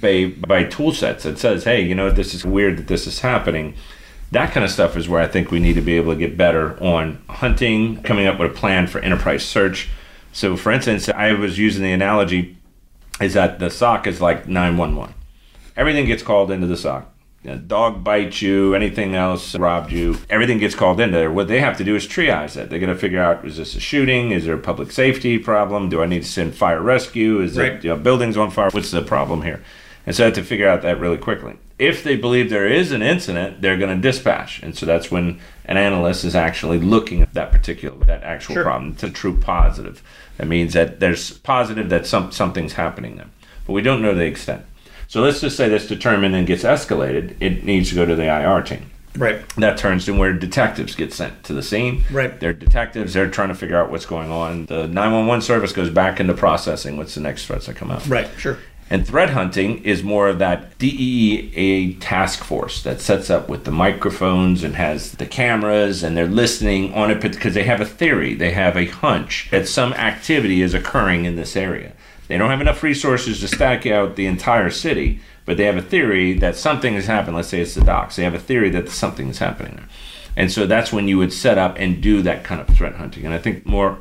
by, 0.00 0.32
by 0.46 0.64
tool 0.64 0.92
sets 0.92 1.24
that 1.24 1.38
says, 1.38 1.64
hey, 1.64 1.82
you 1.82 1.94
know, 1.94 2.10
this 2.10 2.34
is 2.34 2.44
weird 2.44 2.76
that 2.78 2.88
this 2.88 3.06
is 3.06 3.20
happening? 3.20 3.74
That 4.30 4.52
kind 4.52 4.64
of 4.64 4.70
stuff 4.70 4.96
is 4.96 5.08
where 5.08 5.20
I 5.20 5.26
think 5.26 5.50
we 5.50 5.60
need 5.60 5.74
to 5.74 5.80
be 5.80 5.96
able 5.96 6.12
to 6.12 6.18
get 6.18 6.36
better 6.36 6.82
on 6.82 7.22
hunting, 7.28 8.02
coming 8.02 8.26
up 8.26 8.38
with 8.38 8.52
a 8.52 8.54
plan 8.54 8.86
for 8.86 9.00
enterprise 9.00 9.44
search. 9.44 9.88
So, 10.32 10.56
for 10.56 10.70
instance, 10.70 11.08
I 11.08 11.32
was 11.32 11.58
using 11.58 11.82
the 11.82 11.92
analogy 11.92 12.56
is 13.20 13.34
that 13.34 13.58
the 13.58 13.70
SOC 13.70 14.06
is 14.06 14.20
like 14.20 14.48
911. 14.48 15.14
Everything 15.76 16.06
gets 16.06 16.22
called 16.22 16.50
into 16.50 16.66
the 16.66 16.76
SOC 16.76 17.10
a 17.44 17.56
dog 17.56 18.04
bites 18.04 18.42
you, 18.42 18.74
anything 18.74 19.14
else 19.14 19.54
robbed 19.54 19.90
you, 19.90 20.18
everything 20.28 20.58
gets 20.58 20.74
called 20.74 21.00
in 21.00 21.10
there. 21.10 21.30
What 21.30 21.48
they 21.48 21.60
have 21.60 21.76
to 21.78 21.84
do 21.84 21.96
is 21.96 22.06
triage 22.06 22.52
that. 22.54 22.68
They 22.68 22.78
got 22.78 22.86
to 22.86 22.94
figure 22.94 23.22
out 23.22 23.46
is 23.46 23.56
this 23.56 23.74
a 23.74 23.80
shooting? 23.80 24.30
Is 24.30 24.44
there 24.44 24.54
a 24.54 24.58
public 24.58 24.92
safety 24.92 25.38
problem? 25.38 25.88
Do 25.88 26.02
I 26.02 26.06
need 26.06 26.22
to 26.22 26.28
send 26.28 26.54
fire 26.54 26.82
rescue? 26.82 27.40
Is 27.40 27.56
right. 27.56 27.72
it 27.72 27.84
you 27.84 27.90
know, 27.90 27.96
buildings 27.96 28.36
on 28.36 28.50
fire? 28.50 28.68
What's 28.70 28.90
the 28.90 29.02
problem 29.02 29.42
here? 29.42 29.62
And 30.06 30.14
so 30.14 30.24
I 30.24 30.26
have 30.26 30.34
to 30.34 30.44
figure 30.44 30.68
out 30.68 30.82
that 30.82 31.00
really 31.00 31.18
quickly. 31.18 31.56
If 31.78 32.04
they 32.04 32.16
believe 32.16 32.50
there 32.50 32.68
is 32.68 32.92
an 32.92 33.02
incident, 33.02 33.62
they're 33.62 33.78
going 33.78 33.94
to 33.94 34.00
dispatch. 34.00 34.62
And 34.62 34.76
so 34.76 34.84
that's 34.84 35.10
when 35.10 35.40
an 35.64 35.76
analyst 35.76 36.24
is 36.24 36.34
actually 36.34 36.78
looking 36.78 37.22
at 37.22 37.32
that 37.34 37.52
particular, 37.52 38.04
that 38.04 38.22
actual 38.22 38.54
sure. 38.54 38.64
problem. 38.64 38.92
It's 38.92 39.02
a 39.02 39.10
true 39.10 39.38
positive. 39.38 40.02
That 40.36 40.46
means 40.46 40.74
that 40.74 41.00
there's 41.00 41.38
positive 41.38 41.88
that 41.88 42.06
some, 42.06 42.32
something's 42.32 42.74
happening 42.74 43.16
there. 43.16 43.28
But 43.66 43.72
we 43.72 43.82
don't 43.82 44.02
know 44.02 44.14
the 44.14 44.24
extent. 44.24 44.64
So 45.08 45.22
let's 45.22 45.40
just 45.40 45.56
say 45.56 45.68
that's 45.68 45.86
determined 45.86 46.34
and 46.34 46.46
gets 46.46 46.62
escalated. 46.62 47.36
It 47.40 47.64
needs 47.64 47.88
to 47.90 47.94
go 47.94 48.06
to 48.06 48.14
the 48.14 48.26
IR 48.26 48.62
team. 48.62 48.90
Right. 49.16 49.46
That 49.56 49.76
turns 49.76 50.04
to 50.04 50.12
where 50.12 50.32
detectives 50.32 50.94
get 50.94 51.12
sent 51.12 51.42
to 51.44 51.52
the 51.52 51.62
scene. 51.62 52.04
Right. 52.12 52.38
They're 52.38 52.52
detectives. 52.52 53.12
They're 53.12 53.28
trying 53.28 53.48
to 53.48 53.54
figure 53.54 53.76
out 53.76 53.90
what's 53.90 54.06
going 54.06 54.30
on. 54.30 54.66
The 54.66 54.86
911 54.86 55.42
service 55.42 55.72
goes 55.72 55.90
back 55.90 56.20
into 56.20 56.34
processing. 56.34 56.96
What's 56.96 57.14
the 57.14 57.20
next 57.20 57.46
threats 57.46 57.66
that 57.66 57.76
come 57.76 57.90
out? 57.90 58.06
Right. 58.06 58.28
Sure. 58.38 58.58
And 58.92 59.06
threat 59.06 59.30
hunting 59.30 59.84
is 59.84 60.02
more 60.02 60.28
of 60.28 60.40
that 60.40 60.76
DEA 60.78 61.94
task 61.94 62.42
force 62.42 62.82
that 62.82 63.00
sets 63.00 63.30
up 63.30 63.48
with 63.48 63.64
the 63.64 63.70
microphones 63.70 64.64
and 64.64 64.74
has 64.74 65.12
the 65.12 65.26
cameras 65.26 66.02
and 66.02 66.16
they're 66.16 66.26
listening 66.26 66.92
on 66.92 67.08
it 67.12 67.20
because 67.20 67.54
they 67.54 67.62
have 67.62 67.80
a 67.80 67.86
theory, 67.86 68.34
they 68.34 68.50
have 68.50 68.76
a 68.76 68.86
hunch 68.86 69.46
that 69.52 69.68
some 69.68 69.92
activity 69.92 70.60
is 70.60 70.74
occurring 70.74 71.24
in 71.24 71.36
this 71.36 71.54
area. 71.54 71.92
They 72.26 72.36
don't 72.36 72.50
have 72.50 72.60
enough 72.60 72.82
resources 72.82 73.38
to 73.40 73.48
stack 73.48 73.86
out 73.86 74.16
the 74.16 74.26
entire 74.26 74.70
city, 74.70 75.20
but 75.44 75.56
they 75.56 75.64
have 75.64 75.76
a 75.76 75.82
theory 75.82 76.32
that 76.34 76.56
something 76.56 76.94
has 76.94 77.06
happened. 77.06 77.36
Let's 77.36 77.48
say 77.48 77.60
it's 77.60 77.74
the 77.74 77.84
docks. 77.84 78.16
They 78.16 78.24
have 78.24 78.34
a 78.34 78.40
theory 78.40 78.70
that 78.70 78.88
something 78.88 79.28
is 79.28 79.38
happening 79.38 79.76
there. 79.76 79.88
And 80.36 80.50
so 80.50 80.66
that's 80.66 80.92
when 80.92 81.06
you 81.06 81.18
would 81.18 81.32
set 81.32 81.58
up 81.58 81.76
and 81.78 82.00
do 82.00 82.22
that 82.22 82.44
kind 82.44 82.60
of 82.60 82.68
threat 82.68 82.94
hunting. 82.94 83.24
And 83.24 83.34
I 83.34 83.38
think 83.38 83.66
more 83.66 83.98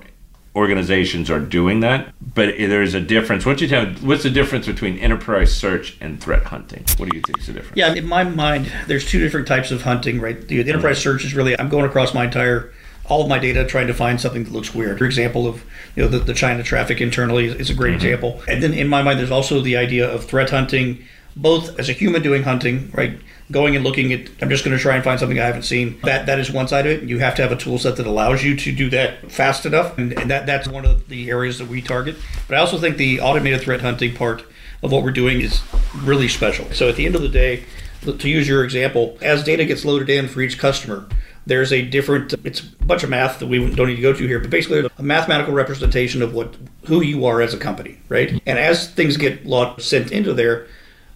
organizations 0.56 1.30
are 1.30 1.40
doing 1.40 1.82
that, 1.82 2.14
but 2.34 2.56
there's 2.58 2.94
a 2.94 3.02
difference. 3.02 3.46
What 3.46 3.62
you 3.62 3.68
tell, 3.68 3.86
what's 4.02 4.24
the 4.24 4.30
difference 4.30 4.66
between 4.66 4.98
enterprise 4.98 5.56
search 5.56 5.98
and 6.02 6.22
threat 6.22 6.44
hunting? 6.44 6.86
What 6.98 7.10
do 7.10 7.16
you 7.16 7.22
think 7.22 7.40
is 7.40 7.48
the 7.48 7.54
difference? 7.54 7.78
Yeah, 7.78 7.94
in 7.94 8.08
my 8.08 8.24
mind, 8.24 8.72
there's 8.88 9.06
two 9.06 9.20
different 9.20 9.48
types 9.48 9.72
of 9.72 9.84
hunting. 9.84 10.20
Right, 10.20 10.48
the, 10.48 10.60
enterprise 10.60 10.98
mm-hmm. 10.98 11.04
search 11.04 11.26
is 11.26 11.34
really 11.34 11.58
I'm 11.60 11.70
going 11.70 11.86
across 11.86 12.14
my 12.14 12.26
entire 12.26 12.74
all 13.06 13.24
of 13.24 13.28
my 13.28 13.40
data 13.40 13.66
trying 13.66 13.88
to 13.88 13.94
find 13.94 14.22
something 14.22 14.44
that 14.44 14.54
looks 14.54 14.74
weird. 14.74 15.00
For 15.00 15.06
example, 15.06 15.48
of 15.48 15.64
you 15.96 16.04
know 16.04 16.10
the, 16.10 16.20
the 16.20 16.34
China 16.34 16.64
traffic 16.64 17.02
internally 17.02 17.48
is 17.48 17.70
a 17.70 17.74
great 17.74 17.90
mm-hmm. 17.90 18.08
example. 18.08 18.42
And 18.48 18.64
then 18.64 18.74
in 18.74 18.88
my 18.88 19.02
mind, 19.02 19.20
there's 19.20 19.32
also 19.32 19.62
the 19.62 19.78
idea 19.78 20.10
of 20.10 20.26
threat 20.26 20.50
hunting, 20.50 21.06
both 21.36 21.78
as 21.80 21.90
a 21.90 21.94
human 21.94 22.22
doing 22.22 22.44
hunting, 22.44 22.92
right? 22.94 23.20
Going 23.52 23.76
and 23.76 23.84
looking 23.84 24.14
at, 24.14 24.30
I'm 24.42 24.50
just 24.50 24.64
going 24.64 24.78
to 24.78 24.82
try 24.82 24.96
and 24.96 25.04
find 25.04 25.20
something 25.20 25.40
I 25.40 25.46
haven't 25.46 25.64
seen. 25.64 26.00
That 26.04 26.28
that 26.28 26.40
is 26.40 26.52
one 26.52 26.68
side 26.68 26.86
of 26.86 26.92
it. 26.92 27.04
You 27.10 27.20
have 27.20 27.36
to 27.36 27.42
have 27.42 27.52
a 27.52 27.56
tool 27.56 27.80
set 27.80 27.96
that 27.96 28.06
allows 28.06 28.44
you 28.44 28.56
to 28.56 28.72
do 28.72 28.90
that 28.92 29.32
fast 29.32 29.66
enough, 29.66 29.98
and, 29.98 30.14
and 30.14 30.30
that 30.30 30.46
that's 30.46 30.68
one 30.68 30.86
of 30.86 31.08
the 31.10 31.30
areas 31.30 31.58
that 31.58 31.68
we 31.68 31.82
target. 31.82 32.16
But 32.48 32.58
I 32.58 32.60
also 32.60 32.78
think 32.78 32.98
the 32.98 33.22
automated 33.22 33.62
threat 33.62 33.82
hunting 33.82 34.16
part 34.16 34.44
of 34.84 34.92
what 34.92 35.04
we're 35.04 35.12
doing 35.12 35.42
is 35.42 35.62
really 35.96 36.28
special. 36.28 36.72
So 36.72 36.90
at 36.90 36.96
the 36.96 37.06
end 37.06 37.16
of 37.16 37.22
the 37.22 37.30
day, 37.30 37.64
to 38.06 38.30
use 38.30 38.48
your 38.48 38.64
example, 38.64 39.18
as 39.22 39.44
data 39.44 39.66
gets 39.66 39.84
loaded 39.84 40.10
in 40.10 40.28
for 40.28 40.42
each 40.42 40.58
customer, 40.58 41.08
there's 41.46 41.74
a 41.74 41.82
different 41.82 42.34
it's 42.46 42.62
a 42.62 42.86
bunch 42.86 43.04
of 43.04 43.10
math 43.10 43.40
that 43.40 43.48
we 43.48 43.58
don't 43.74 43.88
need 43.88 43.96
to 43.96 44.02
go 44.02 44.14
to 44.14 44.28
here 44.28 44.40
but 44.40 44.50
basically 44.50 44.88
a 44.98 45.04
mathematical 45.04 45.54
representation 45.54 46.22
of 46.22 46.34
what 46.34 46.56
who 46.86 47.02
you 47.02 47.26
are 47.26 47.42
as 47.42 47.54
a 47.54 47.58
company 47.58 47.98
right 48.08 48.42
and 48.46 48.60
as 48.60 48.90
things 48.92 49.18
get 49.18 49.42
sent 49.80 50.12
into 50.12 50.34
there 50.34 50.68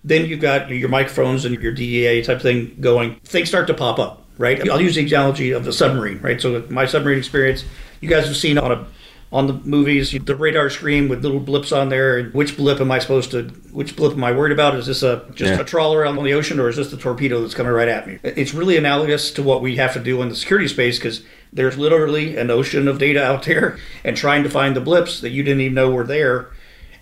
then 0.03 0.25
you've 0.25 0.41
got 0.41 0.69
your 0.69 0.89
microphones 0.89 1.45
and 1.45 1.61
your 1.61 1.71
DEA 1.71 2.21
type 2.23 2.41
thing 2.41 2.75
going 2.79 3.19
things 3.23 3.47
start 3.47 3.67
to 3.67 3.73
pop 3.73 3.99
up 3.99 4.25
right 4.37 4.67
i'll 4.69 4.81
use 4.81 4.95
the 4.95 5.05
analogy 5.05 5.51
of 5.51 5.63
the 5.63 5.73
submarine 5.73 6.19
right 6.21 6.41
so 6.41 6.65
my 6.69 6.85
submarine 6.85 7.17
experience 7.17 7.63
you 8.01 8.09
guys 8.09 8.25
have 8.25 8.35
seen 8.35 8.57
on 8.57 8.71
a 8.71 8.85
on 9.33 9.47
the 9.47 9.53
movies, 9.53 10.11
the 10.11 10.35
radar 10.35 10.69
screen 10.69 11.09
with 11.09 11.23
little 11.23 11.39
blips 11.39 11.71
on 11.71 11.89
there. 11.89 12.19
And 12.19 12.33
which 12.35 12.55
blip 12.55 12.79
am 12.79 12.91
I 12.91 12.99
supposed 12.99 13.31
to? 13.31 13.45
Which 13.71 13.95
blip 13.95 14.13
am 14.13 14.23
I 14.23 14.31
worried 14.31 14.51
about? 14.51 14.75
Is 14.75 14.85
this 14.85 15.01
a 15.01 15.25
just 15.33 15.53
yeah. 15.53 15.59
a 15.59 15.65
trawler 15.65 16.05
on 16.05 16.15
the 16.23 16.33
ocean, 16.33 16.59
or 16.59 16.69
is 16.69 16.75
this 16.75 16.91
the 16.91 16.97
torpedo 16.97 17.41
that's 17.41 17.55
coming 17.55 17.73
right 17.73 17.87
at 17.87 18.07
me? 18.07 18.19
It's 18.21 18.53
really 18.53 18.77
analogous 18.77 19.31
to 19.31 19.43
what 19.43 19.63
we 19.63 19.75
have 19.77 19.93
to 19.93 19.99
do 19.99 20.21
in 20.21 20.29
the 20.29 20.35
security 20.35 20.67
space 20.67 20.99
because 20.99 21.23
there's 21.51 21.79
literally 21.79 22.37
an 22.37 22.51
ocean 22.51 22.87
of 22.87 22.99
data 22.99 23.23
out 23.23 23.43
there, 23.43 23.79
and 24.03 24.15
trying 24.15 24.43
to 24.43 24.49
find 24.51 24.75
the 24.75 24.81
blips 24.81 25.19
that 25.21 25.31
you 25.31 25.41
didn't 25.41 25.61
even 25.61 25.73
know 25.73 25.89
were 25.89 26.05
there. 26.05 26.51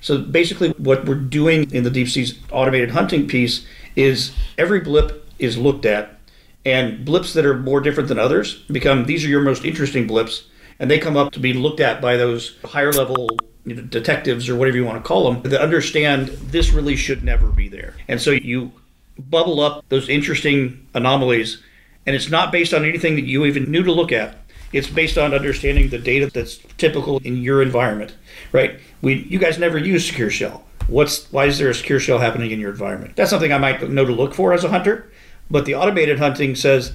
So 0.02 0.18
basically, 0.18 0.72
what 0.72 1.06
we're 1.06 1.16
doing 1.16 1.72
in 1.72 1.84
the 1.84 1.90
deep 1.90 2.10
seas 2.10 2.38
automated 2.52 2.92
hunting 2.92 3.28
piece 3.28 3.66
is 3.96 4.34
every 4.58 4.82
blip 4.82 5.26
is 5.40 5.58
looked 5.58 5.86
at, 5.86 6.20
and 6.66 7.06
blips 7.06 7.34
that 7.34 7.46
are 7.46 7.58
more 7.58 7.80
different 7.82 8.10
than 8.10 8.20
others 8.20 8.60
become 8.64 9.06
these 9.06 9.26
are 9.26 9.30
your 9.30 9.42
most 9.42 9.66
interesting 9.66 10.06
blips 10.06 10.48
and 10.82 10.90
they 10.90 10.98
come 10.98 11.16
up 11.16 11.32
to 11.32 11.40
be 11.40 11.54
looked 11.54 11.80
at 11.80 12.02
by 12.02 12.18
those 12.18 12.58
higher 12.66 12.92
level 12.92 13.30
you 13.66 13.76
know, 13.76 13.84
detectives 13.84 14.50
or 14.50 14.56
whatever 14.56 14.76
you 14.76 14.84
want 14.84 15.02
to 15.02 15.08
call 15.08 15.32
them 15.32 15.44
that 15.44 15.62
understand 15.62 16.28
this 16.28 16.72
really 16.72 16.96
should 16.96 17.24
never 17.24 17.48
be 17.48 17.70
there. 17.70 17.94
And 18.08 18.20
so 18.20 18.32
you 18.32 18.72
bubble 19.18 19.60
up 19.60 19.86
those 19.90 20.10
interesting 20.10 20.88
anomalies, 20.96 21.62
and 22.08 22.16
it's 22.16 22.32
not 22.32 22.52
based 22.52 22.74
on 22.74 22.84
anything 22.84 23.16
that 23.16 23.26
you 23.26 23.46
even 23.46 23.70
knew 23.70 23.84
to 23.84 23.92
look 23.92 24.12
at. 24.12 24.41
It's 24.74 24.88
based 24.88 25.18
on 25.18 25.34
understanding 25.34 25.90
the 25.90 25.98
data 25.98 26.30
that's 26.34 26.58
typical 26.78 27.20
in 27.20 27.38
your 27.38 27.62
environment, 27.62 28.16
right? 28.52 28.80
We, 29.02 29.26
you 29.30 29.40
guys 29.40 29.58
never 29.60 29.78
use 29.78 30.06
secure 30.06 30.30
shell. 30.30 30.64
What's 30.88 31.32
why 31.32 31.46
is 31.46 31.58
there 31.58 31.70
a 31.70 31.74
secure 31.74 32.00
shell 32.00 32.20
happening 32.20 32.52
in 32.52 32.60
your 32.60 32.72
environment? 32.72 33.16
That's 33.16 33.30
something 33.30 33.54
I 33.54 33.58
might 33.58 33.90
know 33.90 34.06
to 34.06 34.14
look 34.14 34.34
for 34.34 34.54
as 34.54 34.64
a 34.64 34.70
hunter. 34.70 35.12
But 35.50 35.66
the 35.66 35.76
automated 35.76 36.20
hunting 36.20 36.56
says, 36.56 36.94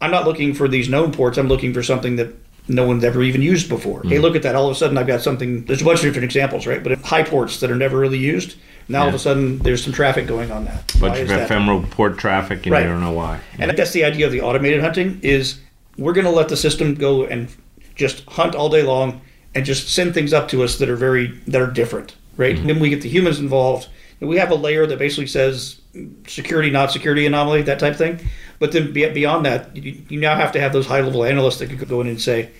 I'm 0.00 0.10
not 0.10 0.26
looking 0.26 0.54
for 0.54 0.68
these 0.68 0.88
known 0.88 1.12
ports. 1.12 1.38
I'm 1.38 1.48
looking 1.48 1.74
for 1.74 1.82
something 1.82 2.16
that 2.16 2.34
no 2.68 2.86
one's 2.86 3.02
ever 3.02 3.22
even 3.22 3.42
used 3.42 3.68
before. 3.68 4.02
Mm. 4.02 4.10
Hey, 4.10 4.18
look 4.18 4.36
at 4.36 4.42
that. 4.42 4.54
All 4.54 4.66
of 4.66 4.72
a 4.72 4.78
sudden, 4.78 4.98
I've 4.98 5.06
got 5.06 5.22
something. 5.22 5.64
There's 5.64 5.82
a 5.82 5.84
bunch 5.84 6.00
of 6.00 6.04
different 6.04 6.24
examples, 6.24 6.66
right? 6.66 6.82
But 6.82 6.98
high 6.98 7.22
ports 7.22 7.60
that 7.60 7.70
are 7.70 7.76
never 7.76 7.98
really 7.98 8.18
used. 8.18 8.56
Now 8.88 8.98
yeah. 8.98 9.02
all 9.02 9.08
of 9.08 9.14
a 9.14 9.18
sudden, 9.18 9.58
there's 9.58 9.82
some 9.82 9.92
traffic 9.92 10.26
going 10.26 10.50
on 10.50 10.64
that. 10.66 10.94
A 10.94 10.98
bunch 10.98 11.18
of 11.18 11.30
ephemeral 11.30 11.80
that? 11.80 11.90
port 11.90 12.18
traffic, 12.18 12.64
and 12.66 12.72
right. 12.72 12.82
you 12.82 12.88
don't 12.88 13.00
know 13.00 13.12
why. 13.12 13.40
And 13.58 13.70
that's 13.76 13.92
the 13.92 14.04
idea 14.04 14.26
of 14.26 14.32
the 14.32 14.40
automated 14.40 14.80
hunting 14.80 15.20
is 15.22 15.60
we're 15.98 16.12
going 16.12 16.24
to 16.24 16.30
let 16.30 16.48
the 16.48 16.56
system 16.56 16.94
go 16.94 17.24
and 17.24 17.48
just 17.94 18.24
hunt 18.28 18.54
all 18.54 18.68
day 18.68 18.82
long 18.82 19.20
and 19.54 19.66
just 19.66 19.92
send 19.92 20.14
things 20.14 20.32
up 20.32 20.48
to 20.48 20.62
us 20.62 20.78
that 20.78 20.88
are 20.88 20.96
very 20.96 21.28
that 21.48 21.60
are 21.60 21.70
different, 21.70 22.14
right? 22.36 22.56
Mm-hmm. 22.56 22.66
Then 22.66 22.80
we 22.80 22.88
get 22.88 23.02
the 23.02 23.08
humans 23.08 23.38
involved. 23.38 23.88
And 24.20 24.28
we 24.28 24.36
have 24.38 24.50
a 24.50 24.56
layer 24.56 24.86
that 24.86 24.98
basically 24.98 25.28
says 25.28 25.80
security, 26.26 26.70
not 26.70 26.90
security 26.90 27.26
anomaly, 27.26 27.62
that 27.62 27.78
type 27.78 27.92
of 27.92 27.98
thing. 27.98 28.20
But 28.58 28.72
then 28.72 28.92
beyond 28.92 29.46
that, 29.46 29.76
you, 29.76 30.02
you 30.08 30.18
now 30.18 30.34
have 30.34 30.52
to 30.52 30.60
have 30.60 30.72
those 30.72 30.86
high 30.86 31.00
level 31.00 31.24
analysts 31.24 31.58
that 31.58 31.70
could 31.70 31.88
go 31.88 32.00
in 32.00 32.08
and 32.08 32.20
say, 32.20 32.50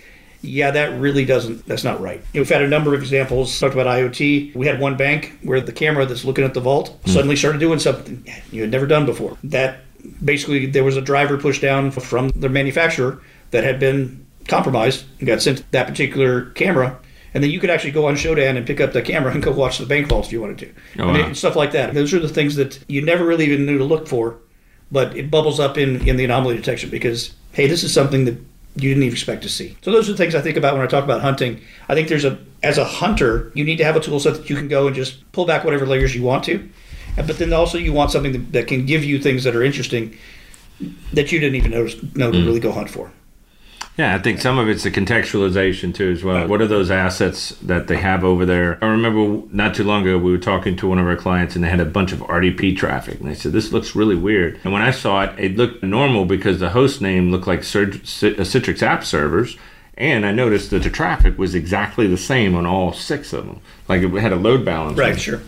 yeah, 0.40 0.70
that 0.70 0.98
really 1.00 1.24
doesn't, 1.24 1.66
that's 1.66 1.84
not 1.84 2.00
right. 2.00 2.18
You 2.32 2.38
know, 2.38 2.42
we've 2.42 2.48
had 2.48 2.62
a 2.62 2.68
number 2.68 2.94
of 2.94 3.00
examples, 3.00 3.58
talked 3.58 3.74
about 3.74 3.86
IoT. 3.86 4.54
We 4.54 4.66
had 4.66 4.80
one 4.80 4.96
bank 4.96 5.38
where 5.42 5.60
the 5.60 5.72
camera 5.72 6.06
that's 6.06 6.24
looking 6.24 6.44
at 6.44 6.54
the 6.54 6.60
vault 6.60 6.96
mm. 7.02 7.12
suddenly 7.12 7.36
started 7.36 7.58
doing 7.58 7.78
something 7.78 8.24
you 8.50 8.62
had 8.62 8.70
never 8.70 8.86
done 8.86 9.06
before. 9.06 9.36
That 9.44 9.80
basically, 10.24 10.66
there 10.66 10.84
was 10.84 10.96
a 10.96 11.02
driver 11.02 11.38
pushed 11.38 11.62
down 11.62 11.90
from 11.90 12.28
the 12.30 12.48
manufacturer 12.48 13.20
that 13.50 13.64
had 13.64 13.80
been 13.80 14.26
compromised 14.46 15.04
and 15.18 15.26
got 15.26 15.42
sent 15.42 15.70
that 15.72 15.86
particular 15.86 16.50
camera. 16.50 16.98
And 17.34 17.44
then 17.44 17.50
you 17.50 17.60
could 17.60 17.70
actually 17.70 17.90
go 17.90 18.06
on 18.06 18.14
Shodan 18.14 18.56
and 18.56 18.66
pick 18.66 18.80
up 18.80 18.92
the 18.92 19.02
camera 19.02 19.32
and 19.32 19.42
go 19.42 19.52
watch 19.52 19.78
the 19.78 19.86
bank 19.86 20.08
vault 20.08 20.26
if 20.26 20.32
you 20.32 20.40
wanted 20.40 20.58
to. 20.58 20.72
Oh, 20.98 21.08
wow. 21.08 21.32
stuff 21.34 21.56
like 21.56 21.72
that. 21.72 21.92
Those 21.94 22.14
are 22.14 22.18
the 22.18 22.28
things 22.28 22.56
that 22.56 22.82
you 22.88 23.02
never 23.02 23.24
really 23.24 23.44
even 23.46 23.66
knew 23.66 23.78
to 23.78 23.84
look 23.84 24.08
for 24.08 24.38
but 24.90 25.16
it 25.16 25.30
bubbles 25.30 25.60
up 25.60 25.76
in, 25.76 26.06
in 26.08 26.16
the 26.16 26.24
anomaly 26.24 26.56
detection 26.56 26.90
because, 26.90 27.34
hey, 27.52 27.66
this 27.66 27.82
is 27.82 27.92
something 27.92 28.24
that 28.24 28.38
you 28.82 28.90
didn't 28.90 29.02
even 29.02 29.12
expect 29.12 29.42
to 29.42 29.48
see. 29.48 29.76
So 29.82 29.92
those 29.92 30.08
are 30.08 30.12
the 30.12 30.18
things 30.18 30.34
I 30.34 30.40
think 30.40 30.56
about 30.56 30.74
when 30.74 30.82
I 30.82 30.86
talk 30.86 31.04
about 31.04 31.20
hunting. 31.20 31.60
I 31.88 31.94
think 31.94 32.08
there's 32.08 32.24
a, 32.24 32.38
as 32.62 32.78
a 32.78 32.84
hunter, 32.84 33.50
you 33.54 33.64
need 33.64 33.76
to 33.76 33.84
have 33.84 33.96
a 33.96 34.00
tool 34.00 34.20
set 34.20 34.34
that 34.34 34.50
you 34.50 34.56
can 34.56 34.68
go 34.68 34.86
and 34.86 34.94
just 34.94 35.30
pull 35.32 35.46
back 35.46 35.64
whatever 35.64 35.86
layers 35.86 36.14
you 36.14 36.22
want 36.22 36.44
to. 36.44 36.68
But 37.16 37.38
then 37.38 37.52
also 37.52 37.78
you 37.78 37.92
want 37.92 38.10
something 38.12 38.32
that, 38.32 38.52
that 38.52 38.66
can 38.68 38.86
give 38.86 39.04
you 39.04 39.18
things 39.18 39.44
that 39.44 39.56
are 39.56 39.62
interesting 39.62 40.16
that 41.12 41.32
you 41.32 41.40
didn't 41.40 41.56
even 41.56 41.72
notice, 41.72 42.00
know 42.14 42.30
to 42.30 42.38
mm. 42.38 42.46
really 42.46 42.60
go 42.60 42.70
hunt 42.72 42.90
for. 42.90 43.10
Yeah, 43.98 44.14
I 44.14 44.18
think 44.18 44.40
some 44.40 44.58
of 44.58 44.68
it's 44.68 44.84
the 44.84 44.92
contextualization 44.92 45.92
too 45.92 46.12
as 46.12 46.22
well. 46.22 46.46
What 46.46 46.60
are 46.60 46.68
those 46.68 46.88
assets 46.88 47.50
that 47.62 47.88
they 47.88 47.96
have 47.96 48.22
over 48.22 48.46
there? 48.46 48.78
I 48.80 48.86
remember 48.86 49.42
not 49.52 49.74
too 49.74 49.82
long 49.82 50.02
ago 50.02 50.16
we 50.16 50.30
were 50.30 50.38
talking 50.38 50.76
to 50.76 50.86
one 50.86 51.00
of 51.00 51.06
our 51.08 51.16
clients 51.16 51.56
and 51.56 51.64
they 51.64 51.68
had 51.68 51.80
a 51.80 51.84
bunch 51.84 52.12
of 52.12 52.20
RDP 52.20 52.76
traffic 52.76 53.18
and 53.18 53.28
they 53.28 53.34
said 53.34 53.50
this 53.50 53.72
looks 53.72 53.96
really 53.96 54.14
weird. 54.14 54.60
And 54.62 54.72
when 54.72 54.82
I 54.82 54.92
saw 54.92 55.24
it, 55.24 55.36
it 55.36 55.56
looked 55.56 55.82
normal 55.82 56.26
because 56.26 56.60
the 56.60 56.70
host 56.70 57.02
name 57.02 57.32
looked 57.32 57.48
like 57.48 57.58
uh, 57.58 57.64
Citrix 57.64 58.82
app 58.84 59.02
servers. 59.02 59.56
And 59.94 60.24
I 60.24 60.30
noticed 60.30 60.70
that 60.70 60.84
the 60.84 60.90
traffic 60.90 61.36
was 61.36 61.56
exactly 61.56 62.06
the 62.06 62.16
same 62.16 62.54
on 62.54 62.66
all 62.66 62.92
six 62.92 63.32
of 63.32 63.46
them. 63.46 63.60
Like 63.88 64.02
it 64.02 64.10
had 64.20 64.32
a 64.32 64.36
load 64.36 64.64
balance. 64.64 64.96
right, 64.96 65.18
sure. 65.18 65.42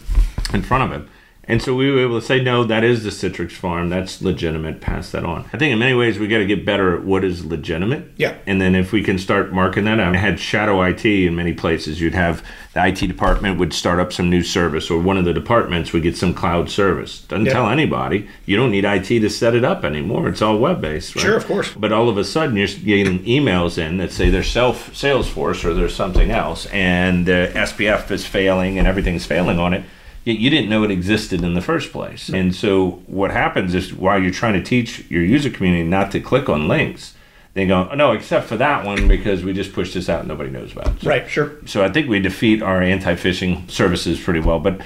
in 0.52 0.62
front 0.62 0.92
of 0.92 1.00
it. 1.00 1.08
And 1.44 1.60
so 1.62 1.74
we 1.74 1.90
were 1.90 2.00
able 2.00 2.20
to 2.20 2.24
say, 2.24 2.40
no, 2.40 2.64
that 2.64 2.84
is 2.84 3.02
the 3.02 3.10
Citrix 3.10 3.52
farm. 3.52 3.88
That's 3.88 4.22
legitimate. 4.22 4.80
Pass 4.80 5.10
that 5.10 5.24
on. 5.24 5.46
I 5.52 5.58
think 5.58 5.72
in 5.72 5.78
many 5.78 5.94
ways 5.94 6.18
we 6.18 6.28
got 6.28 6.38
to 6.38 6.46
get 6.46 6.64
better 6.64 6.94
at 6.94 7.02
what 7.02 7.24
is 7.24 7.44
legitimate. 7.44 8.04
Yeah. 8.16 8.36
And 8.46 8.60
then 8.60 8.74
if 8.74 8.92
we 8.92 9.02
can 9.02 9.18
start 9.18 9.52
marking 9.52 9.84
that 9.84 9.98
out, 9.98 10.14
I 10.14 10.18
had 10.18 10.38
shadow 10.38 10.82
IT 10.82 11.04
in 11.04 11.34
many 11.34 11.52
places. 11.52 12.00
You'd 12.00 12.14
have 12.14 12.44
the 12.74 12.86
IT 12.86 12.98
department 12.98 13.58
would 13.58 13.72
start 13.72 13.98
up 13.98 14.12
some 14.12 14.30
new 14.30 14.44
service, 14.44 14.90
or 14.90 15.00
one 15.00 15.18
of 15.18 15.24
the 15.24 15.32
departments 15.32 15.92
would 15.92 16.04
get 16.04 16.16
some 16.16 16.32
cloud 16.34 16.70
service. 16.70 17.22
Doesn't 17.22 17.46
tell 17.46 17.68
anybody. 17.68 18.28
You 18.46 18.56
don't 18.56 18.70
need 18.70 18.84
IT 18.84 19.06
to 19.06 19.28
set 19.28 19.56
it 19.56 19.64
up 19.64 19.84
anymore. 19.84 20.28
It's 20.28 20.42
all 20.42 20.56
web 20.58 20.80
based. 20.80 21.16
Right? 21.16 21.22
Sure, 21.22 21.36
of 21.36 21.46
course. 21.46 21.72
But 21.74 21.92
all 21.92 22.08
of 22.08 22.16
a 22.16 22.24
sudden 22.24 22.56
you're 22.56 22.68
getting 22.68 23.24
emails 23.24 23.76
in 23.76 23.96
that 23.96 24.12
say 24.12 24.30
there's 24.30 24.50
self 24.50 24.92
Salesforce 24.92 25.64
or 25.64 25.74
there's 25.74 25.96
something 25.96 26.30
else, 26.30 26.66
and 26.66 27.26
the 27.26 27.50
SPF 27.54 28.10
is 28.12 28.24
failing 28.24 28.78
and 28.78 28.86
everything's 28.86 29.26
failing 29.26 29.58
on 29.58 29.74
it 29.74 29.82
you 30.24 30.50
didn't 30.50 30.68
know 30.68 30.84
it 30.84 30.90
existed 30.90 31.42
in 31.42 31.54
the 31.54 31.62
first 31.62 31.92
place. 31.92 32.28
And 32.28 32.54
so 32.54 33.02
what 33.06 33.30
happens 33.30 33.74
is 33.74 33.94
while 33.94 34.20
you're 34.20 34.30
trying 34.30 34.54
to 34.54 34.62
teach 34.62 35.10
your 35.10 35.22
user 35.22 35.50
community 35.50 35.84
not 35.84 36.10
to 36.12 36.20
click 36.20 36.48
on 36.48 36.68
links, 36.68 37.14
they 37.54 37.66
go, 37.66 37.88
oh, 37.90 37.94
no, 37.94 38.12
except 38.12 38.46
for 38.46 38.56
that 38.58 38.84
one 38.84 39.08
because 39.08 39.42
we 39.42 39.52
just 39.52 39.72
pushed 39.72 39.94
this 39.94 40.08
out 40.08 40.20
and 40.20 40.28
nobody 40.28 40.50
knows 40.50 40.72
about 40.72 40.88
it. 40.88 41.00
So, 41.00 41.08
right, 41.08 41.28
sure. 41.28 41.56
So 41.66 41.82
I 41.82 41.88
think 41.88 42.08
we 42.08 42.20
defeat 42.20 42.62
our 42.62 42.82
anti-phishing 42.82 43.70
services 43.70 44.20
pretty 44.20 44.40
well. 44.40 44.60
But 44.60 44.82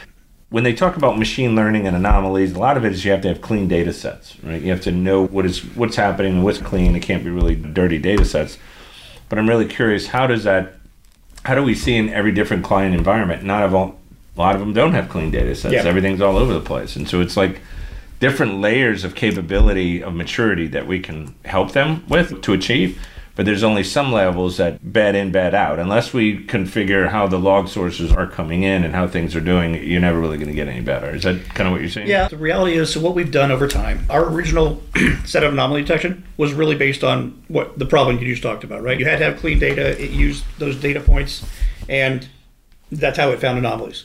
when 0.50 0.64
they 0.64 0.72
talk 0.72 0.96
about 0.96 1.18
machine 1.18 1.56
learning 1.56 1.86
and 1.86 1.96
anomalies, 1.96 2.52
a 2.52 2.58
lot 2.58 2.76
of 2.76 2.84
it 2.84 2.92
is 2.92 3.04
you 3.04 3.10
have 3.10 3.20
to 3.22 3.28
have 3.28 3.40
clean 3.40 3.68
data 3.68 3.92
sets, 3.92 4.42
right? 4.42 4.62
You 4.62 4.70
have 4.70 4.80
to 4.82 4.92
know 4.92 5.26
what 5.26 5.44
is 5.44 5.64
what's 5.74 5.96
happening 5.96 6.34
and 6.34 6.44
what's 6.44 6.58
clean. 6.58 6.94
It 6.94 7.00
can't 7.00 7.24
be 7.24 7.30
really 7.30 7.56
dirty 7.56 7.98
data 7.98 8.24
sets. 8.24 8.56
But 9.28 9.38
I'm 9.38 9.48
really 9.48 9.66
curious, 9.66 10.06
how 10.06 10.26
does 10.26 10.44
that 10.44 10.74
how 11.44 11.54
do 11.54 11.62
we 11.62 11.74
see 11.74 11.96
in 11.96 12.08
every 12.08 12.32
different 12.32 12.64
client 12.64 12.94
environment, 12.94 13.42
not 13.42 13.62
of 13.62 13.74
all 13.74 14.00
a 14.36 14.40
lot 14.40 14.54
of 14.54 14.60
them 14.60 14.72
don't 14.72 14.94
have 14.94 15.08
clean 15.08 15.30
data 15.30 15.54
sets. 15.54 15.74
Everything's 15.84 16.20
all 16.20 16.36
over 16.36 16.52
the 16.52 16.60
place. 16.60 16.96
And 16.96 17.08
so 17.08 17.20
it's 17.20 17.36
like 17.36 17.60
different 18.18 18.60
layers 18.60 19.04
of 19.04 19.14
capability 19.14 20.02
of 20.02 20.14
maturity 20.14 20.66
that 20.68 20.86
we 20.86 20.98
can 20.98 21.34
help 21.44 21.72
them 21.72 22.04
with 22.08 22.42
to 22.42 22.52
achieve. 22.52 23.00
But 23.36 23.46
there's 23.46 23.64
only 23.64 23.82
some 23.82 24.12
levels 24.12 24.58
that 24.58 24.92
bed 24.92 25.16
in, 25.16 25.32
bed 25.32 25.56
out. 25.56 25.80
Unless 25.80 26.12
we 26.12 26.46
configure 26.46 27.08
how 27.08 27.26
the 27.26 27.38
log 27.38 27.66
sources 27.66 28.12
are 28.12 28.28
coming 28.28 28.62
in 28.62 28.84
and 28.84 28.94
how 28.94 29.08
things 29.08 29.34
are 29.34 29.40
doing, 29.40 29.74
you're 29.74 30.00
never 30.00 30.20
really 30.20 30.36
going 30.36 30.48
to 30.48 30.54
get 30.54 30.68
any 30.68 30.80
better. 30.80 31.10
Is 31.10 31.24
that 31.24 31.44
kind 31.46 31.66
of 31.66 31.72
what 31.72 31.80
you're 31.80 31.90
saying? 31.90 32.06
Yeah. 32.06 32.28
The 32.28 32.36
reality 32.36 32.76
is, 32.76 32.92
so 32.92 33.00
what 33.00 33.16
we've 33.16 33.32
done 33.32 33.50
over 33.50 33.66
time, 33.66 34.06
our 34.08 34.28
original 34.28 34.80
set 35.24 35.42
of 35.42 35.52
anomaly 35.52 35.82
detection 35.82 36.24
was 36.36 36.52
really 36.52 36.76
based 36.76 37.02
on 37.02 37.42
what 37.48 37.76
the 37.76 37.86
problem 37.86 38.18
you 38.20 38.26
just 38.26 38.42
talked 38.42 38.62
about, 38.62 38.82
right? 38.82 39.00
You 39.00 39.04
had 39.04 39.18
to 39.18 39.24
have 39.24 39.38
clean 39.38 39.58
data. 39.58 40.00
It 40.00 40.10
used 40.10 40.44
those 40.58 40.76
data 40.76 41.00
points, 41.00 41.44
and 41.88 42.28
that's 42.92 43.18
how 43.18 43.30
it 43.30 43.40
found 43.40 43.58
anomalies 43.58 44.04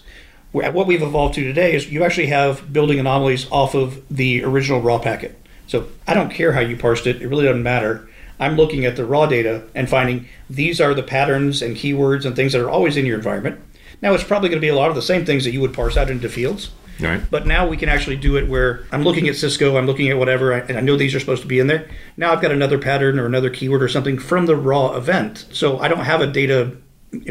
what 0.51 0.87
we've 0.87 1.01
evolved 1.01 1.35
to 1.35 1.43
today 1.43 1.75
is 1.75 1.91
you 1.91 2.03
actually 2.03 2.27
have 2.27 2.73
building 2.73 2.99
anomalies 2.99 3.47
off 3.51 3.75
of 3.75 4.01
the 4.09 4.43
original 4.43 4.81
raw 4.81 4.97
packet. 4.97 5.39
So 5.67 5.87
I 6.07 6.13
don't 6.13 6.31
care 6.31 6.53
how 6.53 6.61
you 6.61 6.75
parsed 6.75 7.05
it, 7.05 7.21
it 7.21 7.27
really 7.27 7.45
doesn't 7.45 7.61
matter. 7.61 8.09
I'm 8.39 8.55
looking 8.55 8.85
at 8.85 8.95
the 8.95 9.05
raw 9.05 9.25
data 9.25 9.63
and 9.75 9.89
finding 9.89 10.27
these 10.49 10.81
are 10.81 10.93
the 10.93 11.03
patterns 11.03 11.61
and 11.61 11.75
keywords 11.75 12.25
and 12.25 12.35
things 12.35 12.53
that 12.53 12.61
are 12.61 12.69
always 12.69 12.97
in 12.97 13.05
your 13.05 13.17
environment. 13.17 13.59
Now 14.01 14.13
it's 14.13 14.23
probably 14.23 14.49
going 14.49 14.61
to 14.61 14.65
be 14.65 14.69
a 14.69 14.75
lot 14.75 14.89
of 14.89 14.95
the 14.95 15.01
same 15.01 15.25
things 15.25 15.43
that 15.43 15.51
you 15.51 15.61
would 15.61 15.73
parse 15.73 15.97
out 15.97 16.09
into 16.09 16.29
fields. 16.29 16.71
Right. 16.99 17.21
But 17.29 17.47
now 17.47 17.67
we 17.67 17.77
can 17.77 17.87
actually 17.87 18.17
do 18.17 18.35
it 18.35 18.47
where 18.47 18.85
I'm 18.91 19.03
looking 19.03 19.27
at 19.29 19.35
Cisco, 19.35 19.77
I'm 19.77 19.85
looking 19.85 20.09
at 20.09 20.17
whatever, 20.17 20.51
and 20.51 20.77
I 20.77 20.81
know 20.81 20.97
these 20.97 21.15
are 21.15 21.19
supposed 21.19 21.41
to 21.43 21.47
be 21.47 21.59
in 21.59 21.67
there. 21.67 21.89
Now 22.17 22.33
I've 22.33 22.41
got 22.41 22.51
another 22.51 22.77
pattern 22.77 23.19
or 23.19 23.25
another 23.25 23.49
keyword 23.49 23.83
or 23.83 23.87
something 23.87 24.17
from 24.17 24.47
the 24.47 24.55
raw 24.55 24.95
event. 24.95 25.45
So 25.51 25.79
I 25.79 25.87
don't 25.87 25.99
have 25.99 26.21
a 26.21 26.27
data 26.27 26.75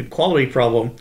quality 0.09 0.47
problem 0.47 0.95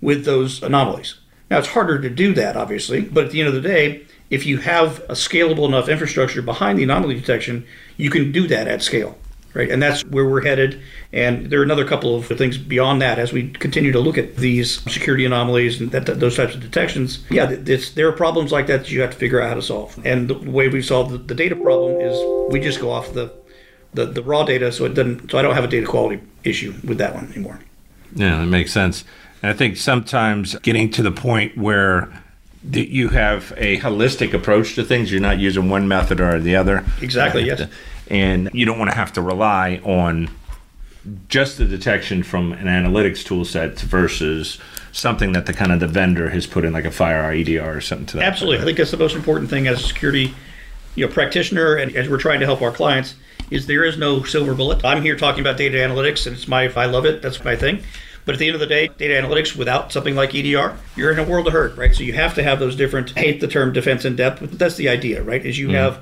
with 0.00 0.24
those 0.24 0.62
anomalies. 0.62 1.16
Now, 1.50 1.58
it's 1.58 1.68
harder 1.68 2.00
to 2.00 2.08
do 2.08 2.32
that, 2.34 2.56
obviously, 2.56 3.00
but 3.00 3.24
at 3.24 3.30
the 3.32 3.40
end 3.40 3.48
of 3.48 3.54
the 3.54 3.60
day, 3.60 4.06
if 4.30 4.46
you 4.46 4.58
have 4.58 5.00
a 5.00 5.14
scalable 5.14 5.66
enough 5.66 5.88
infrastructure 5.88 6.40
behind 6.40 6.78
the 6.78 6.84
anomaly 6.84 7.14
detection, 7.16 7.66
you 7.96 8.08
can 8.08 8.30
do 8.30 8.46
that 8.46 8.68
at 8.68 8.82
scale, 8.82 9.18
right? 9.52 9.68
And 9.68 9.82
that's 9.82 10.04
where 10.04 10.28
we're 10.28 10.42
headed. 10.42 10.80
And 11.12 11.50
there 11.50 11.58
are 11.58 11.64
another 11.64 11.84
couple 11.84 12.14
of 12.14 12.26
things 12.26 12.56
beyond 12.56 13.02
that 13.02 13.18
as 13.18 13.32
we 13.32 13.50
continue 13.50 13.90
to 13.90 13.98
look 13.98 14.16
at 14.16 14.36
these 14.36 14.80
security 14.92 15.24
anomalies 15.24 15.80
and 15.80 15.90
that, 15.90 16.06
those 16.20 16.36
types 16.36 16.54
of 16.54 16.60
detections. 16.60 17.24
Yeah, 17.28 17.46
there 17.46 18.06
are 18.06 18.12
problems 18.12 18.52
like 18.52 18.68
that 18.68 18.82
that 18.82 18.90
you 18.92 19.00
have 19.00 19.10
to 19.10 19.16
figure 19.16 19.40
out 19.40 19.48
how 19.48 19.54
to 19.54 19.62
solve. 19.62 19.98
And 20.04 20.30
the 20.30 20.38
way 20.38 20.68
we've 20.68 20.86
solved 20.86 21.10
the, 21.10 21.18
the 21.18 21.34
data 21.34 21.56
problem 21.56 22.00
is 22.00 22.52
we 22.52 22.60
just 22.60 22.80
go 22.80 22.92
off 22.92 23.12
the, 23.12 23.32
the, 23.92 24.06
the 24.06 24.22
raw 24.22 24.44
data, 24.44 24.70
so 24.70 24.84
it 24.84 24.94
doesn't. 24.94 25.32
So 25.32 25.38
I 25.38 25.42
don't 25.42 25.56
have 25.56 25.64
a 25.64 25.68
data 25.68 25.86
quality 25.88 26.22
issue 26.44 26.72
with 26.84 26.98
that 26.98 27.16
one 27.16 27.32
anymore. 27.32 27.58
Yeah, 28.14 28.40
that 28.40 28.46
makes 28.46 28.72
sense. 28.72 29.04
And 29.42 29.50
I 29.50 29.54
think 29.54 29.76
sometimes 29.76 30.54
getting 30.60 30.90
to 30.92 31.02
the 31.02 31.12
point 31.12 31.56
where 31.56 32.12
you 32.70 33.08
have 33.08 33.54
a 33.56 33.78
holistic 33.78 34.34
approach 34.34 34.74
to 34.74 34.84
things, 34.84 35.10
you're 35.10 35.20
not 35.20 35.38
using 35.38 35.70
one 35.70 35.88
method 35.88 36.20
or 36.20 36.38
the 36.38 36.56
other. 36.56 36.84
Exactly, 37.00 37.44
yes. 37.44 37.68
And 38.08 38.50
you 38.52 38.66
don't 38.66 38.78
want 38.78 38.90
to 38.90 38.96
have 38.96 39.12
to 39.14 39.22
rely 39.22 39.80
on 39.84 40.28
just 41.28 41.56
the 41.56 41.64
detection 41.64 42.22
from 42.22 42.52
an 42.52 42.66
analytics 42.66 43.24
tool 43.24 43.44
set 43.44 43.78
versus 43.80 44.58
something 44.92 45.32
that 45.32 45.46
the 45.46 45.52
kind 45.52 45.72
of 45.72 45.80
the 45.80 45.86
vendor 45.86 46.28
has 46.28 46.46
put 46.46 46.64
in 46.64 46.72
like 46.72 46.84
a 46.84 46.90
FireEye 46.90 47.48
EDR 47.48 47.76
or 47.76 47.80
something 47.80 48.06
to 48.06 48.16
that. 48.18 48.24
Absolutely. 48.24 48.60
I 48.60 48.64
think 48.64 48.76
that's 48.76 48.90
the 48.90 48.96
most 48.96 49.16
important 49.16 49.48
thing 49.48 49.66
as 49.66 49.82
a 49.82 49.86
security 49.86 50.34
you 50.94 51.06
know 51.06 51.12
practitioner 51.12 51.76
and 51.76 51.94
as 51.96 52.08
we're 52.08 52.18
trying 52.18 52.40
to 52.40 52.46
help 52.46 52.62
our 52.62 52.72
clients 52.72 53.14
is 53.50 53.66
there 53.66 53.84
is 53.84 53.98
no 53.98 54.22
silver 54.22 54.54
bullet. 54.54 54.84
I'm 54.84 55.02
here 55.02 55.16
talking 55.16 55.40
about 55.40 55.56
data 55.56 55.78
analytics, 55.78 56.26
and 56.26 56.36
it's 56.36 56.48
my 56.48 56.64
if 56.64 56.76
I 56.76 56.86
love 56.86 57.04
it. 57.04 57.22
That's 57.22 57.42
my 57.44 57.56
thing. 57.56 57.82
But 58.24 58.34
at 58.34 58.38
the 58.38 58.46
end 58.46 58.54
of 58.54 58.60
the 58.60 58.66
day, 58.66 58.88
data 58.88 59.14
analytics 59.14 59.56
without 59.56 59.92
something 59.92 60.14
like 60.14 60.34
EDR, 60.34 60.76
you're 60.94 61.10
in 61.10 61.18
a 61.18 61.24
world 61.24 61.46
of 61.46 61.52
hurt, 61.52 61.76
right? 61.76 61.94
So 61.94 62.02
you 62.02 62.12
have 62.12 62.34
to 62.34 62.42
have 62.42 62.60
those 62.60 62.76
different. 62.76 63.16
I 63.16 63.20
hate 63.20 63.40
the 63.40 63.48
term 63.48 63.72
defense 63.72 64.04
in 64.04 64.16
depth, 64.16 64.40
but 64.40 64.58
that's 64.58 64.76
the 64.76 64.88
idea, 64.88 65.22
right? 65.22 65.44
Is 65.44 65.58
you 65.58 65.68
mm. 65.68 65.74
have 65.74 66.00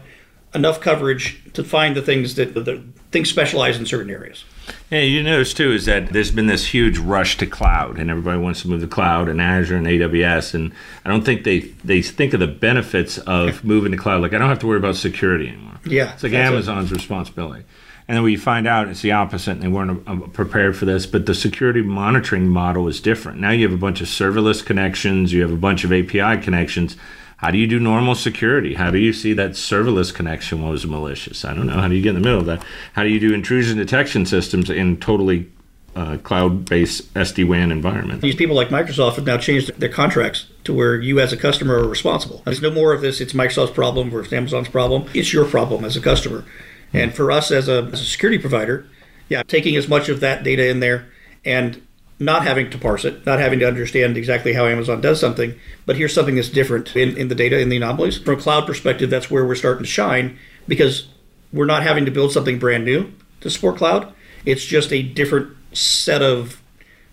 enough 0.54 0.80
coverage 0.80 1.40
to 1.52 1.62
find 1.64 1.96
the 1.96 2.02
things 2.02 2.34
that 2.34 2.54
the 2.54 2.82
things 3.10 3.30
specialize 3.30 3.78
in 3.78 3.86
certain 3.86 4.10
areas. 4.10 4.44
Yeah, 4.90 5.00
you 5.00 5.22
notice 5.22 5.52
too 5.52 5.72
is 5.72 5.84
that 5.84 6.12
there's 6.12 6.30
been 6.30 6.46
this 6.46 6.66
huge 6.66 6.98
rush 6.98 7.36
to 7.38 7.46
cloud, 7.46 7.98
and 7.98 8.10
everybody 8.10 8.38
wants 8.38 8.62
to 8.62 8.68
move 8.68 8.80
to 8.80 8.86
cloud 8.86 9.28
and 9.28 9.40
Azure 9.40 9.76
and 9.76 9.86
AWS, 9.86 10.54
and 10.54 10.72
I 11.04 11.10
don't 11.10 11.24
think 11.24 11.44
they 11.44 11.60
they 11.84 12.02
think 12.02 12.34
of 12.34 12.40
the 12.40 12.46
benefits 12.46 13.18
of 13.18 13.64
moving 13.64 13.92
to 13.92 13.98
cloud. 13.98 14.22
Like 14.22 14.32
I 14.32 14.38
don't 14.38 14.48
have 14.48 14.60
to 14.60 14.66
worry 14.66 14.78
about 14.78 14.96
security 14.96 15.48
anymore. 15.48 15.78
Yeah, 15.84 16.14
it's 16.14 16.22
like 16.22 16.32
Amazon's 16.32 16.90
it. 16.90 16.94
responsibility. 16.94 17.64
And 18.08 18.16
then 18.16 18.24
we 18.24 18.36
find 18.36 18.66
out 18.66 18.88
it's 18.88 19.02
the 19.02 19.12
opposite, 19.12 19.50
and 19.52 19.62
they 19.62 19.68
weren't 19.68 20.02
uh, 20.08 20.16
prepared 20.28 20.76
for 20.76 20.86
this. 20.86 21.06
But 21.06 21.26
the 21.26 21.34
security 21.34 21.82
monitoring 21.82 22.48
model 22.48 22.88
is 22.88 23.00
different. 23.00 23.38
Now 23.38 23.50
you 23.50 23.68
have 23.68 23.76
a 23.76 23.80
bunch 23.80 24.00
of 24.00 24.06
serverless 24.06 24.64
connections, 24.64 25.32
you 25.32 25.42
have 25.42 25.52
a 25.52 25.56
bunch 25.56 25.84
of 25.84 25.92
API 25.92 26.42
connections 26.42 26.96
how 27.38 27.52
do 27.52 27.58
you 27.58 27.68
do 27.68 27.78
normal 27.78 28.16
security? 28.16 28.74
How 28.74 28.90
do 28.90 28.98
you 28.98 29.12
see 29.12 29.32
that 29.34 29.52
serverless 29.52 30.12
connection 30.12 30.68
was 30.68 30.84
malicious? 30.84 31.44
I 31.44 31.54
don't 31.54 31.66
know. 31.66 31.74
How 31.74 31.86
do 31.86 31.94
you 31.94 32.02
get 32.02 32.10
in 32.10 32.14
the 32.16 32.20
middle 32.20 32.40
of 32.40 32.46
that? 32.46 32.64
How 32.94 33.04
do 33.04 33.08
you 33.08 33.20
do 33.20 33.32
intrusion 33.32 33.78
detection 33.78 34.26
systems 34.26 34.68
in 34.68 34.96
totally 34.96 35.48
uh, 35.94 36.16
cloud-based 36.18 37.14
SD-WAN 37.14 37.70
environment? 37.70 38.22
These 38.22 38.34
people 38.34 38.56
like 38.56 38.70
Microsoft 38.70 39.14
have 39.14 39.24
now 39.24 39.38
changed 39.38 39.78
their 39.78 39.88
contracts 39.88 40.46
to 40.64 40.74
where 40.74 41.00
you 41.00 41.20
as 41.20 41.32
a 41.32 41.36
customer 41.36 41.76
are 41.76 41.86
responsible. 41.86 42.42
There's 42.44 42.60
no 42.60 42.72
more 42.72 42.92
of 42.92 43.02
this. 43.02 43.20
It's 43.20 43.32
Microsoft's 43.32 43.70
problem 43.70 44.10
versus 44.10 44.32
Amazon's 44.32 44.68
problem. 44.68 45.08
It's 45.14 45.32
your 45.32 45.44
problem 45.44 45.84
as 45.84 45.96
a 45.96 46.00
customer. 46.00 46.44
And 46.92 47.14
for 47.14 47.30
us 47.30 47.52
as 47.52 47.68
a, 47.68 47.88
as 47.92 48.00
a 48.00 48.04
security 48.04 48.38
provider, 48.38 48.84
yeah, 49.28 49.44
taking 49.44 49.76
as 49.76 49.86
much 49.86 50.08
of 50.08 50.18
that 50.20 50.42
data 50.42 50.68
in 50.68 50.80
there 50.80 51.06
and 51.44 51.86
not 52.20 52.42
having 52.42 52.68
to 52.70 52.78
parse 52.78 53.04
it, 53.04 53.24
not 53.24 53.38
having 53.38 53.60
to 53.60 53.68
understand 53.68 54.16
exactly 54.16 54.52
how 54.52 54.66
Amazon 54.66 55.00
does 55.00 55.20
something, 55.20 55.54
but 55.86 55.96
here's 55.96 56.12
something 56.12 56.34
that's 56.34 56.48
different 56.48 56.96
in, 56.96 57.16
in 57.16 57.28
the 57.28 57.34
data, 57.34 57.60
in 57.60 57.68
the 57.68 57.76
anomalies. 57.76 58.18
From 58.18 58.38
a 58.38 58.40
cloud 58.42 58.66
perspective, 58.66 59.08
that's 59.08 59.30
where 59.30 59.46
we're 59.46 59.54
starting 59.54 59.84
to 59.84 59.90
shine 59.90 60.36
because 60.66 61.08
we're 61.52 61.66
not 61.66 61.82
having 61.82 62.04
to 62.04 62.10
build 62.10 62.32
something 62.32 62.58
brand 62.58 62.84
new 62.84 63.12
to 63.40 63.50
support 63.50 63.76
cloud. 63.76 64.12
It's 64.44 64.64
just 64.64 64.92
a 64.92 65.02
different 65.02 65.56
set 65.72 66.22
of 66.22 66.60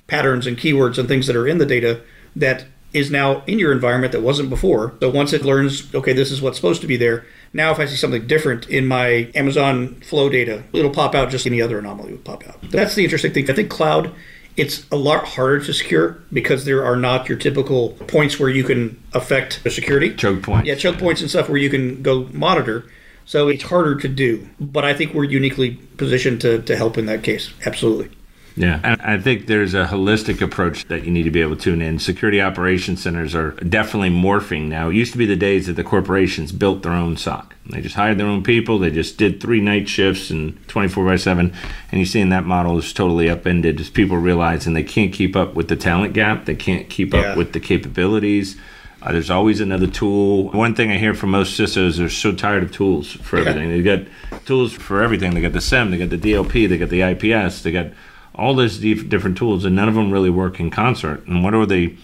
patterns 0.08 0.48
and 0.48 0.58
keywords 0.58 0.98
and 0.98 1.08
things 1.08 1.28
that 1.28 1.36
are 1.36 1.48
in 1.48 1.58
the 1.58 1.66
data 1.66 2.02
that 2.36 2.66
is 2.94 3.12
now 3.12 3.44
in 3.46 3.60
your 3.60 3.74
environment 3.74 4.14
that 4.14 4.22
wasn't 4.22 4.50
before. 4.50 4.94
So 5.02 5.10
once 5.10 5.34
it 5.34 5.44
learns, 5.44 5.94
okay, 5.94 6.14
this 6.14 6.32
is 6.32 6.42
what's 6.42 6.58
supposed 6.58 6.82
to 6.82 6.88
be 6.88 6.96
there, 6.96 7.26
now 7.54 7.72
if 7.72 7.80
I 7.80 7.86
see 7.86 7.98
something 7.98 8.26
different 8.26 8.70
in 8.70 8.88
my 8.88 9.30
Amazon 9.36 9.96
flow 9.96 10.30
data, 10.30 10.64
it'll 10.72 10.92
pop 10.92 11.14
out 11.14 11.30
just 11.30 11.46
any 11.46 11.62
other 11.62 11.78
anomaly 11.78 12.14
would 12.14 12.24
pop 12.24 12.48
out. 12.48 12.58
That's 12.72 12.96
the 12.96 13.04
interesting 13.04 13.34
thing. 13.34 13.50
I 13.50 13.54
think 13.54 13.70
cloud 13.70 14.14
it's 14.58 14.86
a 14.92 14.96
lot 14.96 15.26
harder 15.26 15.60
to 15.66 15.74
secure 15.74 16.18
because 16.32 16.66
there 16.66 16.86
are 16.86 16.96
not 16.96 17.28
your 17.28 17.38
typical 17.38 17.90
points 18.08 18.40
where 18.40 18.50
you 18.50 18.64
can 18.64 19.02
affect 19.14 19.64
the 19.64 19.70
security. 19.70 20.14
Choke 20.16 20.44
points. 20.44 20.68
Yeah, 20.68 20.76
choke 20.76 20.98
points 20.98 21.22
and 21.22 21.30
stuff 21.30 21.50
where 21.50 21.58
you 21.58 21.70
can 21.70 22.02
go 22.02 22.30
monitor. 22.32 22.86
So 23.26 23.48
it's 23.48 23.64
harder 23.64 23.96
to 23.96 24.08
do. 24.08 24.48
But 24.60 24.86
I 24.86 24.94
think 24.94 25.14
we're 25.14 25.24
uniquely 25.24 25.72
positioned 25.98 26.42
to, 26.42 26.62
to 26.62 26.78
help 26.78 26.98
in 26.98 27.06
that 27.08 27.24
case. 27.24 27.52
Absolutely. 27.66 28.16
Yeah, 28.58 28.80
and 28.84 29.02
I 29.02 29.20
think 29.20 29.48
there's 29.48 29.74
a 29.74 29.86
holistic 29.86 30.42
approach 30.42 30.86
that 30.86 31.04
you 31.04 31.12
need 31.12 31.24
to 31.24 31.32
be 31.32 31.42
able 31.42 31.58
to 31.58 31.62
tune 31.62 31.82
in. 31.82 32.00
Security 32.00 32.42
operations 32.42 33.04
centers 33.04 33.36
are 33.36 33.52
definitely 33.52 34.10
morphing 34.10 34.70
now. 34.70 34.90
It 34.90 34.96
used 34.96 35.12
to 35.12 35.18
be 35.18 35.26
the 35.26 35.36
days 35.36 35.68
that 35.68 35.74
the 35.74 35.84
corporations 35.84 36.54
built 36.54 36.82
their 36.82 36.94
own 36.94 37.18
SOC. 37.18 37.54
They 37.68 37.82
just 37.82 37.96
hired 37.96 38.18
their 38.18 38.28
own 38.28 38.44
people. 38.44 38.80
They 38.80 38.92
just 38.92 39.18
did 39.18 39.42
three 39.42 39.60
night 39.60 39.90
shifts 39.90 40.30
and 40.30 40.66
24 40.70 41.06
by 41.06 41.16
7. 41.18 41.54
And 41.92 42.00
you're 42.00 42.06
seeing 42.06 42.30
that 42.30 42.46
model 42.46 42.78
is 42.78 42.94
totally 42.94 43.30
upended 43.30 43.80
as 43.82 43.90
people 43.90 44.18
realizing 44.18 44.74
they 44.74 44.84
can't 44.84 45.12
keep 45.12 45.36
up 45.36 45.56
with 45.56 45.68
the 45.68 45.76
talent 45.76 46.14
gap. 46.14 46.46
They 46.46 46.56
can't 46.56 46.90
keep 46.90 47.14
yeah. 47.14 47.22
up 47.22 47.38
with 47.38 47.54
the 47.54 47.60
capabilities. 47.60 48.56
Uh, 49.02 49.12
there's 49.12 49.30
always 49.30 49.60
another 49.60 49.88
tool. 49.88 50.50
One 50.50 50.74
thing 50.76 50.92
I 50.92 50.98
hear 50.98 51.14
from 51.14 51.32
most 51.32 51.60
CISOs, 51.60 51.88
is 51.88 51.98
they're 51.98 52.10
so 52.10 52.34
tired 52.34 52.64
of 52.64 52.72
tools 52.72 53.12
for 53.12 53.38
everything. 53.38 53.70
Yeah. 53.70 53.76
They 53.76 53.84
got 53.84 54.46
tools 54.46 54.74
for 54.74 55.04
everything. 55.04 55.34
They 55.34 55.42
got 55.42 55.54
the 55.54 55.62
SIEM, 55.62 55.92
they 55.92 55.98
got 55.98 56.10
the 56.10 56.18
DLP, 56.18 56.68
they 56.70 56.78
got 56.78 56.90
the 56.90 57.02
IPS, 57.02 57.62
they 57.62 57.72
got 57.72 57.88
all 58.36 58.54
those 58.54 58.80
different 58.80 59.38
tools, 59.38 59.66
and 59.66 59.76
none 59.76 59.88
of 59.88 59.96
them 59.96 60.12
really 60.12 60.30
work 60.30 60.60
in 60.60 60.70
concert. 60.70 61.26
And 61.28 61.44
what 61.44 61.54
are 61.54 61.66
the 61.66 61.96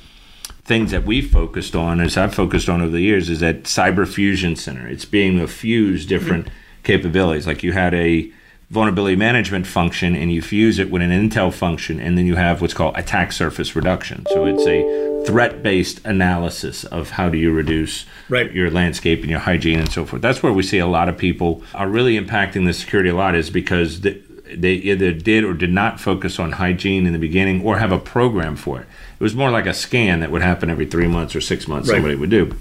things 0.63 0.91
that 0.91 1.05
we've 1.05 1.29
focused 1.29 1.75
on, 1.75 1.99
as 1.99 2.17
I've 2.17 2.35
focused 2.35 2.69
on 2.69 2.81
over 2.81 2.91
the 2.91 3.01
years, 3.01 3.29
is 3.29 3.39
that 3.39 3.63
cyber 3.63 4.07
fusion 4.07 4.55
center. 4.55 4.87
It's 4.87 5.05
being 5.05 5.39
to 5.39 5.47
fuse 5.47 6.05
different 6.05 6.45
mm-hmm. 6.45 6.83
capabilities. 6.83 7.47
Like 7.47 7.63
you 7.63 7.73
had 7.73 7.93
a 7.93 8.31
vulnerability 8.69 9.17
management 9.17 9.67
function 9.67 10.15
and 10.15 10.31
you 10.31 10.41
fuse 10.41 10.79
it 10.79 10.89
with 10.89 11.01
an 11.01 11.09
intel 11.09 11.51
function, 11.53 11.99
and 11.99 12.17
then 12.17 12.25
you 12.25 12.35
have 12.35 12.61
what's 12.61 12.73
called 12.73 12.95
attack 12.97 13.33
surface 13.33 13.75
reduction. 13.75 14.25
So 14.29 14.45
it's 14.45 14.65
a 14.65 15.25
threat 15.25 15.61
based 15.61 15.99
analysis 16.05 16.85
of 16.85 17.11
how 17.11 17.29
do 17.29 17.37
you 17.37 17.51
reduce 17.51 18.05
right. 18.29 18.51
your 18.51 18.71
landscape 18.71 19.21
and 19.21 19.29
your 19.29 19.39
hygiene 19.39 19.79
and 19.79 19.91
so 19.91 20.05
forth. 20.05 20.21
That's 20.21 20.41
where 20.41 20.53
we 20.53 20.63
see 20.63 20.79
a 20.79 20.87
lot 20.87 21.09
of 21.09 21.17
people 21.17 21.63
are 21.73 21.89
really 21.89 22.17
impacting 22.17 22.65
the 22.65 22.73
security 22.73 23.09
a 23.09 23.15
lot, 23.15 23.35
is 23.35 23.49
because 23.49 24.01
the, 24.01 24.21
they 24.55 24.73
either 24.73 25.11
did 25.11 25.43
or 25.43 25.53
did 25.53 25.71
not 25.71 25.99
focus 25.99 26.39
on 26.39 26.53
hygiene 26.53 27.05
in 27.05 27.13
the 27.13 27.19
beginning 27.19 27.63
or 27.63 27.77
have 27.77 27.91
a 27.91 27.99
program 27.99 28.55
for 28.55 28.81
it. 28.81 28.87
It 29.19 29.23
was 29.23 29.35
more 29.35 29.51
like 29.51 29.65
a 29.65 29.73
scan 29.73 30.19
that 30.21 30.31
would 30.31 30.41
happen 30.41 30.69
every 30.69 30.85
three 30.85 31.07
months 31.07 31.35
or 31.35 31.41
six 31.41 31.67
months, 31.67 31.89
right. 31.89 31.95
somebody 31.95 32.15
would 32.15 32.29
do. 32.29 32.55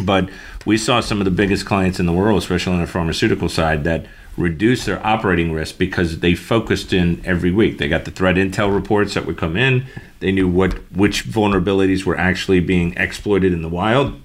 But 0.00 0.30
we 0.64 0.78
saw 0.78 1.00
some 1.00 1.20
of 1.20 1.24
the 1.24 1.30
biggest 1.30 1.66
clients 1.66 2.00
in 2.00 2.06
the 2.06 2.12
world, 2.12 2.38
especially 2.38 2.74
on 2.74 2.80
the 2.80 2.86
pharmaceutical 2.86 3.48
side, 3.48 3.84
that 3.84 4.06
reduced 4.36 4.86
their 4.86 5.04
operating 5.06 5.52
risk 5.52 5.76
because 5.76 6.20
they 6.20 6.34
focused 6.34 6.92
in 6.92 7.20
every 7.24 7.50
week. 7.50 7.78
They 7.78 7.88
got 7.88 8.04
the 8.04 8.10
threat 8.10 8.36
intel 8.36 8.74
reports 8.74 9.14
that 9.14 9.26
would 9.26 9.36
come 9.36 9.56
in. 9.56 9.84
They 10.20 10.32
knew 10.32 10.48
what 10.48 10.74
which 10.92 11.26
vulnerabilities 11.26 12.04
were 12.04 12.16
actually 12.16 12.60
being 12.60 12.94
exploited 12.96 13.52
in 13.52 13.62
the 13.62 13.68
wild. 13.68 14.20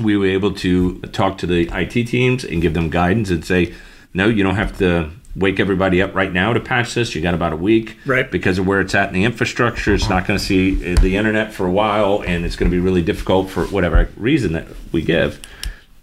We 0.00 0.16
were 0.16 0.26
able 0.26 0.52
to 0.54 1.00
talk 1.12 1.38
to 1.38 1.46
the 1.46 1.70
IT 1.72 2.06
teams 2.08 2.44
and 2.44 2.60
give 2.60 2.74
them 2.74 2.90
guidance 2.90 3.30
and 3.30 3.44
say, 3.44 3.74
no, 4.12 4.28
you 4.28 4.42
don't 4.42 4.56
have 4.56 4.76
to 4.78 5.10
wake 5.36 5.60
everybody 5.60 6.00
up 6.00 6.14
right 6.14 6.32
now 6.32 6.52
to 6.52 6.60
patch 6.60 6.94
this. 6.94 7.14
You 7.14 7.20
got 7.20 7.34
about 7.34 7.52
a 7.52 7.56
week, 7.56 7.96
right? 8.06 8.30
Because 8.30 8.58
of 8.58 8.66
where 8.66 8.80
it's 8.80 8.94
at 8.94 9.08
in 9.08 9.14
the 9.14 9.24
infrastructure, 9.24 9.94
it's 9.94 10.08
not 10.08 10.26
going 10.26 10.38
to 10.38 10.44
see 10.44 10.94
the 10.94 11.16
internet 11.16 11.52
for 11.52 11.66
a 11.66 11.70
while, 11.70 12.22
and 12.26 12.44
it's 12.44 12.56
going 12.56 12.70
to 12.70 12.76
be 12.76 12.80
really 12.80 13.02
difficult 13.02 13.50
for 13.50 13.66
whatever 13.66 14.08
reason 14.16 14.52
that 14.54 14.66
we 14.92 15.02
give. 15.02 15.40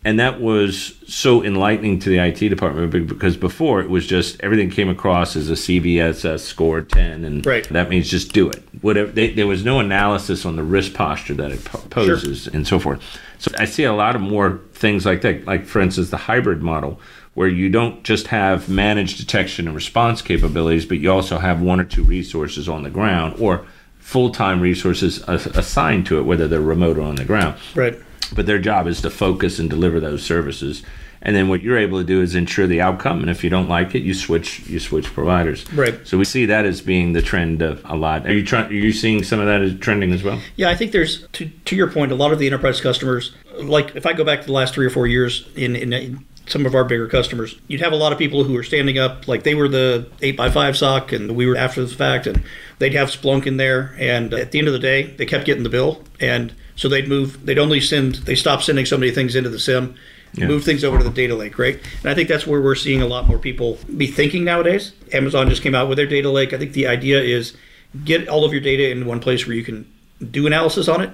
And 0.05 0.19
that 0.19 0.41
was 0.41 0.95
so 1.07 1.43
enlightening 1.43 1.99
to 1.99 2.09
the 2.09 2.17
IT 2.17 2.49
department 2.49 3.07
because 3.07 3.38
before 3.38 3.79
it 3.79 3.89
was 3.89 4.05
just 4.05 4.38
everything 4.41 4.69
came 4.69 4.89
across 4.89 5.38
as 5.38 5.49
a 5.49 5.53
CVSS 5.53 6.41
score 6.41 6.81
10, 6.81 7.23
and 7.23 7.45
right. 7.45 7.67
that 7.69 7.89
means 7.89 8.09
just 8.09 8.34
do 8.34 8.49
it. 8.49 8.61
Whatever 8.81 9.11
they, 9.11 9.31
there 9.31 9.47
was 9.47 9.63
no 9.63 9.79
analysis 9.79 10.45
on 10.45 10.57
the 10.57 10.63
risk 10.63 10.93
posture 10.93 11.36
that 11.36 11.51
it 11.51 11.63
poses 11.63 12.43
sure. 12.43 12.53
and 12.53 12.67
so 12.67 12.79
forth. 12.79 13.01
So 13.39 13.51
I 13.57 13.65
see 13.65 13.86
a 13.86 13.93
lot 13.93 14.15
of 14.15 14.21
more 14.21 14.59
things 14.73 15.05
like 15.05 15.21
that, 15.21 15.45
like 15.45 15.65
for 15.65 15.79
instance 15.79 16.09
the 16.09 16.17
hybrid 16.17 16.61
model 16.61 16.99
where 17.34 17.47
you 17.47 17.69
don't 17.69 18.03
just 18.03 18.27
have 18.27 18.69
managed 18.69 19.17
detection 19.17 19.67
and 19.67 19.75
response 19.75 20.21
capabilities, 20.21 20.86
but 20.86 20.99
you 20.99 21.11
also 21.11 21.39
have 21.39 21.61
one 21.61 21.79
or 21.79 21.84
two 21.84 22.03
resources 22.03 22.69
on 22.69 22.84
the 22.84 22.89
ground 22.89 23.36
or 23.39 23.65
full 23.99 24.29
time 24.29 24.61
resources 24.61 25.19
assigned 25.27 26.05
to 26.05 26.19
it, 26.19 26.23
whether 26.23 26.47
they're 26.47 26.61
remote 26.61 26.97
or 26.97 27.03
on 27.03 27.15
the 27.15 27.25
ground. 27.25 27.57
Right. 27.73 27.97
But 28.36 28.45
their 28.45 28.59
job 28.59 28.88
is 28.88 29.01
to 29.01 29.09
focus 29.09 29.59
and 29.59 29.69
deliver 29.69 29.99
those 29.99 30.23
services. 30.23 30.84
And 31.25 31.36
then 31.36 31.47
what 31.47 31.61
you're 31.61 31.77
able 31.77 31.99
to 31.99 32.03
do 32.03 32.21
is 32.21 32.36
ensure 32.36 32.67
the 32.67 32.81
outcome. 32.81 33.21
And 33.21 33.29
if 33.29 33.45
you 33.45 33.49
don't 33.49 33.69
like 33.69 33.95
it, 33.95 34.01
you 34.01 34.13
switch 34.13 34.67
you 34.67 34.79
switch 34.79 35.05
providers. 35.05 35.71
Right. 35.71 36.05
So 36.05 36.17
we 36.17 36.25
see 36.25 36.45
that 36.47 36.65
as 36.65 36.81
being 36.81 37.13
the 37.13 37.21
trend 37.21 37.61
of 37.61 37.81
a 37.86 37.95
lot. 37.95 38.27
Are 38.27 38.34
you 38.34 38.45
trying? 38.45 38.69
Are 38.69 38.73
you 38.73 38.91
seeing 38.91 39.23
some 39.23 39.39
of 39.39 39.45
that 39.45 39.61
as 39.61 39.79
trending 39.79 40.11
as 40.11 40.21
well? 40.21 40.41
Yeah, 40.57 40.69
I 40.69 40.75
think 40.75 40.91
there's 40.91 41.25
to 41.29 41.49
to 41.49 41.75
your 41.77 41.89
point. 41.89 42.11
A 42.11 42.15
lot 42.15 42.34
of 42.34 42.39
the 42.39 42.47
enterprise 42.47 42.81
customers, 42.81 43.34
like 43.55 43.95
if 43.95 44.05
I 44.05 44.11
go 44.11 44.25
back 44.25 44.41
to 44.41 44.47
the 44.47 44.51
last 44.51 44.73
three 44.73 44.86
or 44.86 44.89
four 44.89 45.07
years 45.07 45.47
in 45.55 45.77
in 45.77 46.25
some 46.47 46.65
of 46.65 46.75
our 46.75 46.83
bigger 46.83 47.07
customers, 47.07 47.57
you'd 47.67 47.81
have 47.81 47.93
a 47.93 47.97
lot 47.97 48.11
of 48.11 48.19
people 48.19 48.43
who 48.43 48.53
were 48.53 48.63
standing 48.63 48.99
up 48.99 49.27
like 49.27 49.43
they 49.43 49.55
were 49.55 49.67
the 49.67 50.09
8x5 50.21 50.75
SOC, 50.75 51.11
and 51.13 51.35
we 51.35 51.45
were 51.45 51.55
after 51.55 51.83
the 51.83 51.95
fact, 51.95 52.27
and 52.27 52.43
they'd 52.79 52.93
have 52.93 53.09
Splunk 53.09 53.45
in 53.45 53.57
there. 53.57 53.95
And 53.97 54.33
at 54.33 54.51
the 54.51 54.59
end 54.59 54.67
of 54.67 54.73
the 54.73 54.79
day, 54.79 55.03
they 55.03 55.25
kept 55.25 55.45
getting 55.45 55.63
the 55.63 55.69
bill. 55.69 56.03
And 56.19 56.53
so 56.75 56.89
they'd 56.89 57.07
move, 57.07 57.45
they'd 57.45 57.59
only 57.59 57.79
send, 57.79 58.15
they 58.15 58.35
stopped 58.35 58.63
sending 58.63 58.85
so 58.85 58.97
many 58.97 59.11
things 59.11 59.35
into 59.35 59.49
the 59.49 59.59
SIEM, 59.59 59.95
yeah. 60.33 60.47
move 60.47 60.63
things 60.63 60.83
over 60.83 60.97
to 60.97 61.03
the 61.03 61.09
data 61.09 61.35
lake, 61.35 61.57
right? 61.57 61.79
And 62.01 62.09
I 62.09 62.13
think 62.13 62.27
that's 62.27 62.45
where 62.45 62.61
we're 62.61 62.75
seeing 62.75 63.01
a 63.01 63.07
lot 63.07 63.27
more 63.27 63.37
people 63.37 63.77
be 63.95 64.07
thinking 64.07 64.43
nowadays. 64.43 64.91
Amazon 65.13 65.49
just 65.49 65.61
came 65.61 65.75
out 65.75 65.87
with 65.87 65.97
their 65.97 66.07
data 66.07 66.29
lake. 66.29 66.53
I 66.53 66.57
think 66.57 66.73
the 66.73 66.87
idea 66.87 67.21
is 67.21 67.55
get 68.03 68.27
all 68.27 68.43
of 68.43 68.51
your 68.51 68.61
data 68.61 68.89
in 68.89 69.05
one 69.05 69.19
place 69.19 69.45
where 69.45 69.55
you 69.55 69.63
can 69.63 69.89
do 70.31 70.47
analysis 70.47 70.87
on 70.87 71.01
it 71.01 71.11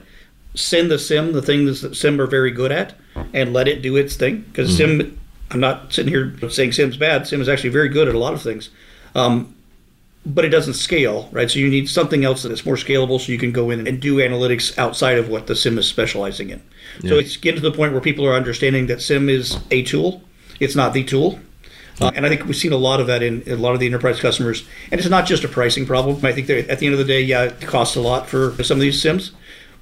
send 0.55 0.89
the 0.89 0.99
SIEM 0.99 1.33
the 1.33 1.41
things 1.41 1.81
that 1.81 1.95
SIEM 1.95 2.19
are 2.19 2.27
very 2.27 2.51
good 2.51 2.71
at 2.71 2.95
and 3.33 3.53
let 3.53 3.67
it 3.67 3.81
do 3.81 3.95
its 3.95 4.15
thing 4.15 4.41
because 4.41 4.69
mm-hmm. 4.77 4.99
SIEM 5.01 5.19
I'm 5.51 5.59
not 5.59 5.91
sitting 5.91 6.13
here 6.13 6.35
saying 6.49 6.73
SIEM's 6.73 6.97
bad. 6.97 7.27
SIEM 7.27 7.41
is 7.41 7.49
actually 7.49 7.69
very 7.69 7.89
good 7.89 8.07
at 8.07 8.15
a 8.15 8.19
lot 8.19 8.33
of 8.33 8.41
things, 8.41 8.69
um, 9.15 9.55
but 10.25 10.45
it 10.45 10.49
doesn't 10.49 10.75
scale, 10.75 11.27
right? 11.31 11.49
So 11.49 11.59
you 11.59 11.69
need 11.69 11.89
something 11.89 12.23
else 12.23 12.43
that 12.43 12.51
is 12.51 12.65
more 12.65 12.75
scalable, 12.75 13.19
so 13.19 13.31
you 13.31 13.39
can 13.39 13.51
go 13.51 13.69
in 13.69 13.87
and 13.87 13.99
do 13.99 14.17
analytics 14.17 14.77
outside 14.77 15.17
of 15.17 15.29
what 15.29 15.47
the 15.47 15.55
SIEM 15.55 15.77
is 15.77 15.87
specializing 15.87 16.51
in. 16.51 16.61
Yeah. 17.01 17.09
So 17.09 17.15
it's 17.17 17.37
getting 17.37 17.61
to 17.61 17.69
the 17.69 17.75
point 17.75 17.93
where 17.93 18.01
people 18.01 18.25
are 18.27 18.33
understanding 18.33 18.87
that 18.87 19.01
SIEM 19.01 19.29
is 19.29 19.57
a 19.71 19.83
tool. 19.83 20.21
It's 20.59 20.75
not 20.75 20.93
the 20.93 21.03
tool. 21.03 21.39
Uh, 22.01 22.11
and 22.15 22.25
I 22.25 22.29
think 22.29 22.45
we've 22.45 22.55
seen 22.55 22.71
a 22.71 22.77
lot 22.77 23.01
of 23.01 23.07
that 23.07 23.21
in 23.21 23.43
a 23.45 23.55
lot 23.55 23.73
of 23.73 23.81
the 23.81 23.85
enterprise 23.85 24.21
customers. 24.21 24.65
And 24.89 24.99
it's 24.99 25.09
not 25.09 25.25
just 25.25 25.43
a 25.43 25.49
pricing 25.49 25.85
problem. 25.85 26.23
I 26.23 26.31
think 26.31 26.47
that 26.47 26.69
at 26.69 26.79
the 26.79 26.85
end 26.85 26.93
of 26.93 26.99
the 26.99 27.05
day, 27.05 27.21
yeah, 27.21 27.43
it 27.43 27.61
costs 27.61 27.97
a 27.97 28.01
lot 28.01 28.27
for 28.27 28.51
some 28.63 28.77
of 28.77 28.81
these 28.81 29.03
SIEMs, 29.03 29.31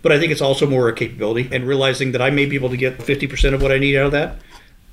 but 0.01 0.11
I 0.11 0.19
think 0.19 0.31
it's 0.31 0.41
also 0.41 0.67
more 0.67 0.87
a 0.89 0.93
capability 0.93 1.49
and 1.51 1.67
realizing 1.67 2.11
that 2.11 2.21
I 2.21 2.29
may 2.29 2.45
be 2.45 2.55
able 2.55 2.69
to 2.69 2.77
get 2.77 2.97
50% 2.97 3.53
of 3.53 3.61
what 3.61 3.71
I 3.71 3.77
need 3.77 3.97
out 3.97 4.07
of 4.07 4.11
that. 4.13 4.37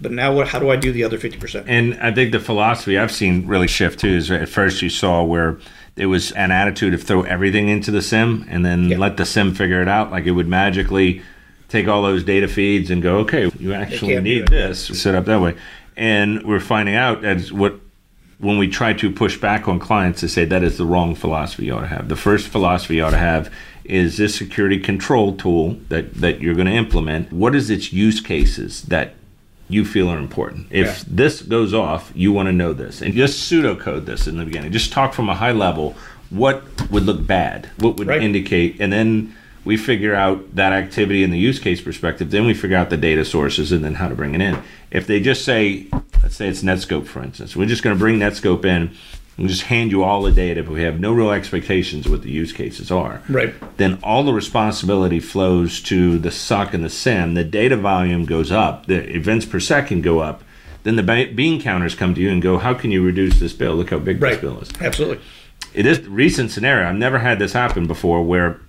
But 0.01 0.13
now, 0.13 0.35
what, 0.35 0.49
how 0.49 0.59
do 0.59 0.71
I 0.71 0.77
do 0.77 0.93
the 0.93 1.05
other 1.05 1.19
50%? 1.19 1.65
And 1.69 1.95
I 2.01 2.13
think 2.13 2.33
the 2.33 2.41
philosophy 2.41 2.99
I've 2.99 3.13
seen 3.13 3.47
really 3.47 3.69
shift 3.69 4.01
too 4.01 4.09
is 4.09 4.31
at 4.31 4.49
first 4.49 4.83
you 4.83 4.91
saw 4.91 5.23
where 5.23 5.59
it 5.97 6.07
was 6.07 6.33
an 6.33 6.51
attitude 6.51 6.95
of 6.95 7.03
throw 7.03 7.23
everything 7.23 7.69
into 7.69 7.91
the 7.91 8.03
SIEM 8.03 8.45
and 8.49 8.67
then 8.67 8.89
yeah. 8.89 8.99
let 8.99 9.17
the 9.17 9.25
SIEM 9.25 9.55
figure 9.55 9.81
it 9.81 9.89
out. 9.89 10.11
Like 10.11 10.25
it 10.25 10.33
would 10.33 10.49
magically 10.49 11.23
take 11.69 11.87
all 11.87 12.03
those 12.03 12.25
data 12.25 12.49
feeds 12.49 12.91
and 12.91 13.03
go, 13.03 13.19
okay, 13.19 13.51
you 13.59 13.73
actually 13.73 14.21
need 14.21 14.49
this 14.49 14.87
set 15.01 15.15
up 15.15 15.27
that 15.27 15.41
way. 15.41 15.55
And 15.97 16.43
we're 16.43 16.61
finding 16.61 16.97
out 16.97 17.25
as 17.25 17.53
what 17.53 17.79
when 18.39 18.59
we 18.59 18.69
try 18.69 18.93
to 18.93 19.11
push 19.11 19.39
back 19.39 19.69
on 19.69 19.79
clients 19.79 20.21
to 20.21 20.29
say 20.29 20.45
that 20.45 20.65
is 20.65 20.77
the 20.77 20.85
wrong 20.85 21.15
philosophy 21.15 21.67
you 21.67 21.75
ought 21.75 21.83
to 21.83 21.87
have. 21.87 22.09
The 22.09 22.17
first 22.17 22.49
philosophy 22.49 22.97
you 22.97 23.05
ought 23.05 23.11
to 23.11 23.17
have 23.17 23.53
is 23.85 24.17
this 24.17 24.35
security 24.35 24.79
control 24.79 25.37
tool 25.37 25.79
that, 25.89 26.15
that 26.15 26.41
you're 26.41 26.55
going 26.55 26.67
to 26.67 26.73
implement. 26.73 27.33
What 27.33 27.55
is 27.55 27.71
its 27.71 27.93
use 27.93 28.21
cases 28.21 28.83
that 28.85 29.15
you 29.69 29.85
feel 29.85 30.09
are 30.09 30.19
important? 30.19 30.69
If 30.71 30.87
yeah. 30.87 31.05
this 31.07 31.43
goes 31.43 31.75
off, 31.75 32.11
you 32.15 32.33
want 32.33 32.47
to 32.49 32.53
know 32.53 32.73
this. 32.73 33.03
And 33.03 33.15
just 33.15 33.51
pseudocode 33.51 34.07
this 34.07 34.27
in 34.27 34.39
the 34.39 34.45
beginning. 34.45 34.73
Just 34.73 34.93
talk 34.93 35.13
from 35.13 35.29
a 35.29 35.35
high 35.35 35.53
level. 35.53 35.95
What 36.31 36.91
would 36.91 37.05
look 37.05 37.27
bad? 37.27 37.71
What 37.79 37.97
would 37.99 38.09
right. 38.09 38.23
indicate? 38.23 38.81
And 38.81 38.93
then 38.93 39.37
we 39.65 39.77
figure 39.77 40.15
out 40.15 40.57
that 40.57 40.73
activity 40.73 41.23
in 41.23 41.31
the 41.31 41.39
use 41.39 41.59
case 41.59 41.81
perspective. 41.81 42.31
Then 42.31 42.47
we 42.47 42.55
figure 42.55 42.77
out 42.77 42.91
the 42.91 42.97
data 42.97 43.25
sources 43.25 43.73
and 43.73 43.85
then 43.85 43.95
how 43.95 44.09
to 44.09 44.15
bring 44.15 44.35
it 44.35 44.41
in. 44.41 44.63
If 44.91 45.07
they 45.07 45.21
just 45.21 45.45
say, 45.45 45.87
let's 46.23 46.37
say 46.37 46.49
it's 46.49 46.63
Netskope, 46.63 47.07
for 47.07 47.23
instance, 47.23 47.57
we're 47.57 47.67
just 47.67 47.83
going 47.83 47.97
to 47.97 47.99
bring 47.99 48.19
Netskope 48.19 48.65
in 48.65 48.95
and 49.37 49.49
just 49.49 49.63
hand 49.63 49.91
you 49.91 50.05
all 50.05 50.23
the 50.23 50.33
data, 50.33 50.63
but 50.63 50.73
we 50.73 50.83
have 50.83 51.01
no 51.01 51.13
real 51.13 51.31
expectations 51.31 52.07
of 52.07 52.13
what 52.13 52.23
the 52.23 52.31
use 52.31 52.53
cases 52.53 52.91
are. 52.91 53.23
Right. 53.29 53.55
Then 53.77 53.99
all 54.03 54.23
the 54.23 54.33
responsibility 54.33 55.21
flows 55.21 55.81
to 55.83 56.19
the 56.19 56.31
SOC 56.31 56.75
and 56.75 56.85
the 56.85 56.91
SIEM. 56.91 57.35
The 57.35 57.45
data 57.45 57.77
volume 57.77 58.25
goes 58.25 58.53
up, 58.53 58.87
the 58.87 59.15
events 59.15 59.45
per 59.47 59.61
second 59.61 60.03
go 60.03 60.21
up. 60.21 60.43
Then 60.85 60.97
the 60.97 61.33
bean 61.35 61.61
counters 61.61 61.95
come 61.95 62.15
to 62.15 62.21
you 62.21 62.31
and 62.31 62.43
go, 62.43 62.59
how 62.59 62.75
can 62.75 62.91
you 62.91 63.03
reduce 63.03 63.41
this 63.41 63.55
bill? 63.55 63.75
Look 63.75 63.91
how 63.91 63.99
big 63.99 64.21
right. 64.21 64.33
this 64.33 64.41
bill 64.41 64.61
is. 64.61 64.71
Absolutely. 64.81 65.25
It 65.73 65.87
is 65.87 66.07
recent 66.07 66.51
scenario. 66.51 66.89
I've 66.89 66.97
never 66.97 67.19
had 67.19 67.39
this 67.39 67.55
happen 67.55 67.87
before 67.87 68.23
where 68.23 68.61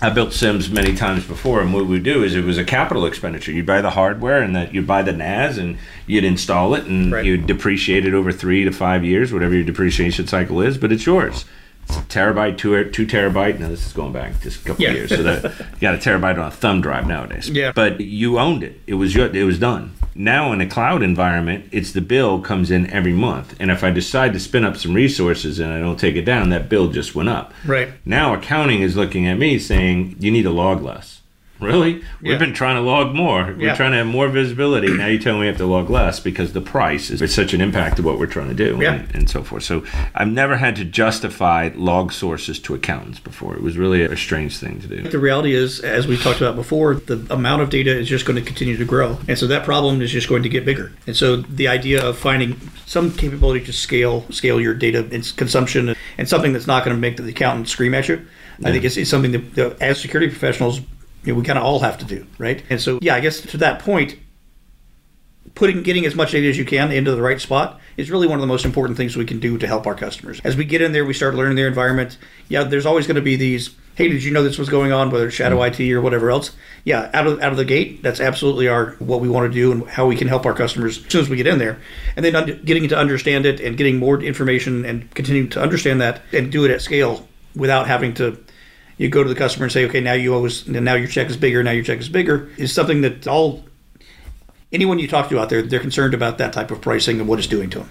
I 0.00 0.10
built 0.10 0.30
SIEMs 0.30 0.70
many 0.70 0.94
times 0.94 1.26
before, 1.26 1.60
and 1.60 1.72
what 1.72 1.86
we 1.86 1.98
do 1.98 2.24
is 2.24 2.34
it 2.34 2.44
was 2.44 2.58
a 2.58 2.64
capital 2.64 3.06
expenditure. 3.06 3.52
You'd 3.52 3.66
buy 3.66 3.80
the 3.80 3.90
hardware, 3.90 4.42
and 4.42 4.54
that 4.54 4.74
you'd 4.74 4.86
buy 4.86 5.02
the 5.02 5.12
NAS, 5.12 5.56
and 5.56 5.78
you'd 6.06 6.24
install 6.24 6.74
it, 6.74 6.84
and 6.84 7.12
right. 7.12 7.24
you'd 7.24 7.46
depreciate 7.46 8.04
it 8.04 8.12
over 8.12 8.32
three 8.32 8.64
to 8.64 8.72
five 8.72 9.04
years, 9.04 9.32
whatever 9.32 9.54
your 9.54 9.64
depreciation 9.64 10.26
cycle 10.26 10.60
is. 10.60 10.78
But 10.78 10.92
it's 10.92 11.06
yours. 11.06 11.44
It's 11.84 11.96
terabyte, 11.98 12.58
two 12.58 12.90
two 12.90 13.06
terabyte. 13.06 13.60
Now 13.60 13.68
this 13.68 13.86
is 13.86 13.92
going 13.92 14.12
back 14.12 14.40
just 14.40 14.62
a 14.62 14.64
couple 14.64 14.82
yeah. 14.82 14.92
years, 14.92 15.10
so 15.10 15.22
that 15.22 15.44
you 15.44 15.80
got 15.80 15.94
a 15.94 15.98
terabyte 15.98 16.38
on 16.38 16.48
a 16.48 16.50
thumb 16.50 16.80
drive 16.80 17.06
nowadays. 17.06 17.48
Yeah. 17.48 17.72
But 17.72 18.00
you 18.00 18.38
owned 18.38 18.62
it. 18.62 18.80
It 18.86 18.94
was 18.94 19.14
your. 19.14 19.34
It 19.34 19.44
was 19.44 19.58
done. 19.58 19.94
Now 20.14 20.52
in 20.52 20.60
a 20.60 20.66
cloud 20.66 21.02
environment, 21.02 21.68
it's 21.72 21.92
the 21.92 22.00
bill 22.00 22.40
comes 22.40 22.70
in 22.70 22.88
every 22.90 23.12
month, 23.12 23.56
and 23.58 23.70
if 23.70 23.82
I 23.82 23.90
decide 23.90 24.32
to 24.34 24.40
spin 24.40 24.64
up 24.64 24.76
some 24.76 24.94
resources 24.94 25.58
and 25.58 25.72
I 25.72 25.80
don't 25.80 25.98
take 25.98 26.14
it 26.14 26.24
down, 26.24 26.50
that 26.50 26.68
bill 26.68 26.88
just 26.88 27.14
went 27.14 27.28
up. 27.28 27.52
Right. 27.66 27.88
Now 28.04 28.34
accounting 28.34 28.80
is 28.82 28.96
looking 28.96 29.26
at 29.26 29.38
me 29.38 29.58
saying 29.58 30.16
you 30.20 30.30
need 30.30 30.44
to 30.44 30.50
log 30.50 30.82
less. 30.82 31.20
Really? 31.64 31.94
We've 32.20 32.32
yeah. 32.32 32.38
been 32.38 32.54
trying 32.54 32.76
to 32.76 32.82
log 32.82 33.14
more. 33.14 33.46
We're 33.46 33.68
yeah. 33.68 33.74
trying 33.74 33.92
to 33.92 33.98
have 33.98 34.06
more 34.06 34.28
visibility. 34.28 34.92
Now 34.92 35.06
you 35.06 35.18
tell 35.18 35.34
me 35.34 35.40
we 35.40 35.46
have 35.46 35.56
to 35.58 35.66
log 35.66 35.90
less 35.90 36.20
because 36.20 36.52
the 36.52 36.60
price 36.60 37.10
is 37.10 37.34
such 37.34 37.54
an 37.54 37.60
impact 37.60 37.98
of 37.98 38.04
what 38.04 38.18
we're 38.18 38.26
trying 38.26 38.48
to 38.48 38.54
do 38.54 38.78
yeah. 38.80 38.94
and, 38.94 39.14
and, 39.14 39.30
so 39.30 39.42
forth. 39.42 39.62
So 39.62 39.84
I've 40.14 40.28
never 40.28 40.56
had 40.56 40.76
to 40.76 40.84
justify 40.84 41.70
log 41.74 42.12
sources 42.12 42.58
to 42.60 42.74
accountants 42.74 43.18
before. 43.18 43.54
It 43.54 43.62
was 43.62 43.76
really 43.76 44.02
a 44.02 44.16
strange 44.16 44.58
thing 44.58 44.80
to 44.80 44.86
do. 44.86 45.02
The 45.08 45.18
reality 45.18 45.54
is, 45.54 45.80
as 45.80 46.06
we 46.06 46.16
talked 46.16 46.40
about 46.40 46.56
before, 46.56 46.94
the 46.94 47.26
amount 47.30 47.62
of 47.62 47.70
data 47.70 47.96
is 47.96 48.08
just 48.08 48.26
going 48.26 48.36
to 48.36 48.44
continue 48.44 48.76
to 48.76 48.84
grow. 48.84 49.18
And 49.28 49.38
so 49.38 49.46
that 49.46 49.64
problem 49.64 50.02
is 50.02 50.10
just 50.10 50.28
going 50.28 50.42
to 50.42 50.48
get 50.48 50.64
bigger. 50.64 50.92
And 51.06 51.16
so 51.16 51.36
the 51.36 51.68
idea 51.68 52.04
of 52.04 52.18
finding 52.18 52.60
some 52.86 53.12
capability 53.12 53.64
to 53.64 53.72
scale 53.72 54.30
scale 54.30 54.60
your 54.60 54.74
data 54.74 55.02
consumption 55.36 55.94
and 56.18 56.28
something 56.28 56.52
that's 56.52 56.66
not 56.66 56.84
going 56.84 56.96
to 56.96 57.00
make 57.00 57.16
the 57.16 57.28
accountant 57.28 57.68
scream 57.68 57.94
at 57.94 58.08
you, 58.08 58.26
I 58.62 58.70
think 58.70 58.84
it's, 58.84 58.96
it's 58.96 59.10
something 59.10 59.32
that, 59.32 59.80
as 59.80 60.00
security 60.00 60.30
professionals, 60.30 60.80
you 61.24 61.32
know, 61.32 61.38
we 61.38 61.44
kind 61.44 61.58
of 61.58 61.64
all 61.64 61.80
have 61.80 61.98
to 61.98 62.04
do, 62.04 62.26
right? 62.38 62.62
And 62.70 62.80
so, 62.80 62.98
yeah, 63.02 63.14
I 63.14 63.20
guess 63.20 63.40
to 63.40 63.58
that 63.58 63.80
point, 63.80 64.16
putting 65.54 65.82
getting 65.82 66.04
as 66.04 66.14
much 66.14 66.32
data 66.32 66.48
as 66.48 66.58
you 66.58 66.64
can 66.64 66.90
into 66.90 67.14
the 67.14 67.22
right 67.22 67.40
spot 67.40 67.80
is 67.96 68.10
really 68.10 68.26
one 68.26 68.36
of 68.36 68.40
the 68.40 68.46
most 68.46 68.64
important 68.64 68.96
things 68.96 69.16
we 69.16 69.24
can 69.24 69.38
do 69.38 69.56
to 69.58 69.66
help 69.66 69.86
our 69.86 69.94
customers. 69.94 70.40
As 70.44 70.56
we 70.56 70.64
get 70.64 70.82
in 70.82 70.92
there, 70.92 71.04
we 71.04 71.14
start 71.14 71.34
learning 71.34 71.56
their 71.56 71.68
environment. 71.68 72.18
Yeah, 72.48 72.64
there's 72.64 72.86
always 72.86 73.06
going 73.06 73.16
to 73.16 73.22
be 73.22 73.36
these. 73.36 73.74
Hey, 73.94 74.08
did 74.08 74.24
you 74.24 74.32
know 74.32 74.42
this 74.42 74.58
was 74.58 74.68
going 74.68 74.90
on? 74.90 75.10
Whether 75.10 75.28
it's 75.28 75.36
shadow. 75.36 75.62
IT 75.62 75.80
or 75.92 76.00
whatever 76.00 76.30
else. 76.30 76.50
Yeah, 76.82 77.10
out 77.14 77.26
of 77.26 77.40
out 77.40 77.52
of 77.52 77.56
the 77.56 77.64
gate, 77.64 78.02
that's 78.02 78.20
absolutely 78.20 78.66
our 78.66 78.92
what 78.98 79.20
we 79.20 79.28
want 79.28 79.50
to 79.50 79.54
do 79.54 79.70
and 79.70 79.88
how 79.88 80.06
we 80.06 80.16
can 80.16 80.26
help 80.26 80.44
our 80.44 80.54
customers 80.54 80.98
as 80.98 81.12
soon 81.12 81.20
as 81.20 81.28
we 81.28 81.36
get 81.36 81.46
in 81.46 81.58
there. 81.58 81.78
And 82.16 82.24
then 82.24 82.34
under, 82.34 82.54
getting 82.54 82.88
to 82.88 82.98
understand 82.98 83.46
it 83.46 83.60
and 83.60 83.76
getting 83.76 83.98
more 83.98 84.20
information 84.20 84.84
and 84.84 85.08
continuing 85.14 85.48
to 85.50 85.62
understand 85.62 86.00
that 86.00 86.22
and 86.32 86.50
do 86.50 86.64
it 86.64 86.72
at 86.72 86.82
scale 86.82 87.28
without 87.54 87.86
having 87.86 88.14
to 88.14 88.43
you 88.96 89.08
go 89.08 89.22
to 89.22 89.28
the 89.28 89.34
customer 89.34 89.64
and 89.64 89.72
say, 89.72 89.84
okay, 89.86 90.00
now 90.00 90.12
you 90.12 90.34
always 90.34 90.66
now 90.68 90.94
your 90.94 91.08
check 91.08 91.28
is 91.28 91.36
bigger, 91.36 91.62
now 91.62 91.72
your 91.72 91.84
check 91.84 91.98
is 91.98 92.08
bigger, 92.08 92.50
is 92.56 92.72
something 92.72 93.00
that 93.02 93.26
all 93.26 93.64
anyone 94.72 94.98
you 94.98 95.08
talk 95.08 95.28
to 95.30 95.38
out 95.38 95.48
there, 95.48 95.62
they're 95.62 95.80
concerned 95.80 96.14
about 96.14 96.38
that 96.38 96.52
type 96.52 96.70
of 96.70 96.80
pricing 96.80 97.20
and 97.20 97.28
what 97.28 97.38
it's 97.38 97.48
doing 97.48 97.70
to 97.70 97.78
them. 97.80 97.90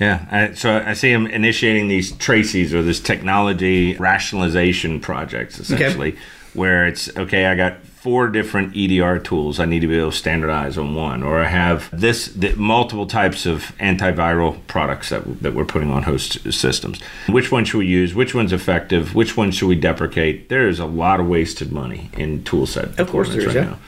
Yeah, 0.00 0.26
I, 0.30 0.54
so 0.54 0.82
I 0.84 0.92
see 0.92 1.10
them 1.10 1.26
initiating 1.26 1.88
these 1.88 2.12
traces 2.12 2.74
or 2.74 2.82
this 2.82 3.00
technology 3.00 3.96
rationalization 3.96 5.00
projects 5.00 5.58
essentially, 5.58 6.12
okay. 6.12 6.20
where 6.52 6.86
it's 6.86 7.14
okay. 7.16 7.46
I 7.46 7.54
got 7.54 7.78
four 8.06 8.28
different 8.28 8.76
EDR 8.76 9.18
tools 9.18 9.58
I 9.58 9.64
need 9.64 9.80
to 9.80 9.88
be 9.88 9.98
able 9.98 10.12
to 10.12 10.16
standardize 10.16 10.78
on 10.78 10.94
one, 10.94 11.24
or 11.24 11.40
I 11.40 11.48
have 11.48 11.90
this 11.90 12.28
the, 12.28 12.54
multiple 12.54 13.04
types 13.04 13.46
of 13.46 13.72
antiviral 13.80 14.64
products 14.68 15.08
that, 15.08 15.42
that 15.42 15.54
we're 15.54 15.64
putting 15.64 15.90
on 15.90 16.04
host 16.04 16.52
systems. 16.52 17.00
Which 17.28 17.50
one 17.50 17.64
should 17.64 17.78
we 17.78 17.86
use? 17.86 18.14
Which 18.14 18.32
one's 18.32 18.52
effective? 18.52 19.16
Which 19.16 19.36
one 19.36 19.50
should 19.50 19.66
we 19.66 19.74
deprecate? 19.74 20.48
There's 20.48 20.78
a 20.78 20.86
lot 20.86 21.18
of 21.18 21.26
wasted 21.26 21.72
money 21.72 22.08
in 22.16 22.44
tool 22.44 22.66
set. 22.66 22.96
Of 23.00 23.10
course, 23.10 23.30
there 23.30 23.40
is. 23.40 23.46
Right 23.46 23.56
yeah. 23.56 23.64
Now 23.70 23.78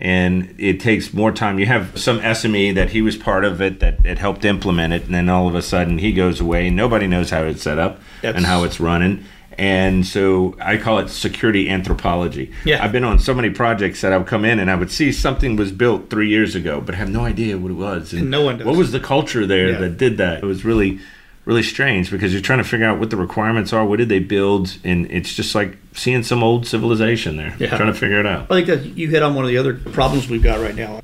and 0.00 0.54
it 0.58 0.80
takes 0.80 1.12
more 1.12 1.30
time. 1.30 1.58
You 1.58 1.66
have 1.66 2.00
some 2.00 2.20
SME 2.20 2.74
that 2.74 2.90
he 2.90 3.02
was 3.02 3.16
part 3.18 3.44
of 3.44 3.60
it 3.60 3.80
that 3.80 4.04
it 4.04 4.18
helped 4.18 4.46
implement 4.46 4.94
it, 4.94 5.04
and 5.04 5.14
then 5.14 5.28
all 5.28 5.46
of 5.46 5.54
a 5.54 5.62
sudden 5.62 5.98
he 5.98 6.12
goes 6.12 6.40
away. 6.40 6.70
Nobody 6.70 7.06
knows 7.06 7.30
how 7.30 7.42
it's 7.44 7.62
set 7.62 7.78
up 7.78 8.00
That's, 8.22 8.36
and 8.36 8.46
how 8.46 8.64
it's 8.64 8.80
running. 8.80 9.26
And 9.58 10.06
so 10.06 10.56
I 10.60 10.76
call 10.76 10.98
it 10.98 11.08
security 11.08 11.68
anthropology. 11.68 12.52
Yeah. 12.64 12.82
I've 12.82 12.92
been 12.92 13.04
on 13.04 13.18
so 13.18 13.34
many 13.34 13.50
projects 13.50 14.00
that 14.00 14.12
I 14.12 14.18
would 14.18 14.26
come 14.26 14.44
in 14.44 14.58
and 14.58 14.70
I 14.70 14.74
would 14.74 14.90
see 14.90 15.12
something 15.12 15.56
was 15.56 15.72
built 15.72 16.08
three 16.10 16.28
years 16.28 16.54
ago, 16.54 16.80
but 16.80 16.94
have 16.94 17.10
no 17.10 17.24
idea 17.24 17.58
what 17.58 17.70
it 17.70 17.74
was. 17.74 18.12
And, 18.12 18.22
and 18.22 18.30
no 18.30 18.42
one 18.42 18.58
does. 18.58 18.66
What 18.66 18.76
was 18.76 18.92
the 18.92 19.00
culture 19.00 19.46
there 19.46 19.70
yeah. 19.70 19.78
that 19.78 19.98
did 19.98 20.16
that? 20.18 20.42
It 20.42 20.46
was 20.46 20.64
really, 20.64 21.00
really 21.44 21.62
strange 21.62 22.10
because 22.10 22.32
you're 22.32 22.42
trying 22.42 22.58
to 22.58 22.64
figure 22.64 22.86
out 22.86 22.98
what 22.98 23.10
the 23.10 23.16
requirements 23.16 23.72
are. 23.72 23.84
What 23.84 23.98
did 23.98 24.08
they 24.08 24.20
build? 24.20 24.78
And 24.84 25.10
it's 25.10 25.34
just 25.34 25.54
like 25.54 25.76
seeing 25.92 26.22
some 26.22 26.42
old 26.42 26.66
civilization 26.66 27.36
there, 27.36 27.54
yeah. 27.58 27.76
trying 27.76 27.92
to 27.92 27.98
figure 27.98 28.20
it 28.20 28.26
out. 28.26 28.50
I 28.50 28.62
think 28.62 28.66
that 28.68 28.96
you 28.96 29.08
hit 29.08 29.22
on 29.22 29.34
one 29.34 29.44
of 29.44 29.50
the 29.50 29.58
other 29.58 29.74
problems 29.74 30.28
we've 30.28 30.42
got 30.42 30.60
right 30.60 30.74
now 30.76 30.99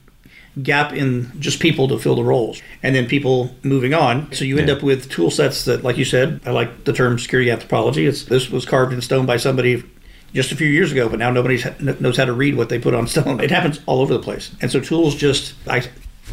gap 0.63 0.93
in 0.93 1.31
just 1.39 1.61
people 1.61 1.89
to 1.89 1.99
fill 1.99 2.17
the 2.17 2.25
roles 2.25 2.63
and 2.83 2.95
then 2.95 3.07
people 3.07 3.55
moving 3.63 3.93
on. 3.93 4.33
So 4.33 4.45
you 4.45 4.59
end 4.59 4.69
yeah. 4.69 4.75
up 4.75 4.83
with 4.83 5.11
tool 5.11 5.31
sets 5.31 5.65
that, 5.67 5.85
like 5.85 5.99
you 5.99 6.05
said, 6.05 6.41
I 6.47 6.51
like 6.51 6.85
the 6.85 6.93
term 6.93 7.19
security 7.19 7.51
anthropology. 7.51 8.07
It's, 8.07 8.25
this 8.25 8.49
was 8.49 8.65
carved 8.65 8.93
in 8.93 9.03
stone 9.03 9.27
by 9.27 9.37
somebody 9.37 9.83
just 10.33 10.53
a 10.53 10.57
few 10.57 10.67
years 10.67 10.93
ago, 10.93 11.09
but 11.09 11.19
now 11.19 11.31
nobody 11.31 11.63
knows 12.01 12.17
how 12.17 12.25
to 12.25 12.33
read 12.33 12.57
what 12.57 12.69
they 12.69 12.79
put 12.79 12.95
on 12.95 13.07
stone. 13.07 13.41
It 13.41 13.51
happens 13.51 13.81
all 13.87 14.01
over 14.01 14.15
the 14.15 14.23
place. 14.23 14.55
And 14.61 14.71
so 14.71 14.81
tools 14.81 15.15
just, 15.15 15.55
I, 15.69 15.87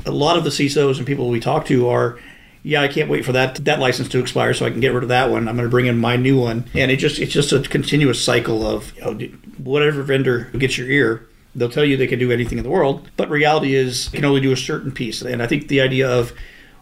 a 0.05 0.11
lot 0.11 0.37
of 0.37 0.43
the 0.43 0.49
CISOs 0.49 0.97
and 0.97 1.07
people 1.07 1.29
we 1.29 1.39
talk 1.39 1.65
to 1.65 1.89
are, 1.89 2.17
yeah, 2.63 2.81
I 2.81 2.87
can't 2.87 3.09
wait 3.09 3.25
for 3.25 3.33
that 3.33 3.55
that 3.65 3.79
license 3.79 4.07
to 4.07 4.19
expire 4.19 4.53
so 4.53 4.65
I 4.65 4.69
can 4.69 4.79
get 4.79 4.93
rid 4.93 5.03
of 5.03 5.09
that 5.09 5.29
one. 5.29 5.49
I'm 5.49 5.57
going 5.57 5.67
to 5.67 5.69
bring 5.69 5.87
in 5.87 5.97
my 5.97 6.15
new 6.15 6.39
one, 6.39 6.63
and 6.73 6.91
it 6.91 6.95
just 6.95 7.19
it's 7.19 7.33
just 7.33 7.51
a 7.51 7.59
continuous 7.61 8.23
cycle 8.23 8.65
of 8.65 8.95
you 8.95 9.01
know, 9.01 9.27
whatever 9.57 10.01
vendor 10.01 10.45
gets 10.57 10.77
your 10.77 10.87
ear 10.87 11.27
They'll 11.55 11.69
tell 11.69 11.85
you 11.85 11.97
they 11.97 12.07
can 12.07 12.19
do 12.19 12.31
anything 12.31 12.57
in 12.57 12.63
the 12.63 12.69
world, 12.69 13.09
but 13.15 13.29
reality 13.29 13.75
is 13.75 14.05
you 14.11 14.19
can 14.19 14.25
only 14.25 14.41
do 14.41 14.51
a 14.51 14.57
certain 14.57 14.91
piece. 14.91 15.21
And 15.21 15.41
I 15.41 15.47
think 15.47 15.67
the 15.67 15.81
idea 15.81 16.09
of 16.09 16.33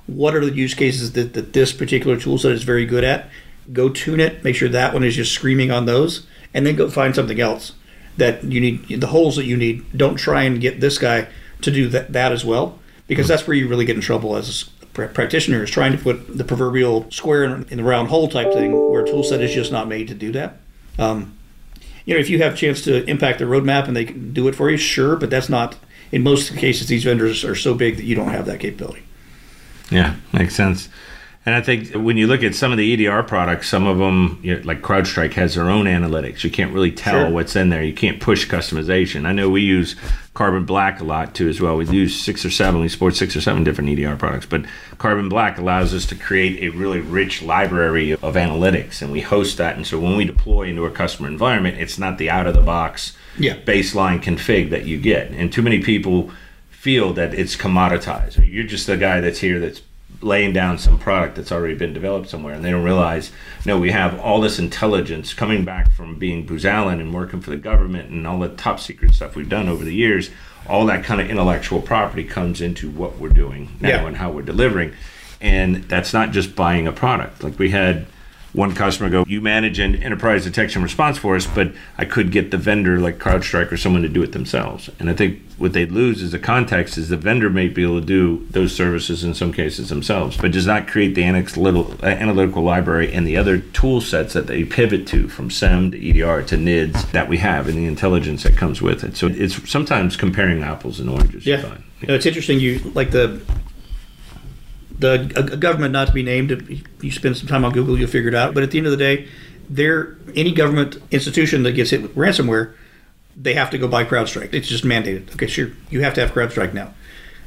what 0.08 0.36
are 0.36 0.46
the 0.46 0.54
use 0.54 0.74
cases 0.74 1.12
that, 1.14 1.34
that 1.34 1.54
this 1.54 1.74
particular 1.74 2.18
tool 2.18 2.38
set 2.38 2.52
is 2.54 2.64
very 2.64 2.86
good 2.86 3.04
at, 3.04 3.30
go 3.74 3.90
tune 3.90 4.20
it, 4.20 4.44
make 4.44 4.56
sure 4.56 4.70
that 4.70 4.94
one 4.94 5.04
is 5.04 5.16
just 5.16 5.34
screaming 5.34 5.72
on 5.72 5.86
those, 5.86 6.26
and 6.54 6.66
then 6.66 6.76
go 6.76 6.90
find 6.90 7.16
something 7.16 7.40
else 7.40 7.74
that 8.18 8.44
you 8.44 8.60
need, 8.60 9.02
the 9.02 9.08
holes 9.08 9.36
that 9.36 9.46
you 9.46 9.58
need. 9.58 9.86
Don't 9.96 10.16
try 10.16 10.44
and 10.44 10.62
get 10.62 10.80
this 10.80 10.98
guy 10.98 11.28
to 11.62 11.72
do 11.72 11.88
that, 11.90 12.14
that 12.14 12.32
as 12.32 12.44
well, 12.44 12.80
because 13.08 13.28
that's 13.28 13.48
where 13.48 13.56
you 13.56 13.68
really 13.68 13.86
get 13.86 13.96
in 13.96 14.02
trouble 14.02 14.36
as 14.36 14.70
a 14.98 15.08
practitioner 15.08 15.64
is 15.64 15.70
trying 15.70 15.92
to 15.94 15.98
put 15.98 16.38
the 16.38 16.44
proverbial 16.44 17.10
square 17.12 17.44
in 17.44 17.78
the 17.78 17.84
round 17.84 18.10
hole 18.10 18.28
type 18.28 18.52
thing 18.52 18.74
where 18.92 19.04
a 19.04 19.08
tool 19.08 19.24
set 19.24 19.42
is 19.42 19.54
just 19.54 19.72
not 19.72 19.88
made 19.88 20.08
to 20.08 20.14
do 20.14 20.32
that. 20.34 20.58
Um, 21.00 21.38
you 22.06 22.14
know, 22.14 22.20
if 22.20 22.30
you 22.30 22.42
have 22.42 22.54
a 22.54 22.58
chance 22.58 22.82
to 22.84 23.04
impact 23.10 23.40
the 23.40 23.46
roadmap 23.46 23.88
and 23.88 23.96
they 23.96 24.06
can 24.06 24.34
do 24.34 24.48
it 24.48 24.56
for 24.56 24.70
you, 24.70 24.78
sure, 24.78 25.16
but 25.16 25.30
that's 25.30 25.50
not. 25.50 25.78
In 26.12 26.24
most 26.24 26.56
cases, 26.58 26.88
these 26.88 27.06
vendors 27.06 27.46
are 27.46 27.56
so 27.56 27.74
big 27.74 27.96
that 27.96 28.04
you 28.04 28.16
don't 28.16 28.30
have 28.30 28.46
that 28.48 28.60
capability. 28.60 29.04
Yeah, 29.90 30.16
makes 30.34 30.56
sense. 30.56 30.90
And 31.44 31.56
I 31.56 31.62
think 31.62 31.94
when 31.94 32.18
you 32.18 32.28
look 32.28 32.44
at 32.44 32.54
some 32.54 32.72
of 32.72 32.78
the 32.78 32.94
EDR 32.94 33.24
products, 33.24 33.68
some 33.68 33.88
of 33.88 33.98
them, 33.98 34.40
you 34.44 34.56
know, 34.56 34.62
like 34.64 34.84
CrowdStrike, 34.84 35.34
has 35.34 35.56
their 35.56 35.72
own 35.72 35.86
analytics. 35.86 36.44
You 36.44 36.52
can't 36.52 36.72
really 36.72 36.92
tell 36.92 37.22
Sure. 37.26 37.30
what's 37.32 37.56
in 37.56 37.70
there. 37.70 37.82
You 37.84 37.94
can't 37.94 38.20
push 38.20 38.48
customization. 38.48 39.26
I 39.26 39.32
know 39.32 39.50
we 39.50 39.62
use 39.62 39.96
Carbon 40.36 40.66
Black 40.66 41.02
a 41.02 41.04
lot 41.04 41.34
too, 41.34 41.50
as 41.50 41.60
well. 41.60 41.78
We 41.78 41.88
use 41.88 42.22
six 42.22 42.46
or 42.46 42.52
seven. 42.52 42.80
We 42.82 42.90
support 42.90 43.16
six 43.16 43.36
or 43.36 43.42
seven 43.42 43.64
different 43.64 43.90
EDR 43.90 44.18
products, 44.18 44.46
but 44.46 44.66
Carbon 45.00 45.30
Black 45.30 45.58
allows 45.58 45.96
us 45.96 46.06
to 46.08 46.16
create 46.16 46.62
a 46.62 46.70
really 46.78 47.00
rich 47.00 47.42
library 47.42 48.12
of 48.12 48.20
analytics, 48.36 49.02
and 49.02 49.12
we 49.12 49.22
host 49.22 49.58
that. 49.58 49.76
And 49.76 49.88
so 49.88 49.98
when 50.00 50.16
we 50.16 50.26
deploy 50.26 50.68
into 50.68 50.86
a 50.86 50.92
customer 50.92 51.28
environment, 51.28 51.78
it's 51.80 51.98
not 51.98 52.20
the 52.20 52.30
out 52.30 52.46
of 52.46 52.54
the 52.54 52.62
box 52.62 53.14
Yeah. 53.40 53.56
baseline 53.66 54.22
config 54.22 54.70
that 54.70 54.86
you 54.86 54.98
get. 55.00 55.32
And 55.32 55.52
too 55.52 55.64
many 55.64 55.80
people 55.80 56.30
feel 56.70 57.14
that 57.14 57.34
it's 57.34 57.56
commoditized. 57.56 58.48
You're 58.48 58.64
just 58.64 58.86
the 58.86 58.96
guy 58.98 59.22
that's 59.22 59.40
here 59.40 59.60
that's 59.60 59.82
laying 60.22 60.54
down 60.54 60.78
some 60.78 60.98
product 61.00 61.36
that's 61.36 61.52
already 61.52 61.76
been 61.76 61.94
developed 61.94 62.30
somewhere, 62.30 62.54
and 62.54 62.64
they 62.64 62.72
don't 62.72 62.84
realize, 62.84 63.32
no, 63.66 63.80
we 63.80 63.92
have 63.92 64.20
all 64.20 64.40
this 64.42 64.60
intelligence 64.60 65.34
coming 65.34 65.66
back 65.66 65.92
from 65.92 66.16
being 66.20 66.46
Booz 66.46 66.66
Allen 66.66 67.00
and 67.00 67.14
working 67.14 67.42
for 67.42 67.50
the 67.50 67.58
government 67.58 68.10
and 68.10 68.26
all 68.28 68.40
the 68.40 68.50
top 68.50 68.80
secret 68.80 69.14
stuff 69.14 69.36
we've 69.36 69.50
done 69.50 69.68
over 69.68 69.84
the 69.84 69.94
years. 69.96 70.30
All 70.68 70.86
that 70.86 71.04
kind 71.04 71.20
of 71.20 71.30
intellectual 71.30 71.82
property 71.82 72.24
comes 72.24 72.62
into 72.62 72.90
what 72.92 73.18
we're 73.18 73.30
doing 73.30 73.70
now 73.80 73.90
Yeah. 73.90 74.06
and 74.08 74.18
how 74.18 74.32
we're 74.32 74.44
delivering. 74.44 74.94
And 75.42 75.78
that's 75.86 76.14
not 76.14 76.32
just 76.32 76.56
buying 76.56 76.88
a 76.88 76.92
product. 76.92 77.44
Like 77.44 77.58
we 77.58 77.72
had 77.72 78.06
one 78.54 78.76
customer 78.76 79.10
go, 79.10 79.24
You 79.28 79.42
manage 79.42 79.80
an 79.80 79.96
enterprise 79.96 80.44
detection 80.44 80.84
response 80.84 81.18
for 81.18 81.36
us, 81.36 81.48
but 81.48 81.72
I 81.98 82.06
could 82.06 82.32
get 82.32 82.52
the 82.52 82.58
vendor 82.58 83.00
like 83.00 83.18
CrowdStrike 83.18 83.72
or 83.72 83.78
someone 83.78 84.02
to 84.02 84.10
do 84.10 84.22
it 84.24 84.34
themselves. 84.34 84.90
And 85.00 85.10
I 85.10 85.14
think 85.14 85.42
what 85.58 85.74
they'd 85.74 85.92
lose 85.92 86.22
is 86.22 86.32
the 86.32 86.40
context 86.40 86.98
is 86.98 87.10
the 87.10 87.18
vendor 87.18 87.50
may 87.50 87.68
be 87.68 87.84
able 87.84 88.00
to 88.00 88.06
do 88.06 88.46
those 88.50 88.76
services 88.76 89.24
in 89.24 89.34
some 89.34 89.54
cases 89.54 89.90
themselves, 89.90 90.38
but 90.38 90.52
does 90.52 90.68
not 90.68 90.88
create 90.88 91.16
the 91.16 91.24
analytical, 91.24 91.96
uh, 92.04 92.08
analytical 92.08 92.64
library 92.64 93.14
and 93.14 93.26
the 93.26 93.38
other 93.38 93.60
tool 93.60 94.02
sets 94.02 94.34
that 94.34 94.48
they 94.48 94.64
pivot 94.64 95.08
to 95.08 95.28
from 95.28 95.50
SIEM 95.50 95.92
to 95.92 95.98
EDR 95.98 96.44
to 96.44 96.58
NIDS 96.58 97.12
that 97.12 97.30
we 97.30 97.38
have 97.38 97.68
and 97.68 97.78
the 97.78 97.86
intelligence 97.86 98.44
that 98.44 98.58
comes 98.58 98.82
with 98.82 99.04
it. 99.04 99.16
So 99.16 99.28
it's 99.28 99.70
sometimes 99.70 100.18
comparing 100.18 100.64
apples 100.64 101.00
and 101.00 101.10
oranges. 101.10 101.46
Yeah, 101.46 101.78
you 102.02 102.08
know, 102.08 102.16
it's 102.16 102.26
interesting. 102.26 102.60
You 102.60 102.80
like 102.96 103.12
the 103.12 103.42
the 105.02 105.32
a, 105.36 105.54
a 105.54 105.58
government 105.58 105.92
not 105.92 106.08
to 106.08 106.14
be 106.14 106.24
named. 106.24 106.52
If 106.52 106.82
you 107.04 107.12
spend 107.12 107.38
some 107.38 107.48
time 107.48 107.66
on 107.66 107.72
Google, 107.74 107.98
you'll 107.98 108.08
figure 108.10 108.30
it 108.30 108.36
out. 108.36 108.54
But 108.54 108.64
at 108.64 108.72
the 108.72 108.78
end 108.78 108.88
of 108.88 108.92
the 108.92 108.98
day, 108.98 109.28
there 109.70 110.16
any 110.36 110.52
government 110.54 110.98
institution 111.12 111.64
that 111.64 111.74
gets 111.74 111.90
hit 111.92 112.02
with 112.02 112.16
ransomware, 112.16 112.74
they 113.36 113.54
have 113.54 113.70
to 113.72 113.78
go 113.78 113.88
buy 113.88 114.04
CrowdStrike. 114.06 114.54
It's 114.54 114.68
just 114.68 114.84
mandated. 114.84 115.34
Okay, 115.34 115.48
sure, 115.48 115.70
you 115.90 116.02
have 116.02 116.14
to 116.16 116.22
have 116.22 116.32
CrowdStrike 116.32 116.74
now. 116.74 116.94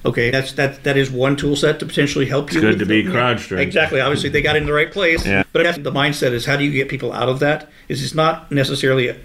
Okay, 0.07 0.31
that's 0.31 0.53
that 0.53 0.85
that 0.85 0.97
is 0.99 1.11
one 1.11 1.35
tool 1.35 1.57
set 1.57 1.79
to 1.81 1.87
potentially 1.87 2.27
help 2.27 2.53
you. 2.53 2.59
It's 2.59 2.77
good 2.77 2.79
to 2.81 2.87
be 2.87 3.05
CrowdStrike. 3.05 3.59
Exactly. 3.61 4.01
Obviously, 4.01 4.29
they 4.29 4.43
got 4.43 4.55
in 4.57 4.67
the 4.67 4.73
right 4.73 4.93
place. 4.93 5.25
Yeah. 5.25 5.45
But 5.53 5.83
the 5.83 5.91
mindset 5.93 6.33
is 6.33 6.45
how 6.45 6.57
do 6.59 6.65
you 6.65 6.73
get 6.73 6.89
people 6.91 7.13
out 7.13 7.29
of 7.31 7.39
that? 7.41 7.71
Is 7.89 8.03
it's 8.03 8.15
not 8.15 8.51
necessarily 8.53 9.09
a, 9.09 9.17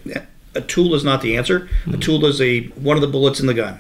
a 0.56 0.62
tool 0.62 0.96
is 0.96 1.04
not 1.04 1.22
the 1.22 1.36
answer. 1.36 1.68
A 1.88 1.92
Hmm. 1.92 2.00
tool 2.00 2.26
is 2.26 2.40
a 2.40 2.62
one 2.90 2.96
of 2.96 3.02
the 3.02 3.08
bullets 3.08 3.42
in 3.42 3.48
the 3.48 3.54
gun. 3.54 3.80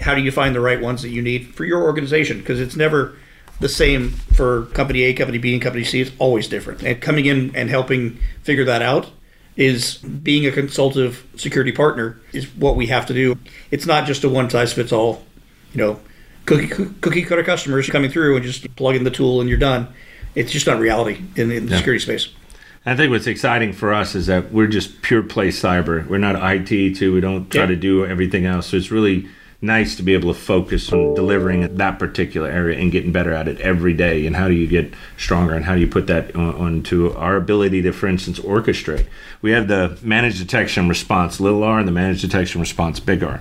How 0.00 0.14
do 0.14 0.22
you 0.22 0.30
find 0.32 0.54
the 0.54 0.60
right 0.60 0.80
ones 0.80 1.02
that 1.02 1.10
you 1.10 1.20
need 1.20 1.54
for 1.54 1.66
your 1.66 1.82
organization? 1.82 2.38
Because 2.38 2.60
it's 2.60 2.76
never 2.76 3.14
the 3.60 3.68
same 3.68 4.10
for 4.10 4.66
company 4.66 5.02
A, 5.02 5.14
company 5.14 5.38
B, 5.38 5.52
and 5.52 5.62
company 5.62 5.84
C. 5.84 6.00
It's 6.00 6.12
always 6.18 6.48
different. 6.48 6.82
And 6.82 7.00
coming 7.00 7.26
in 7.26 7.54
and 7.56 7.68
helping 7.68 8.18
figure 8.42 8.64
that 8.64 8.82
out 8.82 9.10
is 9.56 9.96
being 9.98 10.46
a 10.46 10.52
consultative 10.52 11.26
security 11.36 11.72
partner 11.72 12.20
is 12.32 12.46
what 12.54 12.76
we 12.76 12.86
have 12.86 13.06
to 13.06 13.14
do. 13.14 13.36
It's 13.70 13.86
not 13.86 14.06
just 14.06 14.22
a 14.24 14.28
one 14.28 14.48
size 14.50 14.72
fits 14.72 14.92
all. 14.92 15.24
You 15.72 15.78
know, 15.78 16.00
cookie 16.46 16.68
cookie 17.00 17.22
cutter 17.22 17.42
customers 17.42 17.90
coming 17.90 18.10
through 18.10 18.36
and 18.36 18.44
just 18.44 18.74
plug 18.76 18.94
in 18.96 19.04
the 19.04 19.10
tool 19.10 19.40
and 19.40 19.48
you're 19.48 19.58
done. 19.58 19.88
It's 20.34 20.52
just 20.52 20.66
not 20.66 20.78
reality 20.78 21.20
in, 21.36 21.50
in 21.50 21.66
the 21.66 21.76
security 21.76 22.02
space. 22.02 22.28
I 22.86 22.96
think 22.96 23.10
what's 23.10 23.26
exciting 23.26 23.72
for 23.72 23.92
us 23.92 24.14
is 24.14 24.26
that 24.28 24.52
we're 24.52 24.68
just 24.68 25.02
pure 25.02 25.22
play 25.22 25.48
cyber. 25.48 26.06
We're 26.06 26.18
not 26.18 26.36
IT 26.36 26.94
too. 26.96 27.12
We 27.12 27.20
don't 27.20 27.50
try 27.50 27.62
Yeah. 27.62 27.66
to 27.66 27.76
do 27.76 28.06
everything 28.06 28.46
else. 28.46 28.68
So 28.68 28.76
it's 28.76 28.90
really 28.90 29.28
nice 29.60 29.96
to 29.96 30.02
be 30.02 30.14
able 30.14 30.32
to 30.32 30.38
focus 30.38 30.92
on 30.92 31.14
delivering 31.14 31.76
that 31.76 31.98
particular 31.98 32.48
area 32.48 32.78
and 32.78 32.92
getting 32.92 33.10
better 33.10 33.32
at 33.32 33.48
it 33.48 33.60
every 33.60 33.92
day. 33.92 34.26
And 34.26 34.36
how 34.36 34.46
do 34.46 34.54
you 34.54 34.68
get 34.68 34.94
stronger? 35.16 35.54
And 35.54 35.64
how 35.64 35.74
do 35.74 35.80
you 35.80 35.88
put 35.88 36.06
that 36.06 36.34
on, 36.36 36.54
onto 36.54 37.12
our 37.14 37.36
ability 37.36 37.82
to, 37.82 37.92
for 37.92 38.06
instance, 38.06 38.38
orchestrate? 38.38 39.06
We 39.42 39.50
have 39.50 39.66
the 39.66 39.98
managed 40.02 40.38
detection 40.38 40.88
response 40.88 41.40
little 41.40 41.64
r 41.64 41.78
and 41.78 41.88
the 41.88 41.92
managed 41.92 42.22
detection 42.22 42.60
response 42.60 43.00
big 43.00 43.22
R. 43.22 43.40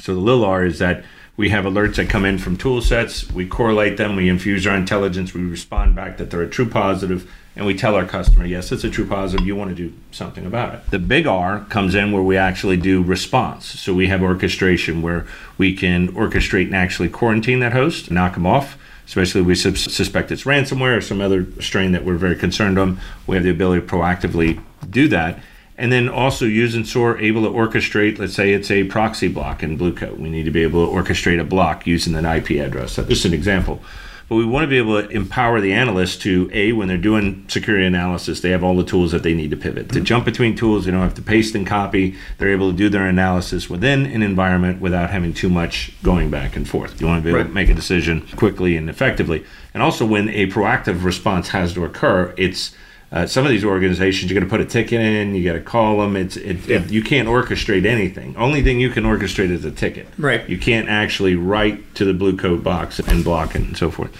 So 0.00 0.14
the 0.14 0.20
little 0.20 0.44
r 0.44 0.64
is 0.64 0.78
that 0.78 1.04
we 1.36 1.48
have 1.50 1.64
alerts 1.64 1.96
that 1.96 2.08
come 2.08 2.24
in 2.24 2.38
from 2.38 2.56
tool 2.56 2.80
sets, 2.80 3.30
we 3.32 3.46
correlate 3.46 3.96
them, 3.96 4.16
we 4.16 4.28
infuse 4.28 4.66
our 4.66 4.76
intelligence, 4.76 5.34
we 5.34 5.42
respond 5.42 5.94
back 5.94 6.16
that 6.18 6.30
they're 6.30 6.42
a 6.42 6.48
true 6.48 6.68
positive, 6.68 7.30
and 7.56 7.66
we 7.66 7.74
tell 7.74 7.94
our 7.94 8.04
customer, 8.04 8.44
yes, 8.44 8.70
it's 8.70 8.84
a 8.84 8.90
true 8.90 9.06
positive, 9.06 9.46
you 9.46 9.56
want 9.56 9.70
to 9.70 9.76
do 9.76 9.94
something 10.10 10.46
about 10.46 10.74
it. 10.74 10.90
The 10.90 10.98
big 10.98 11.26
R 11.26 11.60
comes 11.70 11.94
in 11.94 12.12
where 12.12 12.22
we 12.22 12.36
actually 12.36 12.76
do 12.76 13.02
response. 13.02 13.66
So 13.66 13.94
we 13.94 14.08
have 14.08 14.22
orchestration 14.22 15.02
where 15.02 15.26
we 15.58 15.74
can 15.74 16.08
orchestrate 16.12 16.66
and 16.66 16.76
actually 16.76 17.08
quarantine 17.08 17.60
that 17.60 17.72
host, 17.72 18.10
knock 18.10 18.34
them 18.34 18.46
off. 18.46 18.76
Especially 19.06 19.42
if 19.42 19.46
we 19.46 19.54
suspect 19.54 20.32
it's 20.32 20.44
ransomware 20.44 20.96
or 20.96 21.00
some 21.02 21.20
other 21.20 21.46
strain 21.60 21.92
that 21.92 22.06
we're 22.06 22.16
very 22.16 22.34
concerned 22.34 22.78
on, 22.78 22.98
we 23.26 23.36
have 23.36 23.44
the 23.44 23.50
ability 23.50 23.86
to 23.86 23.86
proactively 23.86 24.62
do 24.88 25.08
that. 25.08 25.40
And 25.76 25.90
then 25.90 26.08
also 26.08 26.44
using 26.44 26.84
SOAR 26.84 27.18
able 27.18 27.42
to 27.42 27.48
orchestrate, 27.48 28.18
let's 28.18 28.34
say 28.34 28.52
it's 28.52 28.70
a 28.70 28.84
proxy 28.84 29.28
block 29.28 29.62
in 29.62 29.76
Blue 29.76 29.92
Coat. 29.92 30.18
We 30.18 30.30
need 30.30 30.44
to 30.44 30.52
be 30.52 30.62
able 30.62 30.86
to 30.86 30.92
orchestrate 30.92 31.40
a 31.40 31.44
block 31.44 31.86
using 31.86 32.14
an 32.14 32.24
IP 32.24 32.50
address. 32.50 32.94
That's 32.96 33.08
just 33.08 33.24
an 33.24 33.34
example. 33.34 33.82
But 34.28 34.36
we 34.36 34.46
want 34.46 34.64
to 34.64 34.68
be 34.68 34.78
able 34.78 35.02
to 35.02 35.08
empower 35.10 35.60
the 35.60 35.72
analysts 35.72 36.16
to 36.18 36.48
A, 36.52 36.72
when 36.72 36.88
they're 36.88 36.96
doing 36.96 37.44
security 37.48 37.84
analysis, 37.84 38.40
they 38.40 38.50
have 38.50 38.64
all 38.64 38.74
the 38.74 38.84
tools 38.84 39.12
that 39.12 39.22
they 39.22 39.34
need 39.34 39.50
to 39.50 39.56
pivot. 39.56 39.88
To 39.90 39.96
mm-hmm. 39.96 40.04
jump 40.04 40.24
between 40.24 40.56
tools, 40.56 40.84
they 40.84 40.92
don't 40.92 41.02
have 41.02 41.14
to 41.14 41.22
paste 41.22 41.54
and 41.54 41.66
copy. 41.66 42.16
They're 42.38 42.50
able 42.50 42.70
to 42.70 42.76
do 42.76 42.88
their 42.88 43.06
analysis 43.06 43.68
within 43.68 44.06
an 44.06 44.22
environment 44.22 44.80
without 44.80 45.10
having 45.10 45.34
too 45.34 45.50
much 45.50 45.92
going 46.02 46.30
back 46.30 46.56
and 46.56 46.66
forth. 46.66 47.00
You 47.00 47.06
want 47.06 47.22
to 47.22 47.30
be 47.30 47.38
able 47.38 47.48
to 47.48 47.54
make 47.54 47.68
a 47.68 47.74
decision 47.74 48.26
quickly 48.36 48.76
and 48.76 48.88
effectively. 48.88 49.44
And 49.74 49.82
also 49.82 50.06
when 50.06 50.30
a 50.30 50.46
proactive 50.46 51.04
response 51.04 51.48
has 51.48 51.74
to 51.74 51.84
occur, 51.84 52.32
it's 52.38 52.74
uh, 53.14 53.24
some 53.26 53.44
of 53.46 53.50
these 53.50 53.64
organizations, 53.64 54.28
you're 54.30 54.38
going 54.38 54.48
to 54.48 54.50
put 54.50 54.60
a 54.60 54.68
ticket 54.68 55.00
in, 55.00 55.36
you 55.36 55.44
got 55.44 55.52
to 55.52 55.60
call 55.60 55.98
them. 56.00 56.16
It's 56.16 56.36
it, 56.36 56.66
Yeah. 56.66 56.78
it, 56.80 56.90
you 56.90 57.00
can't 57.00 57.28
orchestrate 57.28 57.86
anything. 57.86 58.36
Only 58.36 58.60
thing 58.60 58.80
you 58.80 58.90
can 58.90 59.04
orchestrate 59.04 59.50
is 59.50 59.64
a 59.64 59.70
ticket. 59.70 60.08
Right. 60.18 60.46
You 60.48 60.58
can't 60.58 60.88
actually 60.88 61.36
write 61.36 61.94
to 61.94 62.04
the 62.04 62.12
blue 62.12 62.36
coat 62.36 62.64
box 62.64 62.98
and 62.98 63.22
block 63.22 63.54
it 63.54 63.62
and 63.62 63.76
so 63.76 63.90
forth. 63.90 64.10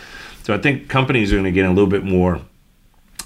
So 0.45 0.55
I 0.55 0.59
think 0.59 0.89
companies 0.89 1.33
are 1.33 1.37
going 1.37 1.45
to 1.45 1.51
get 1.51 1.67
a 1.67 1.71
little 1.71 1.91
bit 1.91 2.05
more 2.05 2.41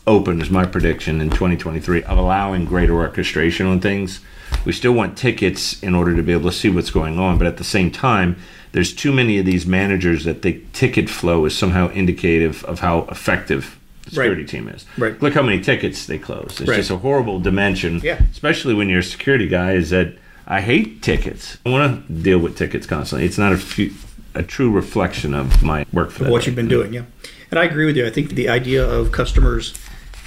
open, 0.06 0.40
is 0.40 0.48
my 0.48 0.64
prediction 0.64 1.20
in 1.20 1.28
2023, 1.28 2.02
of 2.04 2.16
allowing 2.16 2.64
greater 2.64 2.94
orchestration 2.94 3.66
on 3.66 3.78
things. 3.78 4.20
We 4.64 4.72
still 4.72 4.92
want 4.92 5.18
tickets 5.18 5.82
in 5.82 5.94
order 5.94 6.16
to 6.16 6.22
be 6.22 6.32
able 6.32 6.50
to 6.50 6.56
see 6.56 6.70
what's 6.70 6.90
going 6.90 7.18
on, 7.18 7.36
but 7.36 7.46
at 7.46 7.58
the 7.58 7.64
same 7.64 7.90
time, 7.90 8.36
there's 8.72 8.94
too 8.94 9.12
many 9.12 9.38
of 9.38 9.44
these 9.44 9.66
managers 9.66 10.24
that 10.24 10.40
the 10.40 10.62
ticket 10.72 11.10
flow 11.10 11.44
is 11.44 11.56
somehow 11.56 11.88
indicative 11.90 12.64
of 12.64 12.80
how 12.80 13.00
effective 13.10 13.77
the 14.09 14.14
security 14.16 14.42
Right. 14.42 14.48
team 14.48 14.68
is. 14.68 14.84
Right. 14.96 15.20
Look 15.22 15.34
how 15.34 15.42
many 15.42 15.61
tickets 15.61 16.06
they 16.06 16.18
close. 16.18 16.56
It's 16.61 16.68
Right. 16.68 16.76
just 16.76 16.90
a 16.90 16.96
horrible 16.96 17.40
dimension, 17.40 18.00
Yeah. 18.02 18.20
especially 18.32 18.74
when 18.74 18.88
you're 18.88 19.00
a 19.00 19.04
security 19.04 19.46
guy, 19.46 19.72
is 19.72 19.90
that 19.90 20.14
I 20.46 20.61
hate 20.61 21.02
tickets. 21.02 21.59
I 21.66 21.68
want 21.70 22.06
to 22.06 22.12
deal 22.12 22.38
with 22.38 22.56
tickets 22.56 22.86
constantly. 22.86 23.26
It's 23.26 23.38
not 23.38 23.52
a, 23.52 23.56
few, 23.59 23.90
a 24.34 24.42
true 24.42 24.70
reflection 24.70 25.34
of 25.34 25.62
my 25.62 25.84
work 25.92 26.11
for 26.11 26.24
what 26.30 26.40
day. 26.42 26.46
you've 26.46 26.56
been 26.56 26.68
doing. 26.68 26.94
Yeah, 26.94 27.02
and 27.50 27.59
I 27.61 27.64
agree 27.64 27.84
with 27.84 27.96
you. 27.96 28.06
I 28.06 28.11
think 28.11 28.34
the 28.34 28.48
idea 28.48 28.84
of 28.86 29.12
customers 29.12 29.74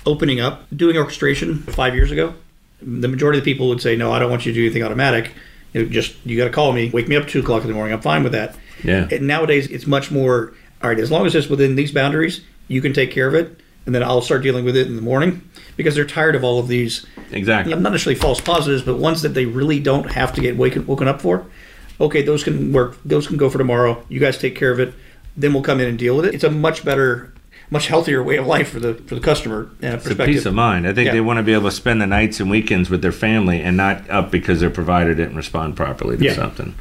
opening 0.05 0.39
up, 0.39 0.65
doing 0.75 0.97
orchestration 0.97 1.59
five 1.59 1.95
years 1.95 2.11
ago, 2.11 2.33
the 2.81 3.07
majority 3.07 3.39
of 3.39 3.45
the 3.45 3.51
people 3.51 3.69
would 3.69 3.81
say, 3.81 3.95
"No, 3.95 4.11
I 4.11 4.19
don't 4.19 4.29
want 4.29 4.45
you 4.45 4.51
to 4.51 4.59
do 4.59 4.63
anything 4.65 4.83
automatic. 4.83 5.31
You 5.73 5.83
know, 5.83 5.89
just 5.89 6.13
you 6.25 6.37
got 6.37 6.45
to 6.45 6.49
call 6.49 6.73
me, 6.73 6.89
wake 6.91 7.07
me 7.07 7.15
up 7.15 7.23
at 7.23 7.29
two 7.29 7.39
o'clock 7.39 7.61
in 7.61 7.67
the 7.67 7.73
morning. 7.75 7.93
I'm 7.93 8.01
fine 8.01 8.23
with 8.23 8.31
that." 8.33 8.55
Yeah. 8.83 9.07
And 9.11 9.27
nowadays, 9.27 9.67
it's 9.67 9.85
much 9.87 10.11
more. 10.11 10.53
All 10.83 10.89
right, 10.89 10.99
as 10.99 11.11
long 11.11 11.27
as 11.27 11.35
it's 11.35 11.47
within 11.47 11.75
these 11.75 11.91
boundaries, 11.91 12.41
you 12.67 12.81
can 12.81 12.91
take 12.93 13.11
care 13.11 13.27
of 13.27 13.35
it, 13.35 13.59
and 13.91 13.95
then 13.95 14.03
I'll 14.03 14.21
start 14.21 14.41
dealing 14.41 14.63
with 14.63 14.77
it 14.77 14.87
in 14.87 14.95
the 14.95 15.01
morning 15.01 15.41
because 15.75 15.95
they're 15.95 16.05
tired 16.05 16.33
of 16.33 16.45
all 16.45 16.59
of 16.59 16.69
these 16.69 17.05
Exactly. 17.33 17.73
not 17.75 17.91
necessarily 17.91 18.17
false 18.17 18.39
positives, 18.39 18.83
but 18.83 18.95
ones 18.97 19.21
that 19.21 19.33
they 19.33 19.43
really 19.45 19.81
don't 19.81 20.09
have 20.11 20.31
to 20.35 20.39
get 20.39 20.55
waken, 20.55 20.87
woken 20.87 21.09
up 21.09 21.19
for. 21.19 21.45
Okay, 21.99 22.21
those 22.21 22.41
can 22.41 22.71
work. 22.71 22.97
Those 23.03 23.27
can 23.27 23.35
go 23.35 23.49
for 23.49 23.57
tomorrow. 23.57 24.01
You 24.07 24.21
guys 24.21 24.37
take 24.37 24.55
care 24.55 24.71
of 24.71 24.79
it. 24.79 24.93
Then 25.35 25.51
we'll 25.51 25.61
come 25.61 25.81
in 25.81 25.89
and 25.89 25.99
deal 25.99 26.15
with 26.15 26.25
it. 26.25 26.33
It's 26.33 26.45
a 26.45 26.49
much 26.49 26.85
better, 26.85 27.33
much 27.69 27.87
healthier 27.87 28.23
way 28.23 28.37
of 28.37 28.47
life 28.47 28.69
for 28.69 28.79
the 28.79 28.93
for 28.93 29.15
the 29.15 29.19
customer 29.21 29.69
and 29.81 29.95
It's 29.95 30.09
a 30.09 30.15
peace 30.15 30.45
of 30.45 30.53
mind. 30.53 30.87
I 30.87 30.93
think 30.93 31.07
Yeah. 31.07 31.11
they 31.11 31.19
want 31.21 31.39
to 31.39 31.43
be 31.43 31.51
able 31.51 31.69
to 31.69 31.75
spend 31.75 32.01
the 32.01 32.07
nights 32.07 32.39
and 32.39 32.49
weekends 32.49 32.89
with 32.89 33.01
their 33.01 33.11
family 33.11 33.59
and 33.61 33.75
not 33.75 34.09
up 34.09 34.31
because 34.31 34.61
their 34.61 34.69
provider 34.69 35.13
didn't 35.13 35.35
respond 35.35 35.75
properly 35.75 36.15
to 36.15 36.23
Yeah. 36.23 36.33
something 36.33 36.75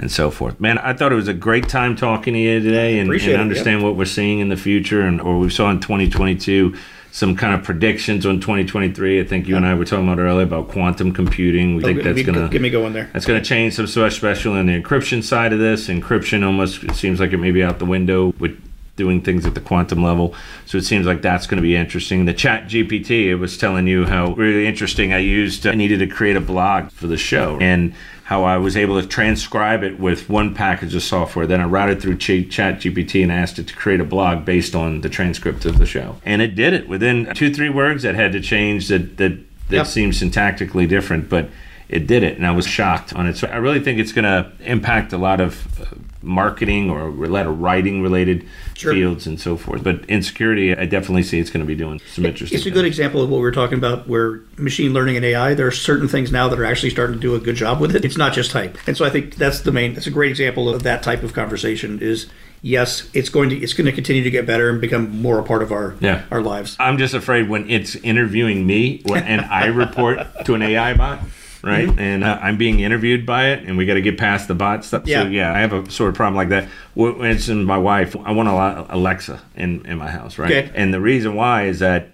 and 0.00 0.10
so 0.10 0.30
forth. 0.30 0.58
Man, 0.58 0.78
I 0.78 0.94
thought 0.94 1.12
it 1.12 1.16
was 1.16 1.28
a 1.28 1.34
great 1.34 1.68
time 1.68 1.94
talking 1.94 2.34
to 2.34 2.40
you 2.40 2.60
today 2.60 2.98
and, 2.98 3.10
and 3.12 3.22
it, 3.22 3.38
understand 3.38 3.82
what 3.82 3.96
we're 3.96 4.06
seeing 4.06 4.40
in 4.40 4.48
the 4.48 4.56
future 4.56 5.02
and 5.02 5.20
or 5.20 5.38
we 5.38 5.50
saw 5.50 5.70
in 5.70 5.78
2022 5.80 6.74
some 7.12 7.36
kind 7.36 7.54
of 7.54 7.62
predictions 7.64 8.24
on 8.24 8.40
2023. 8.40 9.20
I 9.20 9.24
think 9.24 9.46
you 9.48 9.56
and 9.56 9.66
I 9.66 9.74
were 9.74 9.84
talking 9.84 10.06
about 10.08 10.20
earlier 10.20 10.44
about 10.44 10.68
quantum 10.68 11.12
computing. 11.12 11.74
We 11.76 11.82
Oh, 11.82 11.86
think 11.88 12.02
get- 12.02 12.14
that's 12.14 12.26
going 12.26 12.38
to 12.40 12.48
get 12.48 12.62
me 12.62 12.70
going 12.70 12.92
there. 12.92 13.10
That's 13.12 13.26
going 13.26 13.40
to 13.42 13.46
change 13.46 13.74
some 13.74 13.86
stuff, 13.86 14.08
especially 14.12 14.58
on 14.58 14.66
the 14.66 14.80
encryption 14.80 15.22
side 15.22 15.52
of 15.52 15.58
this. 15.58 15.88
Encryption 15.88 16.44
almost 16.44 16.94
seems 16.94 17.20
like 17.20 17.32
it 17.32 17.38
may 17.38 17.50
be 17.50 17.62
out 17.62 17.78
the 17.78 17.84
window 17.84 18.32
with 18.38 18.58
doing 18.96 19.22
things 19.22 19.44
at 19.46 19.54
the 19.54 19.60
quantum 19.60 20.02
level. 20.02 20.34
So 20.66 20.78
it 20.78 20.84
seems 20.84 21.06
like 21.06 21.20
that's 21.22 21.46
going 21.46 21.56
to 21.56 21.62
be 21.62 21.74
interesting. 21.74 22.26
The 22.26 22.34
Chat 22.34 22.68
GPT, 22.68 23.26
it 23.26 23.36
was 23.36 23.56
telling 23.58 23.86
you 23.86 24.04
how 24.04 24.32
really 24.34 24.66
interesting. 24.66 25.12
I 25.12 25.18
used, 25.18 25.66
I 25.66 25.74
needed 25.74 25.98
to 26.00 26.06
create 26.06 26.36
a 26.36 26.40
blog 26.40 26.90
for 26.90 27.06
the 27.06 27.16
show, 27.16 27.58
and 27.60 27.92
how 28.30 28.44
I 28.44 28.58
was 28.58 28.76
able 28.76 29.02
to 29.02 29.08
transcribe 29.08 29.82
it 29.82 29.98
with 29.98 30.30
one 30.30 30.54
package 30.54 30.94
of 30.94 31.02
software. 31.02 31.48
Then 31.48 31.60
I 31.60 31.64
routed 31.64 32.00
through 32.00 32.18
Chat 32.18 32.76
GPT 32.76 33.24
and 33.24 33.32
asked 33.32 33.58
it 33.58 33.66
to 33.66 33.74
create 33.74 33.98
a 33.98 34.04
blog 34.04 34.44
based 34.44 34.76
on 34.76 35.00
the 35.00 35.08
transcript 35.08 35.64
of 35.64 35.78
the 35.78 35.84
show. 35.84 36.14
And 36.24 36.40
it 36.40 36.54
did 36.54 36.72
it 36.72 36.88
within 36.88 37.34
two, 37.34 37.52
three 37.52 37.70
words 37.70 38.04
that 38.04 38.14
had 38.14 38.30
to 38.30 38.40
change 38.40 38.86
that, 38.86 39.16
that, 39.16 39.36
that 39.70 39.76
yep. 39.76 39.86
seemed 39.88 40.12
syntactically 40.12 40.88
different, 40.88 41.28
but 41.28 41.48
it 41.90 42.06
did 42.06 42.22
it. 42.22 42.36
And 42.36 42.46
I 42.46 42.52
was 42.52 42.66
shocked 42.66 43.14
on 43.14 43.26
it. 43.26 43.36
So 43.36 43.48
I 43.48 43.56
really 43.56 43.80
think 43.80 43.98
it's 43.98 44.12
going 44.12 44.24
to 44.24 44.50
impact 44.60 45.12
a 45.12 45.18
lot 45.18 45.40
of 45.40 45.80
uh, 45.80 45.86
marketing 46.22 46.88
or 46.88 47.08
a 47.08 47.28
lot 47.28 47.46
of 47.46 47.60
writing 47.60 48.00
related 48.00 48.46
sure. 48.74 48.92
fields 48.92 49.26
and 49.26 49.40
so 49.40 49.56
forth. 49.56 49.82
But 49.82 50.04
in 50.04 50.22
security, 50.22 50.74
I 50.74 50.86
definitely 50.86 51.24
see 51.24 51.40
it's 51.40 51.50
going 51.50 51.64
to 51.64 51.66
be 51.66 51.74
doing 51.74 52.00
some 52.12 52.24
interesting. 52.24 52.56
It's 52.56 52.66
a 52.66 52.70
good 52.70 52.84
example 52.84 53.22
of 53.22 53.28
what 53.28 53.40
we 53.40 53.46
are 53.46 53.52
talking 53.52 53.76
about, 53.76 54.06
where 54.06 54.40
machine 54.56 54.92
learning 54.92 55.16
and 55.16 55.24
AI. 55.24 55.54
There 55.54 55.66
are 55.66 55.72
certain 55.72 56.06
things 56.06 56.30
now 56.30 56.48
that 56.48 56.60
are 56.60 56.64
actually 56.64 56.90
starting 56.90 57.16
to 57.16 57.20
do 57.20 57.34
a 57.34 57.40
good 57.40 57.56
job 57.56 57.80
with 57.80 57.96
it. 57.96 58.04
It's 58.04 58.16
not 58.16 58.32
just 58.32 58.52
hype, 58.52 58.78
and 58.86 58.96
so 58.96 59.04
I 59.04 59.10
think 59.10 59.34
that's 59.34 59.60
the 59.60 59.72
main. 59.72 59.94
That's 59.94 60.06
a 60.06 60.12
great 60.12 60.30
example 60.30 60.68
of 60.68 60.84
that 60.84 61.02
type 61.02 61.24
of 61.24 61.32
conversation. 61.32 61.98
Is 62.00 62.28
yes, 62.62 63.10
it's 63.14 63.30
going 63.30 63.50
to 63.50 63.56
it's 63.56 63.72
going 63.72 63.86
to 63.86 63.92
continue 63.92 64.22
to 64.22 64.30
get 64.30 64.46
better 64.46 64.70
and 64.70 64.80
become 64.80 65.20
more 65.20 65.40
a 65.40 65.42
part 65.42 65.62
of 65.62 65.72
our 65.72 65.96
yeah. 66.00 66.24
our 66.30 66.40
lives. 66.40 66.76
I'm 66.78 66.98
just 66.98 67.14
afraid 67.14 67.48
when 67.48 67.68
it's 67.68 67.96
interviewing 67.96 68.64
me 68.64 69.02
and 69.12 69.40
I 69.40 69.66
report 69.66 70.20
to 70.44 70.54
an 70.54 70.62
AI 70.62 70.94
bot 70.94 71.20
right? 71.62 71.88
Mm-hmm. 71.88 71.98
And 71.98 72.24
uh, 72.24 72.38
I'm 72.40 72.56
being 72.56 72.80
interviewed 72.80 73.26
by 73.26 73.48
it, 73.50 73.64
and 73.64 73.76
we 73.76 73.86
got 73.86 73.94
to 73.94 74.00
get 74.00 74.18
past 74.18 74.48
the 74.48 74.54
bot 74.54 74.84
stuff. 74.84 75.06
Yeah. 75.06 75.22
So 75.22 75.28
yeah, 75.28 75.52
I 75.52 75.58
have 75.58 75.72
a 75.72 75.90
sort 75.90 76.10
of 76.10 76.16
problem 76.16 76.36
like 76.36 76.48
that. 76.50 76.68
When 76.94 77.26
it's 77.26 77.48
in 77.48 77.64
my 77.64 77.78
wife, 77.78 78.16
I 78.16 78.32
want 78.32 78.48
a 78.48 78.94
Alexa 78.94 79.40
in 79.56 79.84
in 79.86 79.98
my 79.98 80.10
house, 80.10 80.38
right? 80.38 80.50
Okay. 80.50 80.70
And 80.74 80.92
the 80.92 81.00
reason 81.00 81.34
why 81.34 81.64
is 81.66 81.80
that. 81.80 82.12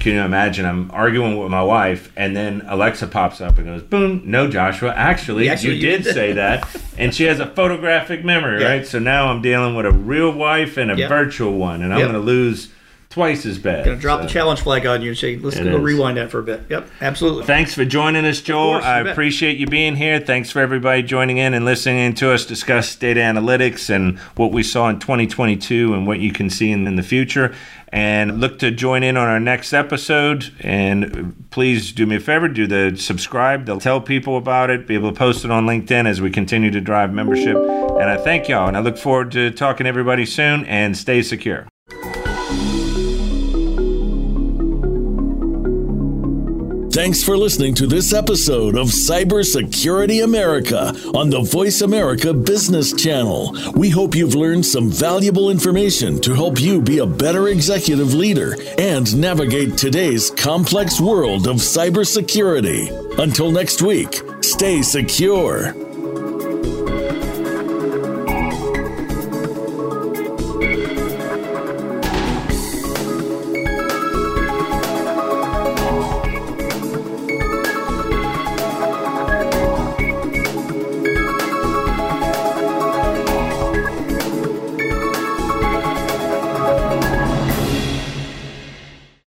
Can 0.00 0.12
you 0.12 0.20
imagine? 0.20 0.66
I'm 0.66 0.90
arguing 0.90 1.38
with 1.38 1.50
my 1.50 1.62
wife, 1.62 2.12
and 2.14 2.36
then 2.36 2.60
Alexa 2.66 3.06
pops 3.06 3.40
up 3.40 3.56
and 3.56 3.64
goes, 3.64 3.82
"Boom! 3.82 4.20
No, 4.26 4.46
Joshua. 4.46 4.92
Actually, 4.94 5.48
actually 5.48 5.76
you, 5.76 5.88
you 5.88 5.96
did 5.96 6.04
say 6.04 6.34
that." 6.34 6.68
And 6.98 7.14
she 7.14 7.24
has 7.24 7.40
a 7.40 7.46
photographic 7.46 8.22
memory, 8.22 8.60
yeah. 8.60 8.68
right? 8.68 8.86
So 8.86 8.98
now 8.98 9.28
I'm 9.28 9.40
dealing 9.40 9.74
with 9.74 9.86
a 9.86 9.90
real 9.90 10.30
wife 10.30 10.76
and 10.76 10.90
a 10.90 10.96
yep. 10.96 11.08
virtual 11.08 11.56
one, 11.56 11.80
and 11.80 11.90
I'm 11.90 12.00
yep. 12.00 12.10
going 12.10 12.20
to 12.20 12.24
lose 12.24 12.68
twice 13.12 13.44
as 13.44 13.58
bad. 13.58 13.84
Gonna 13.84 13.98
drop 13.98 14.20
so. 14.20 14.26
the 14.26 14.32
challenge 14.32 14.60
flag 14.60 14.86
on 14.86 15.02
you 15.02 15.10
and 15.10 15.18
say, 15.18 15.36
let's 15.36 15.58
go 15.58 15.76
rewind 15.76 16.16
that 16.16 16.30
for 16.30 16.38
a 16.38 16.42
bit. 16.42 16.62
Yep, 16.70 16.88
absolutely. 17.02 17.44
Thanks 17.44 17.74
for 17.74 17.84
joining 17.84 18.24
us, 18.24 18.40
Joel. 18.40 18.72
Course, 18.72 18.84
I 18.84 19.00
appreciate 19.00 19.58
you 19.58 19.66
being 19.66 19.96
here. 19.96 20.18
Thanks 20.18 20.50
for 20.50 20.60
everybody 20.60 21.02
joining 21.02 21.36
in 21.36 21.52
and 21.52 21.66
listening 21.66 22.14
to 22.14 22.32
us 22.32 22.46
discuss 22.46 22.96
data 22.96 23.20
analytics 23.20 23.90
and 23.90 24.18
what 24.36 24.50
we 24.50 24.62
saw 24.62 24.88
in 24.88 24.98
2022 24.98 25.92
and 25.92 26.06
what 26.06 26.20
you 26.20 26.32
can 26.32 26.48
see 26.48 26.70
in, 26.70 26.86
in 26.86 26.96
the 26.96 27.02
future. 27.02 27.54
And 27.88 28.40
look 28.40 28.58
to 28.60 28.70
join 28.70 29.02
in 29.02 29.18
on 29.18 29.28
our 29.28 29.40
next 29.40 29.74
episode. 29.74 30.50
And 30.60 31.36
please 31.50 31.92
do 31.92 32.06
me 32.06 32.16
a 32.16 32.20
favor, 32.20 32.48
do 32.48 32.66
the 32.66 32.96
subscribe, 32.96 33.66
they'll 33.66 33.78
tell 33.78 34.00
people 34.00 34.38
about 34.38 34.70
it, 34.70 34.86
be 34.86 34.94
able 34.94 35.12
to 35.12 35.18
post 35.18 35.44
it 35.44 35.50
on 35.50 35.66
LinkedIn 35.66 36.06
as 36.06 36.22
we 36.22 36.30
continue 36.30 36.70
to 36.70 36.80
drive 36.80 37.12
membership. 37.12 37.56
And 37.56 38.08
I 38.08 38.16
thank 38.16 38.48
y'all, 38.48 38.68
and 38.68 38.76
I 38.76 38.80
look 38.80 38.96
forward 38.96 39.32
to 39.32 39.50
talking 39.50 39.84
to 39.84 39.88
everybody 39.88 40.24
soon. 40.24 40.64
And 40.64 40.96
stay 40.96 41.20
secure. 41.20 41.68
Thanks 47.02 47.24
for 47.24 47.36
listening 47.36 47.74
to 47.74 47.88
this 47.88 48.12
episode 48.12 48.76
of 48.76 48.86
Cybersecurity 48.86 50.22
America 50.22 50.94
on 51.16 51.30
the 51.30 51.40
Voice 51.40 51.80
America 51.80 52.32
Business 52.32 52.92
Channel. 52.92 53.56
We 53.74 53.90
hope 53.90 54.14
you've 54.14 54.36
learned 54.36 54.64
some 54.64 54.88
valuable 54.88 55.50
information 55.50 56.20
to 56.20 56.32
help 56.32 56.60
you 56.60 56.80
be 56.80 56.98
a 56.98 57.06
better 57.06 57.48
executive 57.48 58.14
leader 58.14 58.54
and 58.78 59.20
navigate 59.20 59.76
today's 59.76 60.30
complex 60.30 61.00
world 61.00 61.48
of 61.48 61.56
cybersecurity. 61.56 63.18
Until 63.18 63.50
next 63.50 63.82
week, 63.82 64.22
stay 64.40 64.80
secure. 64.80 65.74